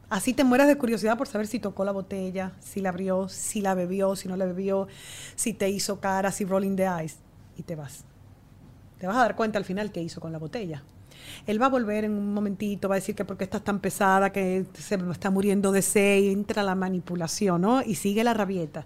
Así 0.09 0.33
te 0.33 0.45
mueres 0.45 0.67
de 0.67 0.77
curiosidad 0.77 1.17
por 1.17 1.27
saber 1.27 1.47
si 1.47 1.59
tocó 1.59 1.83
la 1.83 1.91
botella, 1.91 2.53
si 2.61 2.79
la 2.79 2.89
abrió, 2.89 3.27
si 3.27 3.59
la 3.59 3.73
bebió, 3.73 4.15
si 4.15 4.29
no 4.29 4.37
la 4.37 4.45
bebió, 4.45 4.87
si 5.35 5.53
te 5.53 5.69
hizo 5.69 5.99
cara, 5.99 6.31
si 6.31 6.45
rolling 6.45 6.77
the 6.77 6.85
eyes. 6.85 7.17
Y 7.57 7.63
te 7.63 7.75
vas. 7.75 8.05
Te 8.99 9.07
vas 9.07 9.17
a 9.17 9.21
dar 9.21 9.35
cuenta 9.35 9.57
al 9.57 9.65
final 9.65 9.91
qué 9.91 10.01
hizo 10.01 10.21
con 10.21 10.31
la 10.31 10.39
botella. 10.39 10.83
Él 11.45 11.61
va 11.61 11.65
a 11.65 11.69
volver 11.69 12.05
en 12.05 12.11
un 12.13 12.33
momentito, 12.33 12.87
va 12.87 12.95
a 12.95 12.99
decir 12.99 13.15
que 13.15 13.25
porque 13.25 13.43
estás 13.43 13.63
tan 13.63 13.79
pesada, 13.79 14.31
que 14.31 14.65
se 14.73 14.95
está 14.95 15.29
muriendo 15.29 15.71
de 15.71 15.81
sed, 15.81 16.31
entra 16.31 16.63
la 16.63 16.75
manipulación, 16.75 17.61
¿no? 17.61 17.81
Y 17.81 17.95
sigue 17.95 18.23
la 18.23 18.33
rabieta. 18.33 18.85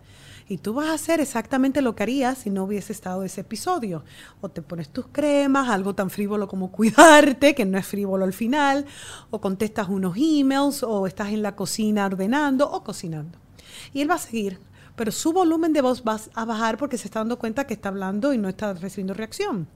Y 0.51 0.57
tú 0.57 0.73
vas 0.73 0.89
a 0.89 0.93
hacer 0.95 1.21
exactamente 1.21 1.81
lo 1.81 1.95
que 1.95 2.03
harías 2.03 2.39
si 2.39 2.49
no 2.49 2.65
hubiese 2.65 2.91
estado 2.91 3.23
ese 3.23 3.39
episodio. 3.39 4.03
O 4.41 4.49
te 4.49 4.61
pones 4.61 4.89
tus 4.89 5.07
cremas, 5.07 5.69
algo 5.69 5.95
tan 5.95 6.09
frívolo 6.09 6.49
como 6.49 6.71
cuidarte, 6.73 7.55
que 7.55 7.63
no 7.63 7.77
es 7.77 7.87
frívolo 7.87 8.25
al 8.25 8.33
final, 8.33 8.85
o 9.29 9.39
contestas 9.39 9.87
unos 9.87 10.17
emails, 10.17 10.83
o 10.83 11.07
estás 11.07 11.29
en 11.29 11.41
la 11.41 11.55
cocina 11.55 12.05
ordenando 12.05 12.69
o 12.69 12.83
cocinando. 12.83 13.39
Y 13.93 14.01
él 14.01 14.11
va 14.11 14.15
a 14.15 14.17
seguir, 14.17 14.59
pero 14.97 15.13
su 15.13 15.31
volumen 15.31 15.71
de 15.71 15.79
voz 15.79 16.03
va 16.05 16.19
a 16.33 16.43
bajar 16.43 16.77
porque 16.77 16.97
se 16.97 17.07
está 17.07 17.19
dando 17.19 17.39
cuenta 17.39 17.65
que 17.65 17.73
está 17.73 17.87
hablando 17.87 18.33
y 18.33 18.37
no 18.37 18.49
está 18.49 18.73
recibiendo 18.73 19.13
reacción. 19.13 19.69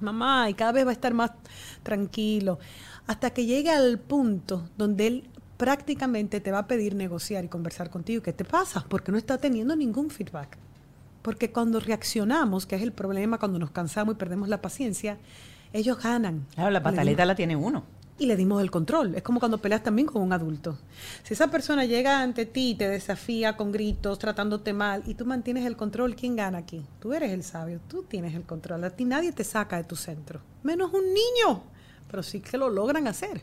Mamá, 0.00 0.48
y 0.48 0.54
cada 0.54 0.72
vez 0.72 0.86
va 0.86 0.90
a 0.90 0.94
estar 0.94 1.12
más 1.12 1.32
tranquilo, 1.82 2.58
hasta 3.06 3.28
que 3.28 3.44
llegue 3.44 3.68
al 3.68 3.98
punto 3.98 4.70
donde 4.78 5.06
él 5.06 5.30
prácticamente 5.56 6.40
te 6.40 6.50
va 6.52 6.60
a 6.60 6.66
pedir 6.66 6.94
negociar 6.94 7.44
y 7.44 7.48
conversar 7.48 7.90
contigo. 7.90 8.22
¿Qué 8.22 8.32
te 8.32 8.44
pasa? 8.44 8.84
Porque 8.88 9.12
no 9.12 9.18
está 9.18 9.38
teniendo 9.38 9.76
ningún 9.76 10.10
feedback. 10.10 10.58
Porque 11.22 11.50
cuando 11.50 11.80
reaccionamos, 11.80 12.66
que 12.66 12.76
es 12.76 12.82
el 12.82 12.92
problema 12.92 13.38
cuando 13.38 13.58
nos 13.58 13.70
cansamos 13.70 14.14
y 14.14 14.18
perdemos 14.18 14.48
la 14.48 14.60
paciencia, 14.60 15.18
ellos 15.72 16.02
ganan. 16.02 16.46
Claro, 16.54 16.70
la 16.70 16.80
Le 16.80 16.82
pataleta 16.84 17.24
la 17.24 17.34
tiene 17.34 17.56
uno. 17.56 17.84
y 18.16 18.26
le 18.26 18.36
dimos 18.36 18.62
el 18.62 18.70
control. 18.70 19.14
Es 19.16 19.22
como 19.22 19.40
cuando 19.40 19.58
peleas 19.58 19.82
también 19.82 20.06
con 20.06 20.22
un 20.22 20.32
adulto. 20.32 20.78
Si 21.24 21.34
esa 21.34 21.48
persona 21.48 21.84
llega 21.84 22.20
ante 22.22 22.46
ti 22.46 22.70
y 22.70 22.74
te 22.76 22.88
desafía 22.88 23.56
con 23.56 23.72
gritos, 23.72 24.20
tratándote 24.20 24.72
mal, 24.72 25.02
y 25.06 25.14
tú 25.14 25.24
mantienes 25.24 25.66
el 25.66 25.76
control, 25.76 26.14
¿quién 26.14 26.36
gana 26.36 26.58
aquí? 26.58 26.84
Tú 27.00 27.12
eres 27.12 27.32
el 27.32 27.42
sabio, 27.42 27.80
tú 27.88 28.04
tienes 28.04 28.34
el 28.36 28.42
control. 28.44 28.84
A 28.84 28.90
ti 28.90 29.04
nadie 29.04 29.32
te 29.32 29.42
saca 29.42 29.78
de 29.78 29.84
tu 29.84 29.96
centro, 29.96 30.40
menos 30.62 30.92
un 30.92 31.06
niño, 31.12 31.64
pero 32.08 32.22
sí 32.22 32.38
que 32.40 32.56
lo 32.56 32.70
logran 32.70 33.08
hacer. 33.08 33.42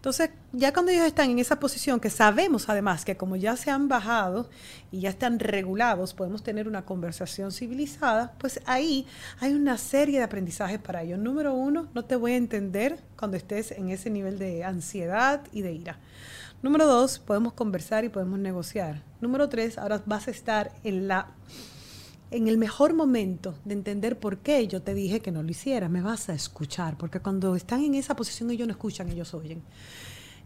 Entonces, 0.00 0.30
ya 0.54 0.72
cuando 0.72 0.92
ellos 0.92 1.04
están 1.04 1.28
en 1.28 1.38
esa 1.38 1.60
posición, 1.60 2.00
que 2.00 2.08
sabemos 2.08 2.70
además 2.70 3.04
que 3.04 3.18
como 3.18 3.36
ya 3.36 3.54
se 3.56 3.70
han 3.70 3.86
bajado 3.86 4.48
y 4.90 5.00
ya 5.00 5.10
están 5.10 5.38
regulados, 5.38 6.14
podemos 6.14 6.42
tener 6.42 6.66
una 6.66 6.86
conversación 6.86 7.52
civilizada, 7.52 8.32
pues 8.38 8.62
ahí 8.64 9.06
hay 9.40 9.52
una 9.52 9.76
serie 9.76 10.16
de 10.16 10.24
aprendizajes 10.24 10.78
para 10.78 11.02
ellos. 11.02 11.18
Número 11.18 11.52
uno, 11.52 11.90
no 11.92 12.06
te 12.06 12.16
voy 12.16 12.32
a 12.32 12.36
entender 12.36 12.98
cuando 13.18 13.36
estés 13.36 13.72
en 13.72 13.90
ese 13.90 14.08
nivel 14.08 14.38
de 14.38 14.64
ansiedad 14.64 15.42
y 15.52 15.60
de 15.60 15.74
ira. 15.74 15.98
Número 16.62 16.86
dos, 16.86 17.18
podemos 17.18 17.52
conversar 17.52 18.02
y 18.04 18.08
podemos 18.08 18.38
negociar. 18.38 19.02
Número 19.20 19.50
tres, 19.50 19.76
ahora 19.76 20.02
vas 20.06 20.28
a 20.28 20.30
estar 20.30 20.72
en 20.82 21.08
la 21.08 21.28
en 22.30 22.48
el 22.48 22.58
mejor 22.58 22.94
momento 22.94 23.54
de 23.64 23.74
entender 23.74 24.18
por 24.18 24.38
qué 24.38 24.66
yo 24.68 24.82
te 24.82 24.94
dije 24.94 25.20
que 25.20 25.32
no 25.32 25.42
lo 25.42 25.50
hicieras, 25.50 25.90
me 25.90 26.00
vas 26.00 26.28
a 26.28 26.34
escuchar, 26.34 26.96
porque 26.96 27.20
cuando 27.20 27.56
están 27.56 27.82
en 27.82 27.94
esa 27.94 28.14
posición 28.14 28.50
ellos 28.50 28.68
no 28.68 28.72
escuchan, 28.72 29.08
ellos 29.08 29.34
oyen. 29.34 29.62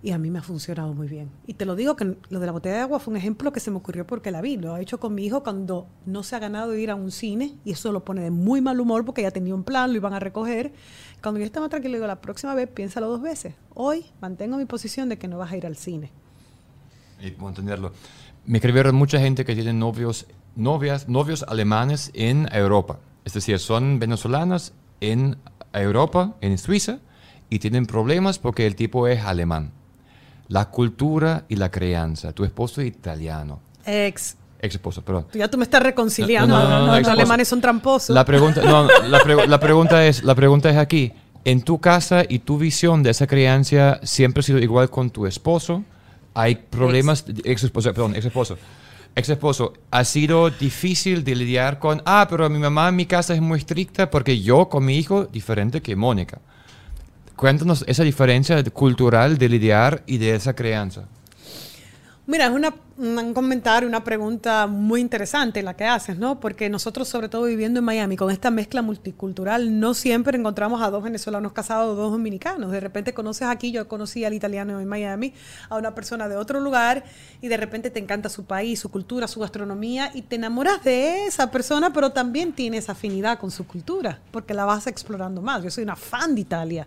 y 0.03 0.11
a 0.11 0.19
mí 0.19 0.31
me 0.31 0.39
ha 0.39 0.43
funcionado 0.43 0.93
muy 0.93 1.09
bien. 1.09 1.31
Y 1.47 1.55
te 1.55 1.65
lo 1.65 1.75
digo 1.77 1.97
que 1.97 2.17
lo 2.29 2.39
de 2.39 2.45
la 2.45 2.53
botella 2.53 2.75
de 2.75 2.81
agua 2.83 2.99
fue 2.99 3.13
un 3.13 3.17
ejemplo 3.17 3.55
que 3.55 3.61
se 3.61 3.71
me 3.71 3.79
ocurrió 3.79 4.07
porque 4.07 4.31
la 4.31 4.43
vi. 4.43 4.59
Lo 4.59 4.75
ha 4.75 4.81
hecho 4.83 5.01
con 5.01 5.15
mi 5.15 5.25
hijo 5.25 5.43
cuando 5.43 5.87
no 6.05 6.23
se 6.23 6.37
ha 6.37 6.39
ganado 6.39 6.77
ir 6.77 6.91
a 6.91 6.95
un 6.95 7.11
cine 7.11 7.55
y 7.65 7.73
eso 7.73 7.91
lo 7.91 8.05
pone 8.05 8.21
de 8.21 8.31
muy 8.31 8.61
mal 8.61 8.79
humor 8.81 9.07
porque 9.07 9.23
ya 9.23 9.31
tenía 9.31 9.55
un 9.55 9.65
plan, 9.65 9.93
lo 9.93 9.97
iban 9.97 10.13
a 10.13 10.21
recoger. 10.21 10.73
Cuando 11.23 11.41
yo 11.41 11.47
estaba 11.47 11.71
tranquilo, 11.71 11.95
digo, 11.95 12.07
la 12.07 12.21
próxima 12.21 12.55
vez 12.55 12.69
piénsalo 12.69 13.09
dos 13.09 13.23
veces. 13.23 13.55
Hoy 13.73 14.05
mantengo 14.21 14.59
mi 14.59 14.67
posición 14.67 15.09
de 15.09 15.17
que 15.17 15.27
no 15.27 15.39
vas 15.39 15.53
a 15.53 15.57
ir 15.57 15.65
al 15.65 15.77
cine. 15.77 16.11
Y 17.23 17.31
puedo 17.31 17.49
entenderlo. 17.49 17.93
Me 18.45 18.59
escribieron 18.59 18.95
mucha 18.95 19.19
gente 19.19 19.47
que 19.47 19.55
tiene 19.55 19.73
novios, 19.73 20.27
novias, 20.57 21.09
novios 21.09 21.45
alemanes 21.49 22.11
en 22.15 22.49
Europa. 22.53 22.99
Es 23.25 23.33
decir, 23.35 23.59
son 23.59 23.99
venezolanas 23.99 24.73
en 25.01 25.37
Europa, 25.73 26.35
en 26.41 26.59
Suiza, 26.59 26.99
y 27.51 27.59
tienen 27.59 27.87
problemas 27.87 28.39
porque 28.39 28.67
el 28.67 28.77
tipo 28.77 29.07
es 29.09 29.23
alemán. 29.25 29.73
La 30.49 30.71
cultura 30.71 31.45
y 31.49 31.57
la 31.57 31.71
crianza. 31.71 32.33
Tu 32.33 32.45
esposo 32.45 32.81
es 32.81 32.89
italiano. 32.89 33.61
Ex. 33.87 34.37
Ex 34.61 34.75
esposo, 34.75 35.03
perdón. 35.03 35.27
Ya 35.35 35.49
tú 35.49 35.59
me 35.59 35.65
estás 35.65 35.83
reconciliando. 35.83 36.57
No, 36.57 36.63
no, 36.65 36.69
no, 36.81 36.87
no, 36.87 36.99
los 36.99 37.09
alemanes 37.09 37.49
son 37.49 37.61
tramposos. 37.61 38.15
La 38.15 38.25
pregunta, 38.25 38.63
no, 38.63 38.87
la, 39.09 39.21
pre- 39.21 39.47
la 39.47 39.61
pregunta 39.61 40.07
es, 40.07 40.23
la 40.25 40.35
pregunta 40.35 40.71
es 40.71 40.77
aquí. 40.77 41.13
En 41.45 41.63
tu 41.63 41.79
casa 41.79 42.23
y 42.27 42.39
tu 42.39 42.57
visión 42.57 43.03
de 43.03 43.11
esa 43.11 43.27
crianza 43.27 44.01
siempre 44.03 44.41
ha 44.41 44.43
sido 44.43 44.59
igual 44.59 44.89
con 44.89 45.11
tu 45.11 45.27
esposo. 45.27 45.85
Hay 46.33 46.55
problemas, 46.57 47.25
ex 47.45 47.65
esposo, 47.65 47.93
perdón, 47.93 48.17
ex 48.17 48.25
esposo. 48.25 48.57
Ex 49.17 49.29
esposo, 49.29 49.75
ha 49.93 50.05
sido 50.05 50.51
difícil 50.51 51.23
de 51.23 51.37
lidiar 51.37 51.79
con, 51.79 52.03
ah, 52.05 52.27
pero 52.29 52.51
mi 52.51 52.59
mamá 52.59 52.89
en 52.89 52.97
mi 52.97 53.07
casa 53.07 53.33
es 53.33 53.41
muy 53.41 53.59
estricta 53.59 54.11
porque 54.11 54.41
yo 54.41 54.69
con 54.69 54.85
mi 54.85 54.97
hijo 54.99 55.27
diferente 55.27 55.81
que 55.81 55.95
Mónica. 55.95 56.41
Cuéntanos 57.37 57.85
esa 57.87 58.03
diferencia 58.03 58.63
cultural 58.65 59.39
de 59.39 59.49
lidiar 59.49 60.03
y 60.07 60.19
de 60.19 60.35
esa 60.35 60.55
crianza. 60.55 61.05
Mira, 62.27 62.47
es 62.47 62.53
una, 62.53 62.75
un 62.97 63.35
comentario, 63.35 63.89
una 63.89 64.05
pregunta 64.05 64.67
muy 64.67 65.01
interesante 65.01 65.63
la 65.63 65.75
que 65.75 65.85
haces, 65.85 66.17
¿no? 66.17 66.39
Porque 66.39 66.69
nosotros, 66.71 67.09
sobre 67.09 67.29
todo 67.29 67.45
viviendo 67.45 67.81
en 67.81 67.85
Miami, 67.85 68.17
con 68.17 68.31
esta 68.31 68.51
mezcla 68.51 68.83
multicultural, 68.83 69.81
no 69.81 69.95
siempre 69.95 70.39
encontramos 70.39 70.81
a 70.81 70.91
dos 70.91 71.03
venezolanos 71.03 71.53
casados, 71.53 71.97
dos 71.97 72.13
dominicanos. 72.13 72.71
De 72.71 72.81
repente 72.81 73.13
conoces 73.13 73.49
aquí, 73.49 73.73
yo 73.73 73.89
conocí 73.89 74.25
al 74.25 74.35
italiano 74.35 74.81
en 74.81 74.87
Miami, 74.87 75.35
a 75.69 75.77
una 75.77 75.95
persona 75.95 76.29
de 76.29 76.37
otro 76.37 76.61
lugar, 76.61 77.05
y 77.41 77.49
de 77.49 77.57
repente 77.57 77.91
te 77.91 77.99
encanta 77.99 78.29
su 78.29 78.45
país, 78.45 78.79
su 78.79 78.91
cultura, 78.91 79.27
su 79.27 79.41
gastronomía, 79.41 80.11
y 80.15 80.23
te 80.23 80.37
enamoras 80.37 80.85
de 80.85 81.27
esa 81.27 81.51
persona, 81.51 81.93
pero 81.93 82.13
también 82.13 82.53
tienes 82.53 82.89
afinidad 82.89 83.39
con 83.39 83.51
su 83.51 83.67
cultura, 83.67 84.21
porque 84.31 84.55
la 84.55 84.65
vas 84.65 84.87
explorando 84.87 85.43
más. 85.43 85.65
Yo 85.65 85.71
soy 85.71 85.83
una 85.83 85.97
fan 85.97 86.35
de 86.35 86.43
Italia. 86.43 86.87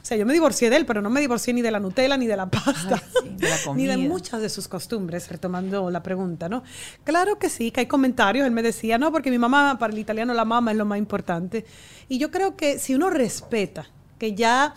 O 0.00 0.04
sea, 0.04 0.16
yo 0.16 0.24
me 0.24 0.32
divorcié 0.32 0.70
de 0.70 0.76
él, 0.76 0.86
pero 0.86 1.02
no 1.02 1.10
me 1.10 1.20
divorcié 1.20 1.52
ni 1.52 1.62
de 1.62 1.70
la 1.70 1.80
Nutella, 1.80 2.16
ni 2.16 2.26
de 2.26 2.36
la 2.36 2.46
pasta, 2.46 3.02
Ay, 3.02 3.22
sí, 3.22 3.28
de 3.36 3.48
la 3.48 3.56
ni 3.74 3.86
de 3.86 3.96
muchas 3.96 4.40
de 4.40 4.48
sus 4.48 4.68
costumbres, 4.68 5.28
retomando 5.48 5.90
la 5.90 6.02
pregunta, 6.02 6.48
¿no? 6.48 6.62
Claro 7.04 7.38
que 7.38 7.48
sí, 7.48 7.70
que 7.70 7.80
hay 7.80 7.86
comentarios. 7.86 8.46
Él 8.46 8.52
me 8.52 8.62
decía, 8.62 8.98
no, 8.98 9.10
porque 9.10 9.30
mi 9.30 9.38
mamá, 9.38 9.78
para 9.78 9.92
el 9.92 9.98
italiano, 9.98 10.34
la 10.34 10.44
mamá 10.44 10.72
es 10.72 10.76
lo 10.76 10.84
más 10.84 10.98
importante. 10.98 11.64
Y 12.08 12.18
yo 12.18 12.30
creo 12.30 12.56
que 12.56 12.78
si 12.78 12.94
uno 12.94 13.10
respeta 13.10 13.86
que 14.18 14.34
ya 14.34 14.74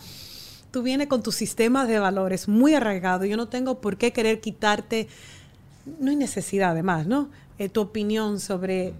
tú 0.72 0.82
vienes 0.82 1.08
con 1.08 1.22
tu 1.22 1.32
sistema 1.32 1.86
de 1.86 2.00
valores 2.00 2.48
muy 2.48 2.74
arraigado, 2.74 3.26
yo 3.26 3.36
no 3.36 3.50
tengo 3.50 3.82
por 3.82 3.98
qué 3.98 4.14
querer 4.14 4.40
quitarte, 4.40 5.10
no 6.00 6.12
hay 6.12 6.16
necesidad 6.16 6.72
además, 6.72 7.06
¿no? 7.06 7.30
Eh, 7.60 7.68
tu 7.68 7.82
opinión 7.82 8.40
sobre, 8.40 8.94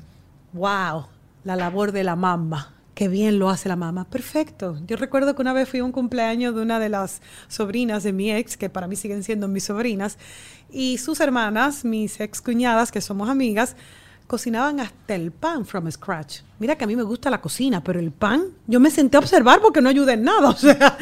wow, 0.52 1.06
la 1.46 1.56
labor 1.56 1.94
de 1.94 2.04
la 2.04 2.18
mamá. 2.18 2.74
Qué 3.02 3.08
bien 3.08 3.40
lo 3.40 3.50
hace 3.50 3.68
la 3.68 3.76
mamá. 3.76 4.06
Perfecto. 4.06 4.78
Yo 4.86 4.96
recuerdo 4.96 5.34
que 5.36 5.42
una 5.42 5.54
vez 5.54 5.68
fui 5.68 5.80
a 5.80 5.84
un 5.84 5.92
cumpleaños 5.92 6.54
de 6.54 6.62
una 6.62 6.80
de 6.80 6.88
las 6.88 7.24
sobrinas 7.48 8.04
de 8.04 8.14
mi 8.14 8.32
ex, 8.32 8.58
que 8.58 8.70
para 8.70 8.86
mí 8.86 8.96
siguen 8.96 9.24
siendo 9.24 9.48
mis 9.48 9.64
sobrinas, 9.64 10.20
y 10.72 11.00
sus 11.00 11.20
hermanas, 11.20 11.84
mis 11.84 12.20
ex 12.20 12.42
cuñadas, 12.42 12.92
que 12.92 13.02
somos 13.02 13.28
amigas, 13.28 13.76
cocinaban 14.28 14.80
hasta 14.82 15.16
el 15.16 15.32
pan 15.32 15.66
from 15.66 15.90
scratch. 15.92 16.42
Mira 16.60 16.76
que 16.76 16.84
a 16.84 16.88
mí 16.88 16.96
me 16.96 17.02
gusta 17.02 17.32
la 17.32 17.42
cocina, 17.42 17.84
pero 17.84 18.00
el 18.00 18.12
pan, 18.12 18.44
yo 18.68 18.80
me 18.80 18.92
senté 18.92 19.18
a 19.18 19.22
observar 19.22 19.62
porque 19.64 19.82
no 19.82 19.90
ayudé 19.90 20.14
en 20.14 20.24
nada. 20.24 20.50
O 20.52 20.56
sea, 20.56 20.96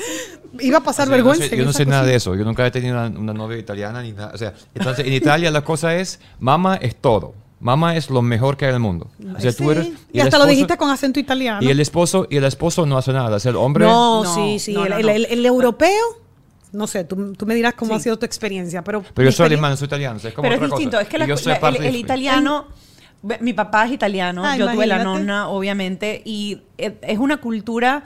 iba 0.62 0.78
a 0.78 0.82
pasar 0.82 1.06
O 1.10 1.10
sea, 1.10 1.18
yo 1.18 1.24
no 1.26 1.30
vergüenza. 1.32 1.50
sé- 1.50 1.58
Yo 1.58 1.66
no 1.66 1.72
esa 1.72 1.78
sé 1.80 1.86
nada 1.86 2.06
de 2.06 2.16
eso. 2.16 2.34
Yo 2.34 2.46
nunca 2.46 2.66
he 2.66 2.72
tenido 2.72 2.94
una, 2.96 3.20
una 3.20 3.34
novia 3.34 3.58
italiana 3.58 4.02
ni 4.02 4.14
nada. 4.14 4.32
O 4.34 4.38
sea, 4.38 4.54
entonces 4.74 5.06
en 5.06 5.12
Italia 5.12 5.52
la 5.52 5.66
cosa 5.66 5.94
es, 5.98 6.22
mamá 6.40 6.78
es 6.78 6.96
todo. 6.96 7.34
Mamá 7.62 7.96
es 7.98 8.10
lo 8.10 8.22
mejor 8.22 8.56
que 8.56 8.66
hay 8.66 8.70
en 8.70 8.76
el 8.76 8.82
mundo. 8.82 9.08
O 9.36 9.40
sea, 9.40 9.52
tú 9.52 9.66
Sí, 9.66 9.70
eres... 9.72 9.90
y 10.14 10.20
hasta 10.22 10.38
lo 10.38 10.46
dijiste 10.46 10.78
con 10.78 10.90
acento 10.90 11.20
italiano. 11.20 11.60
Y 11.62 11.70
el 11.70 11.80
esposo 11.82 12.26
y 12.30 12.38
el 12.38 12.46
esposo 12.46 12.86
no 12.86 12.98
hace 12.98 13.12
nada. 13.12 13.36
O 13.36 13.40
sea, 13.40 13.50
el 13.50 13.58
hombre... 13.58 13.86
No, 13.86 14.24
No, 14.24 14.34
sí, 14.36 14.60
sí. 14.60 14.74
no, 14.74 14.86
el, 14.86 14.92
no, 14.92 14.98
el- 14.98 15.06
no. 15.06 15.12
el- 15.12 15.26
el 15.26 15.46
europeo, 15.46 16.06
no 16.72 16.88
sé, 16.88 17.04
tú, 17.04 17.34
tú 17.34 17.46
me 17.46 17.56
dirás 17.56 17.74
cómo 17.74 17.92
Sí. 17.92 17.98
ha 17.98 18.00
sido 18.00 18.18
tu 18.20 18.26
experiencia, 18.26 18.82
pero... 18.84 19.04
Pero 19.14 19.30
yo 19.30 19.36
soy 19.36 19.48
alemán, 19.48 19.76
soy 19.76 19.88
italiano. 19.88 20.16
o 20.16 20.20
sea, 20.20 20.30
es 20.30 20.36
como 20.36 20.44
Pero 20.44 20.56
es 20.56 20.60
cosa. 20.62 20.76
distinto, 20.78 21.00
es 21.02 21.08
que 21.10 21.18
Y 21.18 21.20
la- 21.20 21.26
yo 21.28 21.36
soy 21.38 21.54
la- 21.60 21.70
el, 21.70 21.96
italiano, 21.98 22.68
mi 23.42 23.52
papá 23.52 23.86
es 23.88 23.92
italiano, 23.92 24.46
Ah, 24.46 24.56
yo 24.56 24.66
tuve 24.72 24.88
la 24.88 24.96
imagínate. 24.96 25.20
nonna, 25.20 25.50
obviamente, 25.50 26.22
y 26.24 26.62
eh, 26.78 26.98
es 27.02 27.18
una 27.20 27.38
cultura 27.42 28.04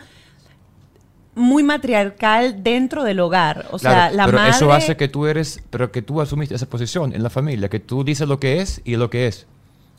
muy 1.36 1.64
matriarcal 1.64 2.64
dentro 2.64 3.04
del 3.04 3.20
hogar. 3.20 3.68
O 3.72 3.80
sea, 3.80 3.92
Claro, 4.10 4.16
la 4.16 4.26
pero 4.26 4.38
madre... 4.38 4.52
eso 4.52 4.72
hace 4.74 4.96
que 4.98 5.08
tú 5.08 5.26
eres... 5.26 5.62
Pero 5.70 5.92
que 5.92 6.02
tú 6.02 6.22
asumiste 6.22 6.56
esa 6.56 6.68
posición 6.70 7.14
en 7.14 7.24
la 7.24 7.30
familia. 7.30 7.70
Que 7.70 7.80
tú 7.80 8.04
dices 8.04 8.28
lo 8.28 8.40
que 8.40 8.62
es 8.62 8.82
y 8.84 8.96
lo 8.96 9.10
que 9.10 9.28
es. 9.28 9.46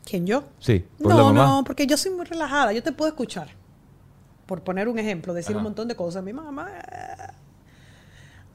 ¿Quién 0.09 0.25
yo? 0.27 0.43
Sí, 0.59 0.85
por 1.01 1.13
la 1.13 1.17
No, 1.17 1.33
mamá. 1.33 1.45
no, 1.47 1.63
porque 1.63 1.87
yo 1.87 1.97
soy 1.97 2.11
muy 2.11 2.25
relajada, 2.25 2.71
yo 2.73 2.83
te 2.83 2.91
puedo 2.91 3.09
escuchar. 3.09 3.49
Por 4.45 4.61
poner 4.61 4.87
un 4.87 4.99
ejemplo, 4.99 5.33
decir 5.33 5.51
Ajá. 5.51 5.57
un 5.57 5.63
montón 5.63 5.87
de 5.87 5.95
cosas. 5.95 6.23
Mi 6.23 6.31
mamá... 6.33 6.69
eh, 6.91 7.33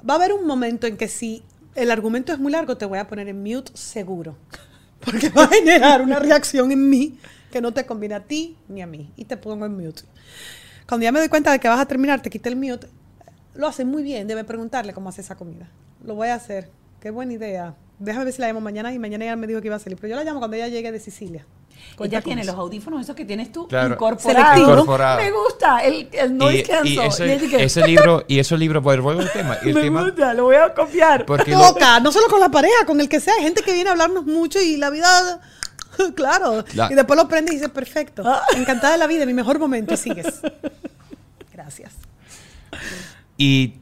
Va 0.08 0.14
a 0.14 0.16
haber 0.16 0.32
un 0.32 0.46
momento 0.46 0.86
en 0.86 0.96
que 0.96 1.08
si 1.08 1.42
el 1.74 1.90
argumento 1.90 2.32
es 2.32 2.38
muy 2.38 2.52
largo, 2.52 2.76
te 2.76 2.86
voy 2.86 2.98
a 2.98 3.06
poner 3.08 3.28
en 3.28 3.42
mute 3.42 3.72
seguro. 3.74 4.36
Porque 5.04 5.28
va 5.30 5.44
a 5.44 5.48
generar 5.48 6.02
una 6.02 6.18
reacción 6.18 6.72
en 6.72 6.88
mí 6.88 7.18
que 7.50 7.60
no 7.60 7.72
te 7.72 7.84
conviene 7.84 8.14
a 8.14 8.20
ti 8.24 8.56
ni 8.68 8.80
a 8.82 8.86
mí. 8.86 9.10
Y 9.16 9.24
te 9.24 9.36
pongo 9.36 9.66
en 9.66 9.76
mute. 9.76 10.02
Cuando 10.90 11.04
ya 11.04 11.12
me 11.12 11.20
doy 11.20 11.28
cuenta 11.30 11.52
de 11.52 11.58
que 11.60 11.68
vas 11.68 11.80
a 11.80 11.86
terminar, 11.86 12.20
te 12.20 12.28
quité 12.28 12.50
el 12.50 12.56
mute. 12.56 12.86
Lo 13.54 13.66
hace 13.66 13.84
muy 13.86 14.02
bien. 14.02 14.26
Debe 14.28 14.44
preguntarle 14.44 14.92
cómo 14.92 15.08
hace 15.08 15.22
esa 15.22 15.36
comida. 15.36 15.70
Lo 16.04 16.14
voy 16.16 16.28
a 16.28 16.34
hacer. 16.34 16.68
Qué 17.00 17.10
buena 17.10 17.32
idea. 17.32 17.74
Déjame 17.98 18.24
ver 18.26 18.34
si 18.34 18.40
la 18.42 18.48
llamo 18.48 18.60
mañana. 18.60 18.92
Y 18.92 18.98
mañana 18.98 19.24
ella 19.24 19.36
me 19.36 19.46
dijo 19.46 19.60
que 19.62 19.68
iba 19.68 19.76
a 19.76 19.78
salir. 19.78 19.96
Pero 19.98 20.10
yo 20.10 20.16
la 20.16 20.24
llamo 20.24 20.38
cuando 20.40 20.56
ella 20.56 20.68
llegue 20.68 20.92
de 20.92 21.00
Sicilia. 21.00 21.46
Cuenta 21.96 22.16
Ella 22.16 22.24
tiene 22.24 22.42
eso. 22.42 22.50
los 22.52 22.60
audífonos, 22.60 23.00
esos 23.00 23.16
que 23.16 23.24
tienes 23.24 23.52
tú, 23.52 23.66
Claro. 23.66 23.94
incorporados. 23.94 24.58
Incorporado. 24.60 25.18
Me 25.22 25.30
gusta 25.30 25.78
el, 25.78 26.08
el 26.12 26.36
noise 26.36 26.58
y, 26.84 26.96
cancel. 26.96 27.28
y 27.28 27.32
ese, 27.32 27.44
Y 27.46 27.48
que- 27.48 27.64
ese 27.64 27.86
libro, 27.86 28.24
y 28.28 28.38
ese 28.38 28.58
libro, 28.58 28.82
bueno, 28.82 29.02
vuelvo 29.02 29.22
al 29.22 29.32
tema. 29.32 29.56
y 29.64 29.68
el 29.70 29.74
me 29.76 29.80
tema 29.82 30.02
gusta, 30.04 30.34
lo 30.34 30.44
voy 30.44 30.56
a 30.56 30.74
copiar. 30.74 31.24
porque 31.24 31.52
lo- 31.52 31.72
Toca, 31.72 31.98
no 32.00 32.12
solo 32.12 32.26
con 32.28 32.40
la 32.40 32.50
pareja, 32.50 32.84
con 32.84 33.00
el 33.00 33.08
que 33.08 33.18
sea. 33.20 33.32
Hay 33.34 33.42
gente 33.44 33.62
que 33.62 33.72
viene 33.72 33.88
a 33.88 33.92
hablarnos 33.92 34.26
mucho 34.26 34.60
y 34.60 34.76
la 34.76 34.90
vida, 34.90 35.40
claro. 36.14 36.64
La- 36.74 36.90
Y 36.90 36.94
después 36.94 37.18
lo 37.18 37.28
prende 37.28 37.52
y 37.52 37.56
dice, 37.56 37.68
perfecto. 37.68 38.22
Encantada 38.56 38.92
de 38.94 38.98
la 38.98 39.06
vida, 39.06 39.26
mi 39.26 39.34
mejor 39.34 39.58
momento. 39.58 39.96
Sigues. 39.96 40.40
Gracias. 41.52 41.92
Y 43.36 43.74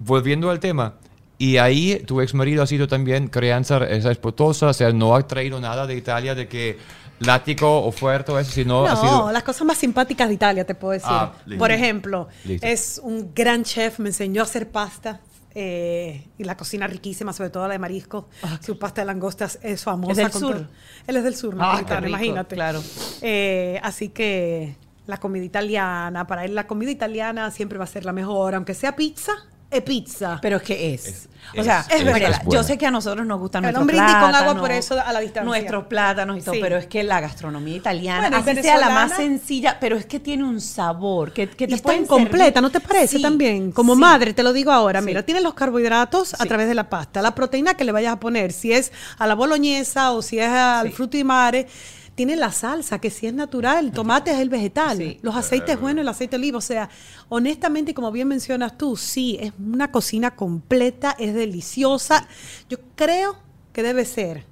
volviendo 0.00 0.50
al 0.50 0.60
tema, 0.60 0.94
y 1.38 1.56
ahí 1.56 2.00
tu 2.06 2.20
ex 2.20 2.32
marido 2.34 2.62
ha 2.62 2.66
sido 2.66 2.86
también 2.86 3.28
crianza 3.28 3.78
esa 3.84 4.10
esposa, 4.10 4.68
o 4.68 4.72
sea, 4.72 4.92
no 4.92 5.14
ha 5.14 5.26
traído 5.26 5.60
nada 5.60 5.86
de 5.86 5.96
Italia 5.96 6.34
de 6.34 6.46
que 6.48 6.78
látigo 7.20 7.84
o 7.84 7.92
fuerte 7.92 8.32
o 8.32 8.38
eso, 8.38 8.50
sino 8.50 8.86
ha 8.86 8.94
No, 8.94 9.00
sido... 9.00 9.32
las 9.32 9.42
cosas 9.42 9.66
más 9.66 9.78
simpáticas 9.78 10.28
de 10.28 10.34
Italia, 10.34 10.64
te 10.64 10.74
puedo 10.74 10.92
decir. 10.92 11.08
Ah, 11.10 11.32
listo. 11.46 11.58
Por 11.58 11.70
ejemplo, 11.70 12.28
Listo. 12.44 12.66
es 12.66 13.00
un 13.02 13.32
gran 13.34 13.64
chef, 13.64 13.98
me 13.98 14.08
enseñó 14.10 14.42
a 14.42 14.44
hacer 14.44 14.68
pasta. 14.70 15.20
Eh, 15.54 16.26
y 16.38 16.44
la 16.44 16.56
cocina 16.56 16.86
riquísima, 16.86 17.32
sobre 17.32 17.50
todo 17.50 17.66
la 17.68 17.72
de 17.74 17.78
marisco. 17.78 18.28
Su 18.60 18.78
pasta 18.78 19.02
de 19.02 19.06
langostas 19.06 19.58
es 19.62 19.82
famosa. 19.84 20.12
¿Es 20.12 20.16
del 20.18 20.30
con 20.30 20.40
sur? 20.40 20.54
todo- 20.56 20.66
Él 21.06 21.16
es 21.16 21.24
del 21.24 21.36
sur, 21.36 21.56
Ah, 21.60 21.82
qué 21.86 21.94
rico, 21.96 22.08
imagínate. 22.08 22.54
claro. 22.56 22.82
Eh, 23.22 23.78
así 23.82 24.08
que 24.08 24.76
la 25.06 25.18
comida 25.18 25.44
italiana, 25.44 26.26
para 26.26 26.44
él 26.44 26.54
la 26.54 26.66
comida 26.66 26.90
italiana 26.90 27.50
siempre 27.50 27.78
va 27.78 27.84
a 27.84 27.88
ser 27.88 28.04
la 28.04 28.12
mejor, 28.12 28.54
aunque 28.54 28.74
sea 28.74 28.96
pizza, 28.96 29.32
es 29.78 29.82
pizza. 29.82 30.38
Pero 30.42 30.56
es 30.58 30.62
que 30.62 30.94
es. 30.94 31.06
Es- 31.06 31.28
o 31.58 31.62
sea, 31.62 31.84
es- 31.90 32.02
verdad. 32.02 32.42
yo 32.50 32.62
sé 32.62 32.78
que 32.78 32.86
a 32.86 32.90
nosotros 32.90 33.26
nos 33.26 33.38
gustan 33.38 33.62
nuestros 33.62 33.86
brindis 33.86 34.06
con 34.14 34.14
agua 34.14 34.28
plátanos, 34.30 34.60
por 34.62 34.70
eso 34.72 34.94
a 34.98 35.12
la 35.12 35.20
distancia. 35.20 35.44
Nuestros 35.44 35.84
plátanos 35.86 36.38
y 36.38 36.40
todo, 36.40 36.54
Sí. 36.54 36.60
pero 36.62 36.78
es 36.78 36.86
que 36.86 37.02
la 37.04 37.20
gastronomía 37.20 37.76
italiana, 37.76 38.20
Bueno, 38.30 38.38
y 38.46 38.50
así 38.50 38.62
sea 38.62 38.78
la 38.78 38.88
más 38.88 39.14
sencilla, 39.14 39.76
pero 39.78 39.96
es 39.96 40.06
que 40.06 40.18
tiene 40.20 40.42
un 40.42 40.60
sabor 40.60 41.32
que, 41.34 41.48
que 41.50 41.64
Y 41.64 41.68
te 41.68 41.74
está 41.74 41.94
incompleta, 41.94 42.44
servir. 42.46 42.62
¿no 42.62 42.70
te 42.70 42.80
parece 42.80 43.18
Sí, 43.18 43.22
también? 43.22 43.72
Como 43.72 43.94
sí. 43.94 44.00
madre, 44.00 44.32
te 44.32 44.42
lo 44.42 44.54
digo 44.54 44.72
ahora, 44.72 45.00
Sí. 45.00 45.06
mira, 45.06 45.22
tienes 45.22 45.42
los 45.42 45.52
carbohidratos 45.54 46.32
a 46.40 46.44
través 46.46 46.66
de 46.66 46.74
la 46.74 46.88
pasta, 46.88 47.20
la 47.20 47.34
proteína 47.34 47.74
que 47.74 47.84
le 47.84 47.92
vayas 47.92 48.14
a 48.14 48.20
poner, 48.20 48.50
si 48.50 48.72
es 48.72 48.90
a 49.18 49.26
la 49.26 49.34
boloñesa 49.34 50.12
o 50.12 50.22
si 50.22 50.38
es 50.38 50.48
al 50.48 50.86
Sí. 50.88 50.92
frutti 50.94 51.18
di 51.18 51.24
mare, 51.24 51.68
tiene 52.14 52.36
la 52.36 52.52
salsa, 52.52 53.00
que 53.00 53.10
si 53.10 53.26
es 53.26 53.34
natural, 53.34 53.86
el 53.86 53.92
tomate 53.92 54.30
es 54.30 54.38
el 54.38 54.48
vegetal, 54.48 54.98
Sí. 54.98 55.18
los 55.22 55.34
aceites 55.34 55.80
buenos, 55.80 56.02
el 56.02 56.08
aceite 56.08 56.36
de 56.36 56.42
oliva, 56.42 56.58
o 56.58 56.60
sea, 56.60 56.88
honestamente, 57.28 57.90
y 57.90 57.94
como 57.94 58.12
bien 58.12 58.28
mencionas 58.28 58.78
tú, 58.78 58.96
sí, 58.96 59.36
es 59.40 59.52
una 59.58 59.90
cocina 59.90 60.36
completa, 60.36 61.16
es 61.18 61.34
deliciosa. 61.34 62.26
Yo 62.68 62.78
creo 62.94 63.36
que 63.72 63.82
debe 63.82 64.04
ser, 64.04 64.44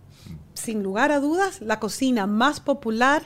sin 0.54 0.82
lugar 0.82 1.12
a 1.12 1.20
dudas, 1.20 1.60
la 1.60 1.78
cocina 1.78 2.26
más 2.26 2.60
popular 2.60 3.22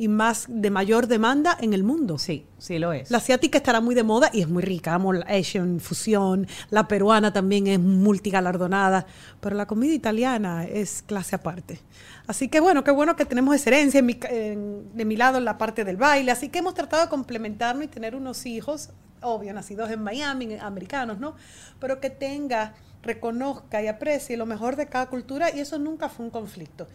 y 0.00 0.08
más 0.08 0.46
de 0.48 0.70
mayor 0.70 1.08
demanda 1.08 1.54
en 1.60 1.74
el 1.74 1.84
mundo. 1.84 2.16
Sí, 2.16 2.46
sí 2.56 2.78
lo 2.78 2.92
es. 2.94 3.10
La 3.10 3.18
asiática 3.18 3.58
estará 3.58 3.82
muy 3.82 3.94
de 3.94 4.02
moda 4.02 4.30
y 4.32 4.40
es 4.40 4.48
muy 4.48 4.62
rica. 4.62 4.94
Amo 4.94 5.12
la 5.12 5.26
Asian 5.26 5.78
fusión. 5.78 6.46
La 6.70 6.88
peruana 6.88 7.34
también 7.34 7.66
es 7.66 7.78
multigalardonada. 7.78 9.04
Pero 9.40 9.56
la 9.56 9.66
comida 9.66 9.92
italiana 9.92 10.64
es 10.64 11.02
clase 11.02 11.36
aparte. 11.36 11.80
Así 12.26 12.48
que 12.48 12.60
bueno, 12.60 12.82
qué 12.82 12.90
bueno 12.92 13.14
que 13.14 13.26
tenemos 13.26 13.54
esa 13.54 13.68
herencia 13.70 13.98
en 14.00 14.06
mi- 14.06 14.18
en- 14.30 14.96
de 14.96 15.04
mi 15.04 15.16
lado 15.16 15.36
en 15.36 15.44
la 15.44 15.58
parte 15.58 15.84
del 15.84 15.98
baile. 15.98 16.30
Así 16.32 16.48
que 16.48 16.60
hemos 16.60 16.72
tratado 16.72 17.02
de 17.04 17.08
complementarnos 17.10 17.84
y 17.84 17.88
tener 17.88 18.16
unos 18.16 18.46
hijos, 18.46 18.90
obvio, 19.20 19.52
nacidos 19.52 19.90
en 19.90 20.02
Miami, 20.02 20.54
americanos, 20.62 21.18
¿no? 21.18 21.34
Pero 21.78 22.00
que 22.00 22.08
tenga, 22.08 22.72
reconozca 23.02 23.82
y 23.82 23.86
aprecie 23.88 24.36
lo 24.38 24.46
mejor 24.46 24.76
de 24.76 24.86
cada 24.86 25.06
cultura 25.10 25.54
y 25.54 25.60
eso 25.60 25.78
nunca 25.78 26.08
fue 26.08 26.24
un 26.24 26.30
conflicto. 26.30 26.86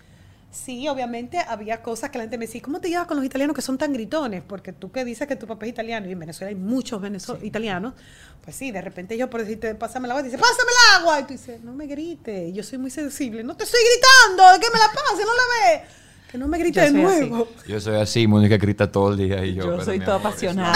Sí, 0.55 0.87
obviamente 0.87 1.37
había 1.37 1.83
cosas 1.83 2.09
que 2.09 2.17
la 2.17 2.23
gente 2.23 2.37
me 2.37 2.45
decía, 2.45 2.61
¿cómo 2.61 2.79
te 2.79 2.87
llevas 2.87 3.07
con 3.07 3.17
los 3.17 3.25
italianos 3.25 3.55
que 3.55 3.61
son 3.61 3.77
tan 3.77 3.91
gritones? 3.91 4.41
Porque 4.41 4.71
tú 4.71 4.89
que 4.89 5.03
dices 5.03 5.27
que 5.27 5.35
tu 5.35 5.45
papá 5.45 5.65
es 5.65 5.71
italiano 5.71 6.07
y 6.07 6.13
en 6.13 6.19
Venezuela 6.19 6.49
hay 6.49 6.55
muchos 6.55 7.01
italianos, 7.43 7.93
pues 8.41 8.55
sí, 8.55 8.71
de 8.71 8.81
repente 8.81 9.17
yo 9.17 9.29
por 9.29 9.41
decirte, 9.41 9.75
pásame 9.75 10.07
el 10.07 10.11
agua, 10.11 10.23
dice, 10.23 10.37
pásame 10.37 10.71
el 10.71 11.01
agua. 11.01 11.19
Y 11.19 11.23
tú 11.23 11.33
dices, 11.33 11.61
no 11.61 11.73
me 11.73 11.87
grites, 11.87 12.53
yo 12.53 12.63
soy 12.63 12.77
muy 12.77 12.89
sensible, 12.89 13.43
no 13.43 13.57
te 13.57 13.65
estoy 13.65 13.81
gritando, 13.81 14.53
de 14.53 14.59
que 14.59 14.71
me 14.71 14.79
la 14.79 14.87
pase, 14.87 15.25
no 15.25 15.35
la 15.35 15.43
ve. 15.59 16.04
Que 16.31 16.37
no 16.37 16.47
me 16.47 16.57
grite 16.57 16.81
de 16.81 16.91
nuevo. 16.91 17.47
Yo 17.67 17.79
soy 17.79 17.95
así, 17.95 18.27
Mónica 18.27 18.57
grita 18.57 18.91
todo 18.91 19.11
el 19.11 19.17
día 19.17 19.45
y 19.45 19.53
yo. 19.53 19.63
Yo 19.63 19.71
pero 19.71 19.85
soy 19.85 19.99
toda 19.99 20.15
amor, 20.15 20.27
apasionada. 20.27 20.73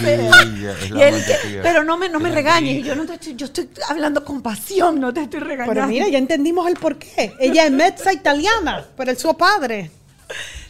él, 0.00 1.24
pero 1.62 1.84
no 1.84 1.96
me, 1.96 2.08
no 2.08 2.18
me 2.18 2.30
regañes, 2.30 2.84
yo 2.84 2.94
no 2.96 3.04
te 3.06 3.14
estoy, 3.14 3.34
yo 3.36 3.46
estoy 3.46 3.68
hablando 3.88 4.24
con 4.24 4.42
pasión, 4.42 4.98
no 4.98 5.12
te 5.12 5.22
estoy 5.22 5.40
regañando. 5.40 5.72
Pero 5.74 5.86
mira, 5.86 6.08
ya 6.08 6.18
entendimos 6.18 6.66
el 6.68 6.74
porqué. 6.74 7.32
Ella 7.38 7.66
es 7.66 7.72
mezza 7.72 8.12
italiana, 8.12 8.84
pero 8.96 9.10
el 9.10 9.18
suo 9.18 9.36
padre. 9.36 9.90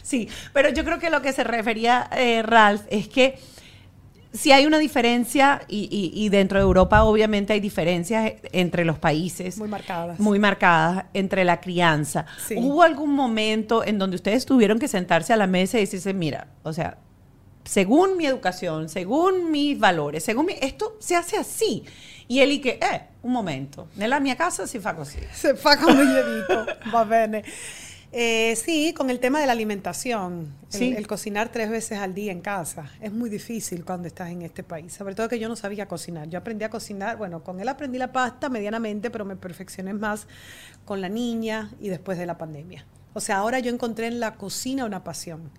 Sí, 0.03 0.27
pero 0.51 0.69
yo 0.69 0.83
creo 0.83 0.99
que 0.99 1.09
lo 1.09 1.21
que 1.21 1.31
se 1.31 1.43
refería 1.43 2.09
eh, 2.15 2.41
Ralph 2.43 2.81
es 2.89 3.07
que 3.07 3.39
si 4.33 4.51
hay 4.51 4.65
una 4.65 4.77
diferencia 4.79 5.61
y, 5.67 5.87
y- 5.91 6.11
y 6.25 6.29
dentro 6.29 6.57
de 6.59 6.63
Europa 6.63 7.03
obviamente 7.03 7.53
hay 7.53 7.59
diferencias 7.59 8.33
entre 8.53 8.85
los 8.85 8.97
países. 8.97 9.57
Muy 9.57 9.67
marcadas. 9.67 10.19
Muy 10.19 10.39
marcadas 10.39 11.05
entre 11.13 11.43
la 11.43 11.59
crianza. 11.59 12.25
Sí. 12.47 12.55
¿Hubo 12.57 12.81
algún 12.83 13.11
momento 13.13 13.83
en 13.83 13.97
donde 13.99 14.15
ustedes 14.15 14.45
tuvieron 14.45 14.79
que 14.79 14.87
sentarse 14.87 15.33
a 15.33 15.37
la 15.37 15.47
mesa 15.47 15.77
y 15.77 15.81
decirse, 15.81 16.13
mira, 16.13 16.47
o 16.63 16.71
sea, 16.73 16.97
según 17.63 18.17
mi 18.17 18.25
educación, 18.25 18.89
según 18.89 19.51
mis 19.51 19.77
valores, 19.77 20.23
según 20.23 20.45
mi, 20.47 20.53
esto 20.61 20.95
se 20.99 21.15
hace 21.15 21.37
así? 21.37 21.83
Y 22.27 22.39
él 22.39 22.53
y 22.53 22.59
que, 22.61 22.79
eh, 22.81 23.01
un 23.23 23.33
momento, 23.33 23.89
nella 23.97 24.19
mia 24.21 24.35
casa 24.37 24.65
si 24.65 24.79
fa 24.79 24.95
così. 24.95 25.19
Se 25.33 25.53
fa 25.55 25.77
come 25.77 26.03
io 26.03 26.37
dico, 26.39 26.65
va 26.93 27.03
bene. 27.03 27.43
Eh, 28.13 28.57
sí, 28.57 28.93
con 28.93 29.09
el 29.09 29.21
tema 29.21 29.39
de 29.39 29.45
la 29.45 29.53
alimentación, 29.53 30.53
el, 30.73 30.97
el 30.97 31.07
cocinar 31.07 31.49
tres 31.49 31.69
veces 31.69 31.97
al 31.97 32.13
día 32.13 32.33
en 32.33 32.41
casa 32.41 32.91
es 32.99 33.13
muy 33.13 33.29
difícil 33.29 33.85
cuando 33.85 34.07
estás 34.07 34.29
en 34.31 34.41
este 34.41 34.63
país, 34.63 34.91
sobre 34.93 35.15
todo 35.15 35.29
que 35.29 35.39
yo 35.39 35.47
no 35.47 35.55
sabía 35.55 35.87
cocinar. 35.87 36.27
Yo 36.27 36.39
aprendí 36.39 36.65
a 36.65 36.69
cocinar, 36.69 37.15
bueno, 37.15 37.41
con 37.41 37.61
él 37.61 37.69
aprendí 37.69 37.97
la 37.97 38.11
pasta 38.11 38.49
medianamente, 38.49 39.11
pero 39.11 39.23
me 39.23 39.37
perfeccioné 39.37 39.93
más 39.93 40.27
con 40.83 40.99
la 40.99 41.07
niña 41.07 41.71
y 41.79 41.87
después 41.87 42.17
de 42.17 42.25
la 42.25 42.37
pandemia. 42.37 42.85
O 43.13 43.19
sea, 43.19 43.37
ahora 43.37 43.59
yo 43.59 43.71
encontré 43.71 44.07
en 44.07 44.19
la 44.19 44.35
cocina 44.35 44.85
una 44.85 45.03
pasión, 45.03 45.49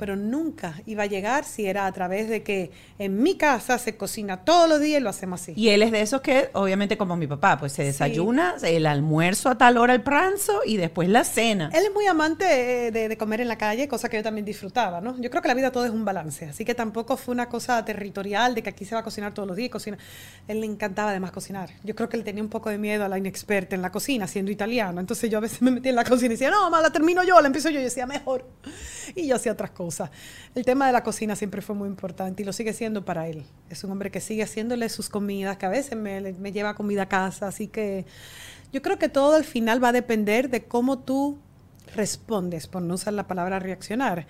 pero 0.00 0.16
nunca 0.16 0.80
iba 0.86 1.02
a 1.02 1.06
llegar 1.06 1.44
si 1.44 1.66
era 1.66 1.84
a 1.84 1.92
través 1.92 2.26
de 2.30 2.42
que 2.42 2.70
en 2.98 3.22
mi 3.22 3.36
casa 3.36 3.76
se 3.76 3.98
cocina 3.98 4.46
todos 4.46 4.66
los 4.66 4.80
días 4.80 4.98
y 4.98 5.04
lo 5.04 5.10
hacemos 5.10 5.42
así. 5.42 5.52
Y 5.54 5.68
él 5.68 5.82
es 5.82 5.92
de 5.92 6.00
esos 6.00 6.22
que, 6.22 6.48
obviamente, 6.54 6.96
como 6.96 7.18
mi 7.18 7.26
papá, 7.26 7.58
pues 7.58 7.72
se 7.74 7.84
desayuna, 7.84 8.54
el 8.62 8.86
almuerzo 8.86 9.50
a 9.50 9.58
tal 9.58 9.76
hora, 9.76 9.92
el 9.92 10.02
pranzo 10.02 10.62
y 10.64 10.78
después 10.78 11.10
la 11.10 11.22
cena. 11.22 11.70
Él 11.74 11.84
es 11.84 11.92
muy 11.92 12.06
amante 12.06 12.86
eh, 12.86 12.90
de, 12.90 13.08
de 13.10 13.16
comer 13.18 13.42
en 13.42 13.48
la 13.48 13.58
calle, 13.58 13.88
cosa 13.88 14.08
que 14.08 14.16
yo 14.16 14.22
también 14.22 14.46
disfrutaba, 14.46 15.02
¿no? 15.02 15.20
Yo 15.20 15.28
creo 15.28 15.42
que 15.42 15.48
la 15.48 15.54
vida 15.54 15.70
todo 15.70 15.84
es 15.84 15.90
un 15.90 16.06
balance, 16.06 16.46
así 16.46 16.64
que 16.64 16.74
tampoco 16.74 17.18
fue 17.18 17.34
una 17.34 17.50
cosa 17.50 17.84
territorial 17.84 18.54
de 18.54 18.62
que 18.62 18.70
aquí 18.70 18.86
se 18.86 18.94
va 18.94 19.02
a 19.02 19.04
cocinar 19.04 19.34
todos 19.34 19.46
los 19.46 19.54
días. 19.54 19.70
Cocina. 19.70 19.98
Él 20.48 20.60
le 20.60 20.66
encantaba 20.66 21.10
además 21.10 21.30
cocinar. 21.30 21.68
Yo 21.84 21.94
creo 21.94 22.08
que 22.08 22.16
él 22.16 22.24
tenía 22.24 22.42
un 22.42 22.48
poco 22.48 22.70
de 22.70 22.78
miedo 22.78 23.04
a 23.04 23.08
la 23.08 23.18
inexperta 23.18 23.76
en 23.76 23.82
la 23.82 23.92
cocina, 23.92 24.26
siendo 24.26 24.50
italiano. 24.50 24.98
Entonces 24.98 25.28
yo 25.28 25.36
a 25.36 25.42
veces 25.42 25.60
me 25.60 25.70
metía 25.70 25.90
en 25.90 25.96
la 25.96 26.04
cocina 26.04 26.28
y 26.28 26.36
decía, 26.36 26.50
no, 26.50 26.62
mamá, 26.62 26.80
la 26.80 26.90
termino 26.90 27.22
yo, 27.22 27.38
la 27.38 27.48
empiezo 27.48 27.68
yo. 27.68 27.78
Y 27.78 27.82
yo 27.82 27.88
decía, 27.88 28.06
mejor. 28.06 28.46
Y 29.14 29.26
yo 29.26 29.36
hacía 29.36 29.52
otras 29.52 29.72
cosas. 29.72 29.89
El 30.54 30.64
tema 30.64 30.86
de 30.86 30.92
la 30.92 31.02
cocina 31.02 31.36
siempre 31.36 31.62
fue 31.62 31.74
muy 31.74 31.88
importante 31.88 32.42
y 32.42 32.46
lo 32.46 32.52
sigue 32.52 32.72
siendo 32.72 33.04
para 33.04 33.28
él. 33.28 33.44
Es 33.68 33.84
un 33.84 33.90
hombre 33.90 34.10
que 34.10 34.20
sigue 34.20 34.42
haciéndole 34.42 34.88
sus 34.88 35.08
comidas, 35.08 35.56
que 35.56 35.66
a 35.66 35.70
veces 35.70 35.96
me, 35.96 36.20
me 36.20 36.52
lleva 36.52 36.74
comida 36.74 37.02
a 37.02 37.08
casa, 37.08 37.48
así 37.48 37.66
que 37.66 38.06
yo 38.72 38.82
creo 38.82 38.98
que 38.98 39.08
todo 39.08 39.36
al 39.36 39.44
final 39.44 39.82
va 39.82 39.88
a 39.88 39.92
depender 39.92 40.48
de 40.50 40.64
cómo 40.64 41.00
tú 41.00 41.38
respondes, 41.94 42.66
por 42.66 42.82
no 42.82 42.94
usar 42.94 43.14
la 43.14 43.26
palabra 43.26 43.58
reaccionar, 43.58 44.26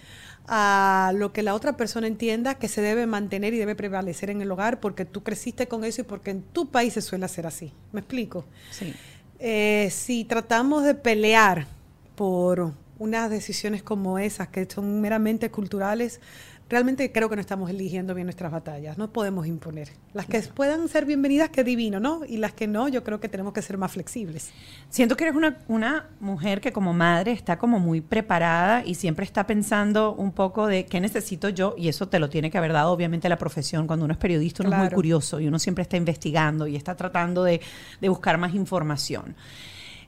a 0.46 1.12
lo 1.14 1.32
que 1.32 1.42
la 1.42 1.54
otra 1.54 1.76
persona 1.76 2.06
entienda 2.06 2.54
que 2.54 2.68
se 2.68 2.80
debe 2.80 3.06
mantener 3.06 3.54
y 3.54 3.58
debe 3.58 3.74
prevalecer 3.74 4.30
en 4.30 4.40
el 4.40 4.50
hogar 4.50 4.80
porque 4.80 5.04
tú 5.04 5.22
creciste 5.22 5.68
con 5.68 5.84
eso 5.84 6.00
y 6.00 6.04
porque 6.04 6.30
en 6.30 6.42
tu 6.42 6.70
país 6.70 6.94
se 6.94 7.02
suele 7.02 7.24
hacer 7.24 7.46
así. 7.46 7.72
¿Me 7.92 8.00
explico? 8.00 8.44
Sí. 8.70 8.94
Eh, 9.38 9.88
si 9.90 10.24
tratamos 10.24 10.84
de 10.84 10.94
pelear 10.94 11.66
por 12.14 12.72
unas 13.00 13.30
decisiones 13.30 13.82
como 13.82 14.18
esas, 14.18 14.48
que 14.48 14.68
son 14.70 15.00
meramente 15.00 15.50
culturales, 15.50 16.20
realmente 16.68 17.10
creo 17.10 17.28
que 17.28 17.34
no 17.34 17.40
estamos 17.40 17.68
eligiendo 17.70 18.14
bien 18.14 18.26
nuestras 18.26 18.52
batallas. 18.52 18.96
No 18.98 19.10
podemos 19.12 19.46
imponer. 19.46 19.88
Las 20.12 20.26
que 20.26 20.40
puedan 20.42 20.86
ser 20.86 21.06
bienvenidas, 21.06 21.48
qué 21.48 21.64
divino, 21.64 21.98
¿no? 21.98 22.20
Y 22.24 22.36
las 22.36 22.52
que 22.52 22.68
no, 22.68 22.88
yo 22.88 23.02
creo 23.02 23.18
que 23.18 23.28
tenemos 23.28 23.52
que 23.54 23.62
ser 23.62 23.78
más 23.78 23.90
flexibles. 23.92 24.52
Siento 24.90 25.16
que 25.16 25.24
eres 25.24 25.34
una, 25.34 25.56
una 25.66 26.10
mujer 26.20 26.60
que 26.60 26.72
como 26.72 26.92
madre 26.92 27.32
está 27.32 27.58
como 27.58 27.80
muy 27.80 28.02
preparada 28.02 28.84
y 28.84 28.94
siempre 28.94 29.24
está 29.24 29.46
pensando 29.46 30.12
un 30.14 30.30
poco 30.30 30.66
de 30.68 30.84
qué 30.86 31.00
necesito 31.00 31.48
yo 31.48 31.74
y 31.76 31.88
eso 31.88 32.06
te 32.08 32.18
lo 32.20 32.28
tiene 32.28 32.50
que 32.50 32.58
haber 32.58 32.72
dado 32.74 32.92
obviamente 32.92 33.28
la 33.30 33.38
profesión. 33.38 33.86
Cuando 33.86 34.04
uno 34.04 34.12
es 34.12 34.18
periodista 34.18 34.62
uno 34.62 34.70
es 34.70 34.76
muy 34.78 34.86
Claro. 34.88 34.94
curioso 34.94 35.40
y 35.40 35.48
uno 35.48 35.58
siempre 35.58 35.82
está 35.82 35.96
investigando 35.96 36.66
y 36.68 36.76
está 36.76 36.94
tratando 36.94 37.42
de, 37.44 37.60
de 38.00 38.08
buscar 38.10 38.36
más 38.38 38.54
información. 38.54 39.34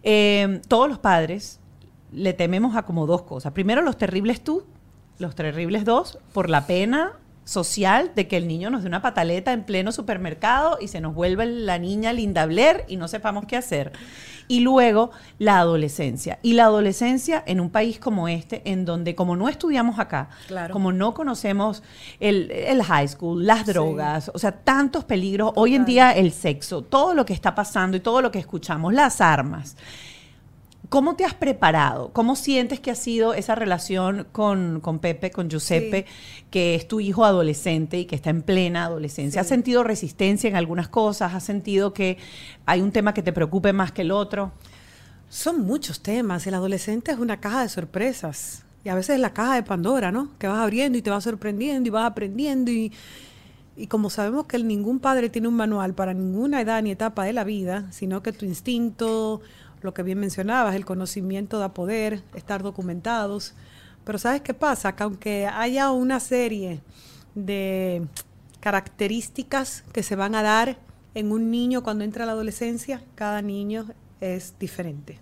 Eh, 0.04 0.60
todos 0.68 0.88
los 0.88 0.98
padres 0.98 1.58
le 2.12 2.32
tememos 2.32 2.76
a 2.76 2.82
como 2.82 3.06
dos 3.06 3.22
cosas. 3.22 3.52
Primero 3.52 3.82
los 3.82 3.96
terribles 3.96 4.42
tú, 4.42 4.64
los 5.18 5.34
terribles 5.34 5.84
dos, 5.84 6.18
por 6.32 6.48
la 6.50 6.66
pena 6.66 7.12
social 7.44 8.12
de 8.14 8.28
que 8.28 8.36
el 8.36 8.46
niño 8.46 8.70
nos 8.70 8.82
dé 8.82 8.88
una 8.88 9.02
pataleta 9.02 9.52
en 9.52 9.64
pleno 9.64 9.90
supermercado 9.90 10.78
y 10.80 10.86
se 10.88 11.00
nos 11.00 11.12
vuelva 11.14 11.44
la 11.44 11.76
niña 11.78 12.12
Linda 12.12 12.46
Blair 12.46 12.84
y 12.86 12.96
no 12.96 13.08
sepamos 13.08 13.46
qué 13.46 13.56
hacer. 13.56 13.90
Y 14.46 14.60
luego 14.60 15.10
la 15.38 15.58
adolescencia. 15.58 16.38
Y 16.42 16.52
la 16.52 16.64
adolescencia 16.64 17.42
en 17.46 17.58
un 17.60 17.70
país 17.70 17.98
como 17.98 18.28
este, 18.28 18.62
en 18.70 18.84
donde 18.84 19.14
como 19.16 19.34
no 19.34 19.48
estudiamos 19.48 19.98
acá, 19.98 20.28
Claro. 20.46 20.72
como 20.72 20.92
no 20.92 21.14
conocemos 21.14 21.82
el, 22.20 22.50
el 22.52 22.82
high 22.84 23.08
school, 23.08 23.44
las 23.46 23.60
Sí. 23.60 23.72
drogas, 23.72 24.30
o 24.34 24.38
sea, 24.38 24.52
tantos 24.52 25.04
peligros, 25.04 25.52
hoy 25.56 25.74
en 25.74 25.84
día 25.84 26.12
el 26.12 26.30
sexo, 26.32 26.82
todo 26.82 27.14
lo 27.14 27.24
que 27.24 27.32
está 27.32 27.54
pasando 27.54 27.96
y 27.96 28.00
todo 28.00 28.20
lo 28.22 28.30
que 28.30 28.38
escuchamos, 28.38 28.92
las 28.92 29.20
armas. 29.20 29.76
¿Cómo 30.92 31.16
te 31.16 31.24
has 31.24 31.32
preparado? 31.32 32.12
¿Cómo 32.12 32.36
sientes 32.36 32.78
que 32.78 32.90
ha 32.90 32.94
sido 32.94 33.32
esa 33.32 33.54
relación 33.54 34.26
con, 34.30 34.80
con 34.80 34.98
Pepe, 34.98 35.30
con 35.30 35.48
Giuseppe, 35.48 36.04
que 36.50 36.74
es 36.74 36.86
tu 36.86 37.00
hijo 37.00 37.24
adolescente 37.24 37.98
y 37.98 38.04
que 38.04 38.14
está 38.14 38.28
en 38.28 38.42
plena 38.42 38.84
adolescencia? 38.84 39.40
¿Has 39.40 39.46
sentido 39.46 39.84
resistencia 39.84 40.50
en 40.50 40.56
algunas 40.56 40.88
cosas? 40.88 41.32
¿Has 41.32 41.44
sentido 41.44 41.94
que 41.94 42.18
hay 42.66 42.82
un 42.82 42.92
tema 42.92 43.14
que 43.14 43.22
te 43.22 43.32
preocupe 43.32 43.72
más 43.72 43.90
que 43.90 44.02
el 44.02 44.10
otro? 44.10 44.52
Son 45.30 45.62
muchos 45.62 46.02
temas. 46.02 46.46
El 46.46 46.52
adolescente 46.52 47.10
es 47.10 47.18
una 47.18 47.40
caja 47.40 47.62
de 47.62 47.70
sorpresas. 47.70 48.66
Y 48.84 48.90
a 48.90 48.94
veces 48.94 49.14
es 49.14 49.20
la 49.22 49.32
caja 49.32 49.54
de 49.54 49.62
Pandora, 49.62 50.12
¿no? 50.12 50.28
Que 50.38 50.46
vas 50.46 50.58
abriendo 50.58 50.98
y 50.98 51.00
te 51.00 51.08
vas 51.08 51.24
sorprendiendo 51.24 51.88
y 51.88 51.90
vas 51.90 52.04
aprendiendo. 52.04 52.70
Y, 52.70 52.92
y 53.78 53.86
como 53.86 54.10
sabemos 54.10 54.44
que 54.44 54.58
ningún 54.58 55.00
padre 55.00 55.30
tiene 55.30 55.48
un 55.48 55.54
manual 55.54 55.94
para 55.94 56.12
ninguna 56.12 56.60
edad 56.60 56.82
ni 56.82 56.90
etapa 56.90 57.24
de 57.24 57.32
la 57.32 57.44
vida, 57.44 57.90
sino 57.92 58.22
que 58.22 58.32
tu 58.32 58.44
instinto, 58.44 59.40
lo 59.82 59.94
que 59.94 60.02
bien 60.02 60.18
mencionabas, 60.18 60.74
el 60.74 60.84
conocimiento 60.84 61.58
da 61.58 61.74
poder, 61.74 62.22
estar 62.34 62.62
documentados. 62.62 63.54
Pero 64.04 64.18
¿sabes 64.18 64.40
qué 64.42 64.54
pasa? 64.54 64.96
Que 64.96 65.02
aunque 65.02 65.46
haya 65.46 65.90
una 65.90 66.20
serie 66.20 66.80
de 67.34 68.06
características 68.60 69.84
que 69.92 70.02
se 70.02 70.16
van 70.16 70.34
a 70.34 70.42
dar 70.42 70.78
en 71.14 71.32
un 71.32 71.50
niño 71.50 71.82
cuando 71.82 72.04
entra 72.04 72.24
a 72.24 72.26
la 72.26 72.32
adolescencia, 72.32 73.02
cada 73.14 73.42
niño 73.42 73.86
es 74.20 74.54
diferente. 74.58 75.18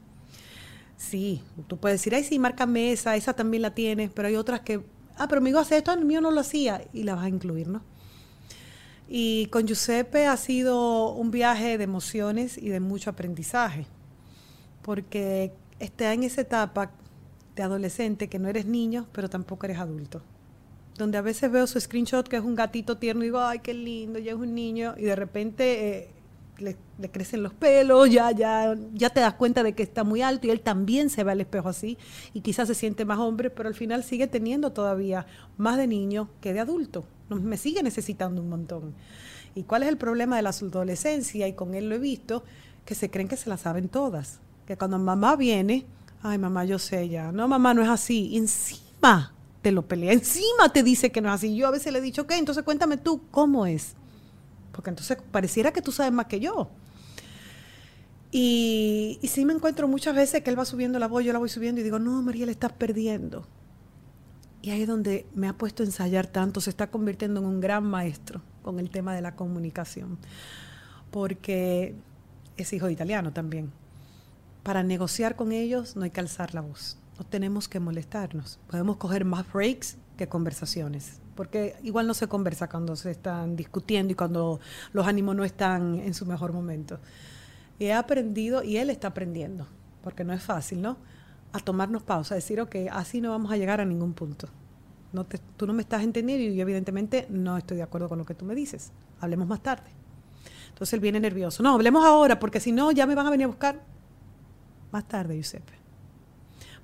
Sí, 0.96 1.42
tú 1.66 1.78
puedes 1.78 2.00
decir, 2.00 2.14
ay, 2.14 2.24
sí, 2.24 2.38
márcame 2.38 2.92
esa, 2.92 3.16
esa 3.16 3.32
también 3.32 3.62
la 3.62 3.74
tienes, 3.74 4.10
pero 4.10 4.28
hay 4.28 4.36
otras 4.36 4.60
que, 4.60 4.84
ah, 5.16 5.26
pero 5.28 5.40
mi 5.40 5.50
hijo 5.50 5.58
hace 5.58 5.78
esto, 5.78 5.92
el 5.92 6.04
mío 6.04 6.20
no 6.20 6.30
lo 6.30 6.40
hacía, 6.40 6.84
y 6.92 7.04
la 7.04 7.14
vas 7.14 7.24
a 7.24 7.28
incluir, 7.28 7.68
¿no? 7.68 7.82
Y 9.08 9.46
con 9.46 9.66
Giuseppe 9.66 10.26
ha 10.26 10.36
sido 10.36 11.12
un 11.12 11.30
viaje 11.30 11.78
de 11.78 11.84
emociones 11.84 12.58
y 12.58 12.68
de 12.68 12.80
mucho 12.80 13.08
aprendizaje, 13.10 13.86
porque 14.82 15.52
está 15.78 16.12
en 16.12 16.22
esa 16.22 16.42
etapa 16.42 16.90
de 17.56 17.62
adolescente 17.62 18.28
que 18.28 18.38
no 18.38 18.48
eres 18.48 18.66
niño, 18.66 19.06
pero 19.12 19.28
tampoco 19.28 19.66
eres 19.66 19.78
adulto. 19.78 20.22
Donde 20.96 21.18
a 21.18 21.22
veces 21.22 21.50
veo 21.50 21.66
su 21.66 21.80
screenshot 21.80 22.28
que 22.28 22.36
es 22.36 22.42
un 22.42 22.54
gatito 22.54 22.98
tierno 22.98 23.22
y 23.22 23.26
digo, 23.26 23.40
ay, 23.40 23.60
qué 23.60 23.74
lindo, 23.74 24.18
ya 24.18 24.32
es 24.32 24.38
un 24.38 24.54
niño, 24.54 24.94
y 24.98 25.02
de 25.02 25.16
repente 25.16 25.98
eh, 25.98 26.08
le, 26.58 26.76
le 26.98 27.10
crecen 27.10 27.42
los 27.42 27.54
pelos, 27.54 28.10
ya, 28.10 28.30
ya, 28.32 28.76
ya 28.92 29.10
te 29.10 29.20
das 29.20 29.34
cuenta 29.34 29.62
de 29.62 29.74
que 29.74 29.82
está 29.82 30.04
muy 30.04 30.22
alto 30.22 30.46
y 30.46 30.50
él 30.50 30.60
también 30.60 31.10
se 31.10 31.24
ve 31.24 31.32
al 31.32 31.40
espejo 31.40 31.68
así 31.68 31.96
y 32.34 32.40
quizás 32.42 32.68
se 32.68 32.74
siente 32.74 33.04
más 33.04 33.18
hombre, 33.18 33.50
pero 33.50 33.68
al 33.68 33.74
final 33.74 34.04
sigue 34.04 34.26
teniendo 34.26 34.72
todavía 34.72 35.26
más 35.56 35.76
de 35.78 35.86
niño 35.86 36.28
que 36.40 36.52
de 36.52 36.60
adulto. 36.60 37.04
Me 37.28 37.56
sigue 37.56 37.82
necesitando 37.82 38.42
un 38.42 38.48
montón. 38.48 38.94
¿Y 39.54 39.62
cuál 39.62 39.82
es 39.82 39.88
el 39.88 39.96
problema 39.96 40.36
de 40.36 40.42
la 40.42 40.50
adolescencia? 40.50 41.48
Y 41.48 41.54
con 41.54 41.74
él 41.74 41.88
lo 41.88 41.94
he 41.94 41.98
visto, 41.98 42.44
que 42.84 42.94
se 42.94 43.10
creen 43.10 43.28
que 43.28 43.36
se 43.36 43.48
la 43.48 43.56
saben 43.56 43.88
todas. 43.88 44.40
Que 44.70 44.76
cuando 44.76 45.00
mamá 45.00 45.34
viene, 45.34 45.84
ay 46.22 46.38
mamá, 46.38 46.64
yo 46.64 46.78
sé 46.78 47.08
ya. 47.08 47.32
No, 47.32 47.48
mamá, 47.48 47.74
no 47.74 47.82
es 47.82 47.88
así. 47.88 48.36
Encima 48.36 49.34
te 49.62 49.72
lo 49.72 49.82
pelea, 49.82 50.12
encima 50.12 50.72
te 50.72 50.84
dice 50.84 51.10
que 51.10 51.20
no 51.20 51.28
es 51.28 51.34
así. 51.34 51.56
Yo 51.56 51.66
a 51.66 51.72
veces 51.72 51.92
le 51.92 51.98
he 51.98 52.02
dicho, 52.02 52.22
ok, 52.22 52.30
entonces 52.36 52.62
cuéntame 52.62 52.96
tú 52.96 53.20
cómo 53.32 53.66
es. 53.66 53.96
Porque 54.70 54.90
entonces 54.90 55.18
pareciera 55.32 55.72
que 55.72 55.82
tú 55.82 55.90
sabes 55.90 56.12
más 56.12 56.26
que 56.26 56.38
yo. 56.38 56.70
Y, 58.30 59.18
y 59.20 59.26
sí 59.26 59.44
me 59.44 59.54
encuentro 59.54 59.88
muchas 59.88 60.14
veces 60.14 60.40
que 60.44 60.50
él 60.50 60.56
va 60.56 60.64
subiendo 60.64 61.00
la 61.00 61.08
voz, 61.08 61.24
yo 61.24 61.32
la 61.32 61.40
voy 61.40 61.48
subiendo 61.48 61.80
y 61.80 61.82
digo, 61.82 61.98
no, 61.98 62.22
María, 62.22 62.46
le 62.46 62.52
estás 62.52 62.72
perdiendo. 62.72 63.48
Y 64.62 64.70
ahí 64.70 64.82
es 64.82 64.86
donde 64.86 65.26
me 65.34 65.48
ha 65.48 65.54
puesto 65.54 65.82
a 65.82 65.86
ensayar 65.86 66.28
tanto, 66.28 66.60
se 66.60 66.70
está 66.70 66.92
convirtiendo 66.92 67.40
en 67.40 67.46
un 67.46 67.60
gran 67.60 67.82
maestro 67.82 68.40
con 68.62 68.78
el 68.78 68.88
tema 68.88 69.16
de 69.16 69.20
la 69.20 69.34
comunicación. 69.34 70.16
Porque 71.10 71.96
es 72.56 72.72
hijo 72.72 72.86
de 72.86 72.92
italiano 72.92 73.32
también. 73.32 73.72
Para 74.62 74.82
negociar 74.82 75.36
con 75.36 75.52
ellos 75.52 75.96
no 75.96 76.02
hay 76.04 76.10
que 76.10 76.20
alzar 76.20 76.54
la 76.54 76.60
voz, 76.60 76.98
no 77.18 77.24
tenemos 77.24 77.68
que 77.68 77.80
molestarnos. 77.80 78.58
Podemos 78.68 78.96
coger 78.96 79.24
más 79.24 79.50
breaks 79.52 79.96
que 80.16 80.28
conversaciones, 80.28 81.20
porque 81.34 81.76
igual 81.82 82.06
no 82.06 82.12
se 82.14 82.28
conversa 82.28 82.68
cuando 82.68 82.94
se 82.96 83.10
están 83.10 83.56
discutiendo 83.56 84.12
y 84.12 84.16
cuando 84.16 84.60
los 84.92 85.06
ánimos 85.06 85.34
no 85.34 85.44
están 85.44 85.98
en 86.00 86.12
su 86.12 86.26
mejor 86.26 86.52
momento. 86.52 86.98
Y 87.78 87.86
he 87.86 87.94
aprendido, 87.94 88.62
y 88.62 88.76
él 88.76 88.90
está 88.90 89.08
aprendiendo, 89.08 89.66
porque 90.02 90.24
no 90.24 90.34
es 90.34 90.42
fácil, 90.42 90.82
¿no? 90.82 90.98
A 91.52 91.58
tomarnos 91.60 92.02
pausa, 92.02 92.34
a 92.34 92.36
decir, 92.36 92.60
ok, 92.60 92.76
así 92.92 93.22
no 93.22 93.30
vamos 93.30 93.50
a 93.50 93.56
llegar 93.56 93.80
a 93.80 93.86
ningún 93.86 94.12
punto. 94.12 94.48
No 95.12 95.24
te- 95.24 95.38
tú 95.56 95.66
no 95.66 95.72
me 95.72 95.82
estás 95.82 96.02
entendiendo 96.02 96.44
y 96.44 96.54
yo 96.54 96.62
evidentemente 96.62 97.26
no 97.30 97.56
estoy 97.56 97.78
de 97.78 97.82
acuerdo 97.82 98.08
con 98.10 98.18
lo 98.18 98.26
que 98.26 98.34
tú 98.34 98.44
me 98.44 98.54
dices. 98.54 98.92
Hablemos 99.20 99.48
más 99.48 99.62
tarde. 99.62 99.90
Entonces 100.68 100.92
él 100.92 101.00
viene 101.00 101.18
nervioso. 101.18 101.62
No, 101.62 101.74
hablemos 101.74 102.04
ahora, 102.04 102.38
porque 102.38 102.60
si 102.60 102.70
no, 102.70 102.92
ya 102.92 103.06
me 103.06 103.14
van 103.14 103.26
a 103.26 103.30
venir 103.30 103.44
a 103.44 103.48
buscar 103.48 103.80
más 104.92 105.06
tarde, 105.08 105.34
Giuseppe. 105.36 105.72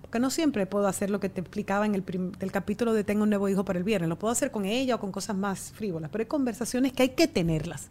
Porque 0.00 0.18
no 0.20 0.30
siempre 0.30 0.66
puedo 0.66 0.86
hacer 0.86 1.10
lo 1.10 1.18
que 1.20 1.28
te 1.28 1.40
explicaba 1.40 1.84
en 1.86 1.94
el 1.94 2.04
del 2.38 2.52
capítulo 2.52 2.92
de 2.92 3.02
Tengo 3.02 3.24
un 3.24 3.30
nuevo 3.30 3.48
hijo 3.48 3.64
para 3.64 3.78
el 3.78 3.84
viernes. 3.84 4.08
Lo 4.08 4.18
puedo 4.18 4.30
hacer 4.32 4.50
con 4.50 4.64
ella 4.64 4.94
o 4.94 5.00
con 5.00 5.10
cosas 5.10 5.36
más 5.36 5.72
frívolas, 5.72 6.10
pero 6.10 6.22
hay 6.22 6.26
conversaciones 6.26 6.92
que 6.92 7.02
hay 7.02 7.08
que 7.10 7.26
tenerlas 7.26 7.90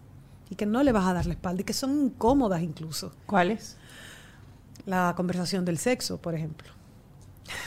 y 0.49 0.55
que 0.55 0.65
no 0.65 0.81
le 0.83 0.91
vas 0.91 1.05
a 1.07 1.13
dar 1.13 1.25
la 1.25 1.33
espalda 1.33 1.61
y 1.61 1.65
que 1.65 1.73
son 1.73 2.05
incómodas 2.05 2.61
incluso. 2.61 3.11
¿Cuáles? 3.25 3.77
La 4.85 5.13
conversación 5.17 5.65
del 5.65 5.77
sexo, 5.77 6.17
por 6.17 6.35
ejemplo. 6.35 6.69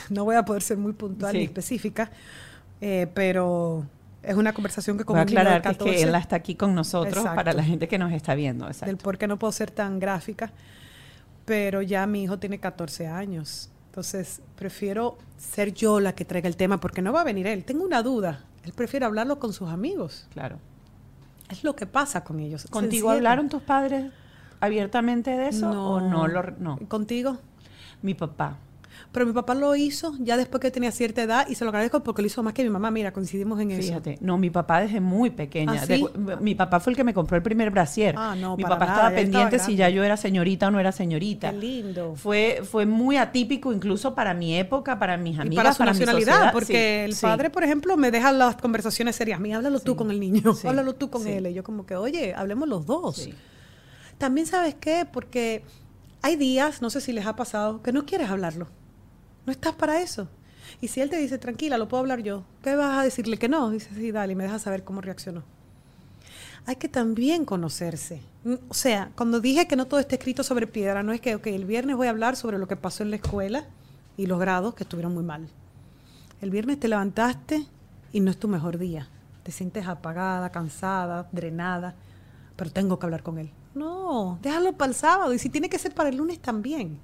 No 0.09 0.23
voy 0.25 0.35
a 0.35 0.43
poder 0.43 0.61
ser 0.61 0.77
muy 0.77 0.93
puntual 0.93 1.33
ni 1.33 1.39
Sí. 1.41 1.45
específica, 1.45 2.09
eh, 2.81 3.07
pero 3.13 3.85
es 4.23 4.35
una 4.35 4.53
conversación 4.53 4.97
que 4.97 5.03
de 5.03 5.19
aclarar 5.19 5.61
que, 5.61 5.69
es 5.69 5.77
que 5.77 5.83
14 5.85 6.01
él 6.03 6.15
está 6.15 6.35
aquí 6.35 6.55
con 6.55 6.73
nosotros 6.75 7.17
Exacto. 7.17 7.35
para 7.35 7.53
la 7.53 7.63
gente 7.63 7.87
que 7.87 7.97
nos 7.97 8.11
está 8.11 8.35
viendo. 8.35 8.65
del 8.65 8.73
Exacto. 8.73 8.97
por 8.97 9.17
qué 9.17 9.27
no 9.27 9.37
puedo 9.37 9.51
ser 9.51 9.71
tan 9.71 9.99
gráfica, 9.99 10.51
pero 11.49 11.81
ya 11.81 12.05
mi 12.05 12.21
hijo 12.21 12.37
tiene 12.37 12.59
14 12.59 13.07
años. 13.07 13.71
Entonces, 13.87 14.39
prefiero 14.55 15.17
ser 15.35 15.73
yo 15.73 15.99
la 15.99 16.13
que 16.13 16.23
traiga 16.23 16.47
el 16.47 16.55
tema 16.55 16.79
porque 16.79 17.01
no 17.01 17.11
va 17.11 17.21
a 17.21 17.23
venir 17.23 17.47
él. 17.47 17.65
Tengo 17.65 17.83
una 17.83 18.03
duda. 18.03 18.45
Él 18.63 18.71
prefiere 18.73 19.07
hablarlo 19.07 19.39
con 19.39 19.51
sus 19.51 19.67
amigos. 19.67 20.27
Claro. 20.31 20.59
Es 21.49 21.63
lo 21.63 21.75
que 21.75 21.87
pasa 21.87 22.23
con 22.23 22.39
ellos. 22.39 22.67
¿Contigo 22.69 23.09
hablaron 23.09 23.49
tus 23.49 23.63
padres 23.63 24.11
abiertamente 24.59 25.31
de 25.31 25.47
eso 25.47 25.71
o 25.71 25.99
no 25.99 26.27
lo 26.27 26.51
no? 26.59 26.77
¿Contigo? 26.87 27.39
Mi 28.03 28.13
papá. 28.13 28.57
Pero 29.11 29.25
mi 29.25 29.33
papá 29.33 29.55
lo 29.55 29.75
hizo 29.75 30.13
ya 30.19 30.37
después 30.37 30.61
que 30.61 30.69
tenía 30.69 30.91
cierta 30.91 31.23
edad 31.23 31.47
y 31.49 31.55
se 31.55 31.65
lo 31.65 31.69
agradezco 31.69 32.03
porque 32.03 32.21
lo 32.21 32.27
hizo 32.27 32.43
más 32.43 32.53
que 32.53 32.63
mi 32.63 32.69
mamá. 32.69 32.91
Mira, 32.91 33.11
coincidimos 33.11 33.59
en 33.59 33.71
eso. 33.71 33.81
Fíjate, 33.81 34.19
no, 34.21 34.37
mi 34.37 34.51
papá 34.51 34.81
desde 34.81 34.99
muy 35.01 35.31
pequeña. 35.31 35.81
¿Ah, 35.81 35.85
De- 35.87 36.07
mi 36.41 36.53
papá 36.53 36.79
fue 36.79 36.91
el 36.91 36.97
que 36.97 37.03
me 37.03 37.11
compró 37.11 37.35
el 37.35 37.41
primer 37.41 37.71
brasier. 37.71 38.13
Ah, 38.19 38.35
no, 38.35 38.55
mi 38.55 38.61
para 38.61 38.75
papá 38.75 38.85
nada, 38.85 38.97
estaba 39.07 39.15
pendiente 39.15 39.57
si 39.57 39.75
ya 39.75 39.89
yo 39.89 40.03
era 40.03 40.15
señorita 40.15 40.67
o 40.67 40.71
no 40.71 40.79
era 40.79 40.91
señorita. 40.91 41.49
Qué 41.51 41.57
lindo. 41.57 42.15
Fue, 42.15 42.61
fue 42.63 42.85
muy 42.85 43.17
atípico 43.17 43.73
incluso 43.73 44.13
para 44.13 44.35
mi 44.35 44.55
época, 44.55 44.99
para 44.99 45.17
mis 45.17 45.37
Y 45.37 45.41
amigas, 45.41 45.63
para 45.63 45.73
su 45.73 45.83
nacionalidad, 45.85 46.51
porque 46.53 46.67
Sí, 47.05 47.09
el 47.09 47.15
sí. 47.15 47.21
padre, 47.23 47.49
por 47.49 47.63
ejemplo, 47.63 47.97
me 47.97 48.11
deja 48.11 48.31
las 48.31 48.57
conversaciones 48.57 49.15
serias. 49.15 49.39
Mira, 49.39 49.57
háblalo 49.57 49.79
tú 49.79 49.95
con 49.95 50.11
el 50.11 50.19
niño, 50.19 50.53
háblalo 50.63 50.93
tú 50.93 51.09
con 51.09 51.25
él. 51.25 51.47
Y 51.47 51.55
yo 51.55 51.63
como 51.63 51.87
que, 51.87 51.95
oye, 51.95 52.35
hablemos 52.35 52.69
los 52.69 52.85
dos. 52.85 53.15
Sí. 53.15 53.33
También 54.19 54.45
sabes 54.45 54.75
qué, 54.75 55.07
porque 55.11 55.63
hay 56.21 56.35
días, 56.35 56.83
no 56.83 56.91
sé 56.91 57.01
si 57.01 57.11
les 57.11 57.25
ha 57.25 57.35
pasado, 57.35 57.81
que 57.81 57.91
no 57.91 58.05
quieres 58.05 58.29
hablarlo. 58.29 58.67
No 59.49 59.53
estás 59.53 59.73
para 59.73 59.99
eso. 59.99 60.27
Y 60.79 60.89
si 60.89 61.01
él 61.01 61.09
te 61.09 61.17
dice, 61.17 61.39
tranquila, 61.39 61.79
lo 61.79 61.87
puedo 61.87 62.01
hablar 62.01 62.21
yo, 62.21 62.43
¿qué 62.61 62.75
vas 62.75 62.99
a 62.99 63.01
decirle 63.01 63.39
que 63.39 63.49
no? 63.49 63.71
Dice, 63.71 63.89
sí, 63.95 64.11
dale, 64.11 64.33
y 64.33 64.35
me 64.35 64.43
dejas 64.43 64.61
saber 64.61 64.83
cómo 64.83 65.01
reaccionó. 65.01 65.41
Hay 66.67 66.75
que 66.75 66.87
también 66.87 67.45
conocerse. 67.45 68.21
Mm, 68.43 68.53
O 68.69 68.75
sea, 68.75 69.09
cuando 69.15 69.39
dije 69.39 69.67
que 69.67 69.75
no 69.75 69.87
todo 69.87 69.99
está 69.99 70.13
escrito 70.13 70.43
sobre 70.43 70.67
piedra, 70.67 71.01
no 71.01 71.13
es 71.13 71.19
que, 71.19 71.31
el 71.31 71.65
viernes 71.65 71.95
voy 71.95 72.05
a 72.05 72.11
hablar 72.11 72.35
sobre 72.35 72.59
lo 72.59 72.67
que 72.67 72.75
pasó 72.75 73.01
en 73.01 73.09
la 73.09 73.15
escuela 73.15 73.65
y 74.17 74.27
los 74.27 74.39
grados 74.39 74.75
que 74.75 74.83
estuvieron 74.83 75.15
muy 75.15 75.23
mal. 75.23 75.49
El 76.41 76.51
viernes 76.51 76.79
te 76.79 76.87
levantaste 76.87 77.65
y 78.13 78.19
no 78.19 78.29
es 78.29 78.37
tu 78.37 78.47
mejor 78.47 78.77
día. 78.77 79.09
Te 79.41 79.51
sientes 79.51 79.87
apagada, 79.87 80.51
cansada, 80.51 81.27
drenada, 81.31 81.95
pero 82.55 82.69
tengo 82.69 82.99
que 82.99 83.07
hablar 83.07 83.23
con 83.23 83.39
él. 83.39 83.49
No, 83.73 84.37
déjalo 84.43 84.73
para 84.73 84.89
el 84.89 84.95
sábado 84.95 85.33
y 85.33 85.39
si 85.39 85.49
tiene 85.49 85.69
que 85.69 85.79
ser 85.79 85.95
para 85.95 86.09
el 86.09 86.17
lunes 86.17 86.37
también. 86.37 86.99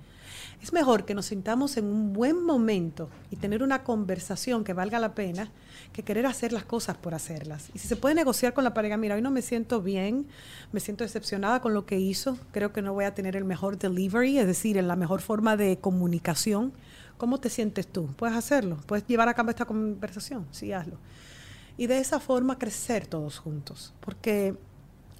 Es 0.61 0.73
mejor 0.73 1.05
que 1.05 1.13
nos 1.13 1.27
sintamos 1.27 1.77
en 1.77 1.85
un 1.85 2.13
buen 2.13 2.43
momento 2.43 3.09
y 3.29 3.35
tener 3.35 3.61
una 3.61 3.83
conversación 3.83 4.63
que 4.63 4.73
valga 4.73 4.99
la 4.99 5.13
pena 5.13 5.51
que 5.93 6.03
querer 6.03 6.25
hacer 6.25 6.53
las 6.53 6.65
cosas 6.65 6.97
por 6.97 7.13
hacerlas. 7.13 7.69
Y 7.73 7.79
si 7.79 7.87
se 7.87 7.95
puede 7.95 8.15
negociar 8.15 8.53
con 8.53 8.63
la 8.63 8.73
pareja, 8.73 8.97
mira, 8.97 9.15
hoy 9.15 9.21
no 9.21 9.31
me 9.31 9.41
siento 9.41 9.81
bien, 9.81 10.27
me 10.71 10.79
siento 10.79 11.03
decepcionada 11.03 11.61
con 11.61 11.73
lo 11.73 11.85
que 11.85 11.99
hizo, 11.99 12.37
creo 12.51 12.73
que 12.73 12.81
no 12.81 12.93
voy 12.93 13.05
a 13.05 13.13
tener 13.13 13.35
el 13.35 13.45
mejor 13.45 13.77
delivery, 13.77 14.39
es 14.39 14.47
decir, 14.47 14.81
la 14.81 14.95
mejor 14.95 15.21
forma 15.21 15.57
de 15.57 15.77
comunicación. 15.77 16.73
¿Cómo 17.17 17.39
te 17.39 17.49
sientes 17.49 17.87
tú? 17.87 18.07
¿Puedes 18.15 18.35
hacerlo? 18.35 18.77
¿Puedes 18.87 19.05
llevar 19.07 19.29
a 19.29 19.33
cabo 19.33 19.49
esta 19.49 19.65
conversación? 19.65 20.45
Sí, 20.51 20.73
hazlo. 20.73 20.97
Y 21.77 21.87
de 21.87 21.99
esa 21.99 22.19
forma 22.19 22.57
crecer 22.57 23.07
todos 23.07 23.37
juntos, 23.37 23.93
porque 23.99 24.55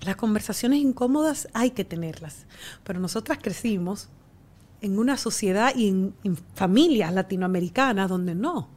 las 0.01 0.15
conversaciones 0.15 0.79
incómodas 0.79 1.47
hay 1.53 1.71
que 1.71 1.85
tenerlas, 1.85 2.45
pero 2.83 2.99
nosotras 2.99 3.39
crecimos 3.41 4.09
en 4.85 4.99
una 4.99 5.17
sociedad 5.17 5.73
y 5.75 5.89
en, 5.89 6.15
en 6.23 6.37
familias 6.53 7.13
latinoamericanas 7.13 8.09
donde 8.09 8.35
no, 8.35 8.69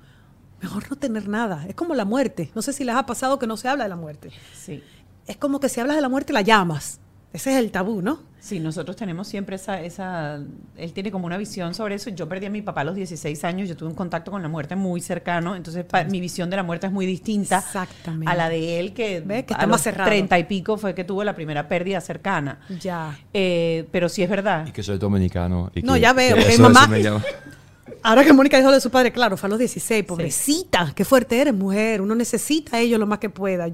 mejor 0.62 0.90
no 0.90 0.96
tener 0.96 1.28
nada. 1.28 1.66
Es 1.68 1.74
como 1.74 1.94
la 1.94 2.04
muerte. 2.04 2.50
No 2.54 2.62
sé 2.62 2.72
si 2.72 2.84
les 2.84 2.94
ha 2.94 3.06
pasado 3.06 3.38
que 3.38 3.46
no 3.46 3.56
se 3.56 3.68
habla 3.68 3.84
de 3.84 3.90
la 3.90 3.96
muerte. 3.96 4.30
Sí. 4.54 4.82
Es 5.26 5.36
como 5.36 5.60
que 5.60 5.68
si 5.68 5.80
hablas 5.80 5.96
de 5.96 6.02
la 6.02 6.08
muerte 6.08 6.32
la 6.32 6.42
llamas. 6.42 7.00
Ese 7.32 7.50
es 7.52 7.58
el 7.58 7.70
tabú, 7.70 8.00
¿no? 8.00 8.20
Sí, 8.40 8.58
nosotros 8.60 8.96
tenemos 8.96 9.28
siempre 9.28 9.56
esa, 9.56 9.82
esa, 9.82 10.36
él 10.76 10.92
tiene 10.94 11.10
como 11.10 11.26
una 11.26 11.36
visión 11.36 11.74
sobre 11.74 11.96
eso. 11.96 12.08
Yo 12.10 12.26
perdí 12.28 12.46
a 12.46 12.50
mi 12.50 12.62
papá 12.62 12.80
a 12.80 12.84
los 12.84 12.94
16 12.94 13.44
años, 13.44 13.68
yo 13.68 13.76
tuve 13.76 13.90
un 13.90 13.94
contacto 13.94 14.30
con 14.30 14.40
la 14.40 14.48
muerte 14.48 14.76
muy 14.76 15.00
cercano, 15.00 15.54
entonces 15.54 15.84
pa- 15.84 16.04
mi 16.04 16.20
visión 16.20 16.48
de 16.48 16.56
la 16.56 16.62
muerte 16.62 16.86
es 16.86 16.92
muy 16.92 17.04
distinta 17.04 17.58
Exactamente. 17.58 18.30
a 18.32 18.34
la 18.34 18.48
de 18.48 18.80
él, 18.80 18.94
que, 18.94 19.20
Ve, 19.20 19.44
que 19.44 19.52
a 19.52 19.56
está 19.56 19.66
los 19.66 19.72
más 19.72 19.82
cerrado. 19.82 20.08
30 20.08 20.38
y 20.38 20.44
pico 20.44 20.78
fue 20.78 20.94
que 20.94 21.04
tuvo 21.04 21.22
la 21.24 21.34
primera 21.34 21.68
pérdida 21.68 22.00
cercana. 22.00 22.60
Ya. 22.80 23.18
Eh, 23.34 23.86
pero 23.92 24.08
sí 24.08 24.22
es 24.22 24.30
verdad. 24.30 24.66
Y 24.66 24.72
que 24.72 24.82
soy 24.82 24.96
dominicano. 24.98 25.70
y 25.74 25.82
No, 25.82 25.94
que- 25.94 26.00
ya 26.00 26.12
veo, 26.14 26.36
que 26.36 26.48
eso- 26.48 26.62
mamá- 26.62 26.82
eso 26.82 26.90
me 26.90 27.02
llama. 27.02 27.22
Ahora 28.04 28.24
que 28.24 28.32
Mónica 28.32 28.56
dijo 28.56 28.70
de 28.70 28.80
su 28.80 28.90
padre, 28.90 29.10
claro, 29.12 29.36
fue 29.36 29.48
a 29.48 29.50
los 29.50 29.58
16, 29.58 30.04
pobrecita, 30.04 30.92
qué 30.94 31.04
fuerte 31.04 31.40
eres, 31.40 31.52
mujer, 31.52 32.00
uno 32.00 32.14
necesita 32.14 32.76
a 32.76 32.80
ellos 32.80 32.98
lo 33.00 33.06
más 33.06 33.18
que 33.18 33.28
pueda. 33.28 33.68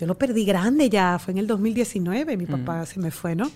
Yo 0.00 0.06
lo 0.06 0.16
perdí 0.16 0.46
grande 0.46 0.88
ya, 0.88 1.18
fue 1.18 1.32
en 1.32 1.38
el 1.38 1.46
2019, 1.46 2.36
mi 2.38 2.46
papá 2.46 2.86
se 2.86 2.98
me 2.98 3.10
fue, 3.10 3.36
¿no? 3.36 3.50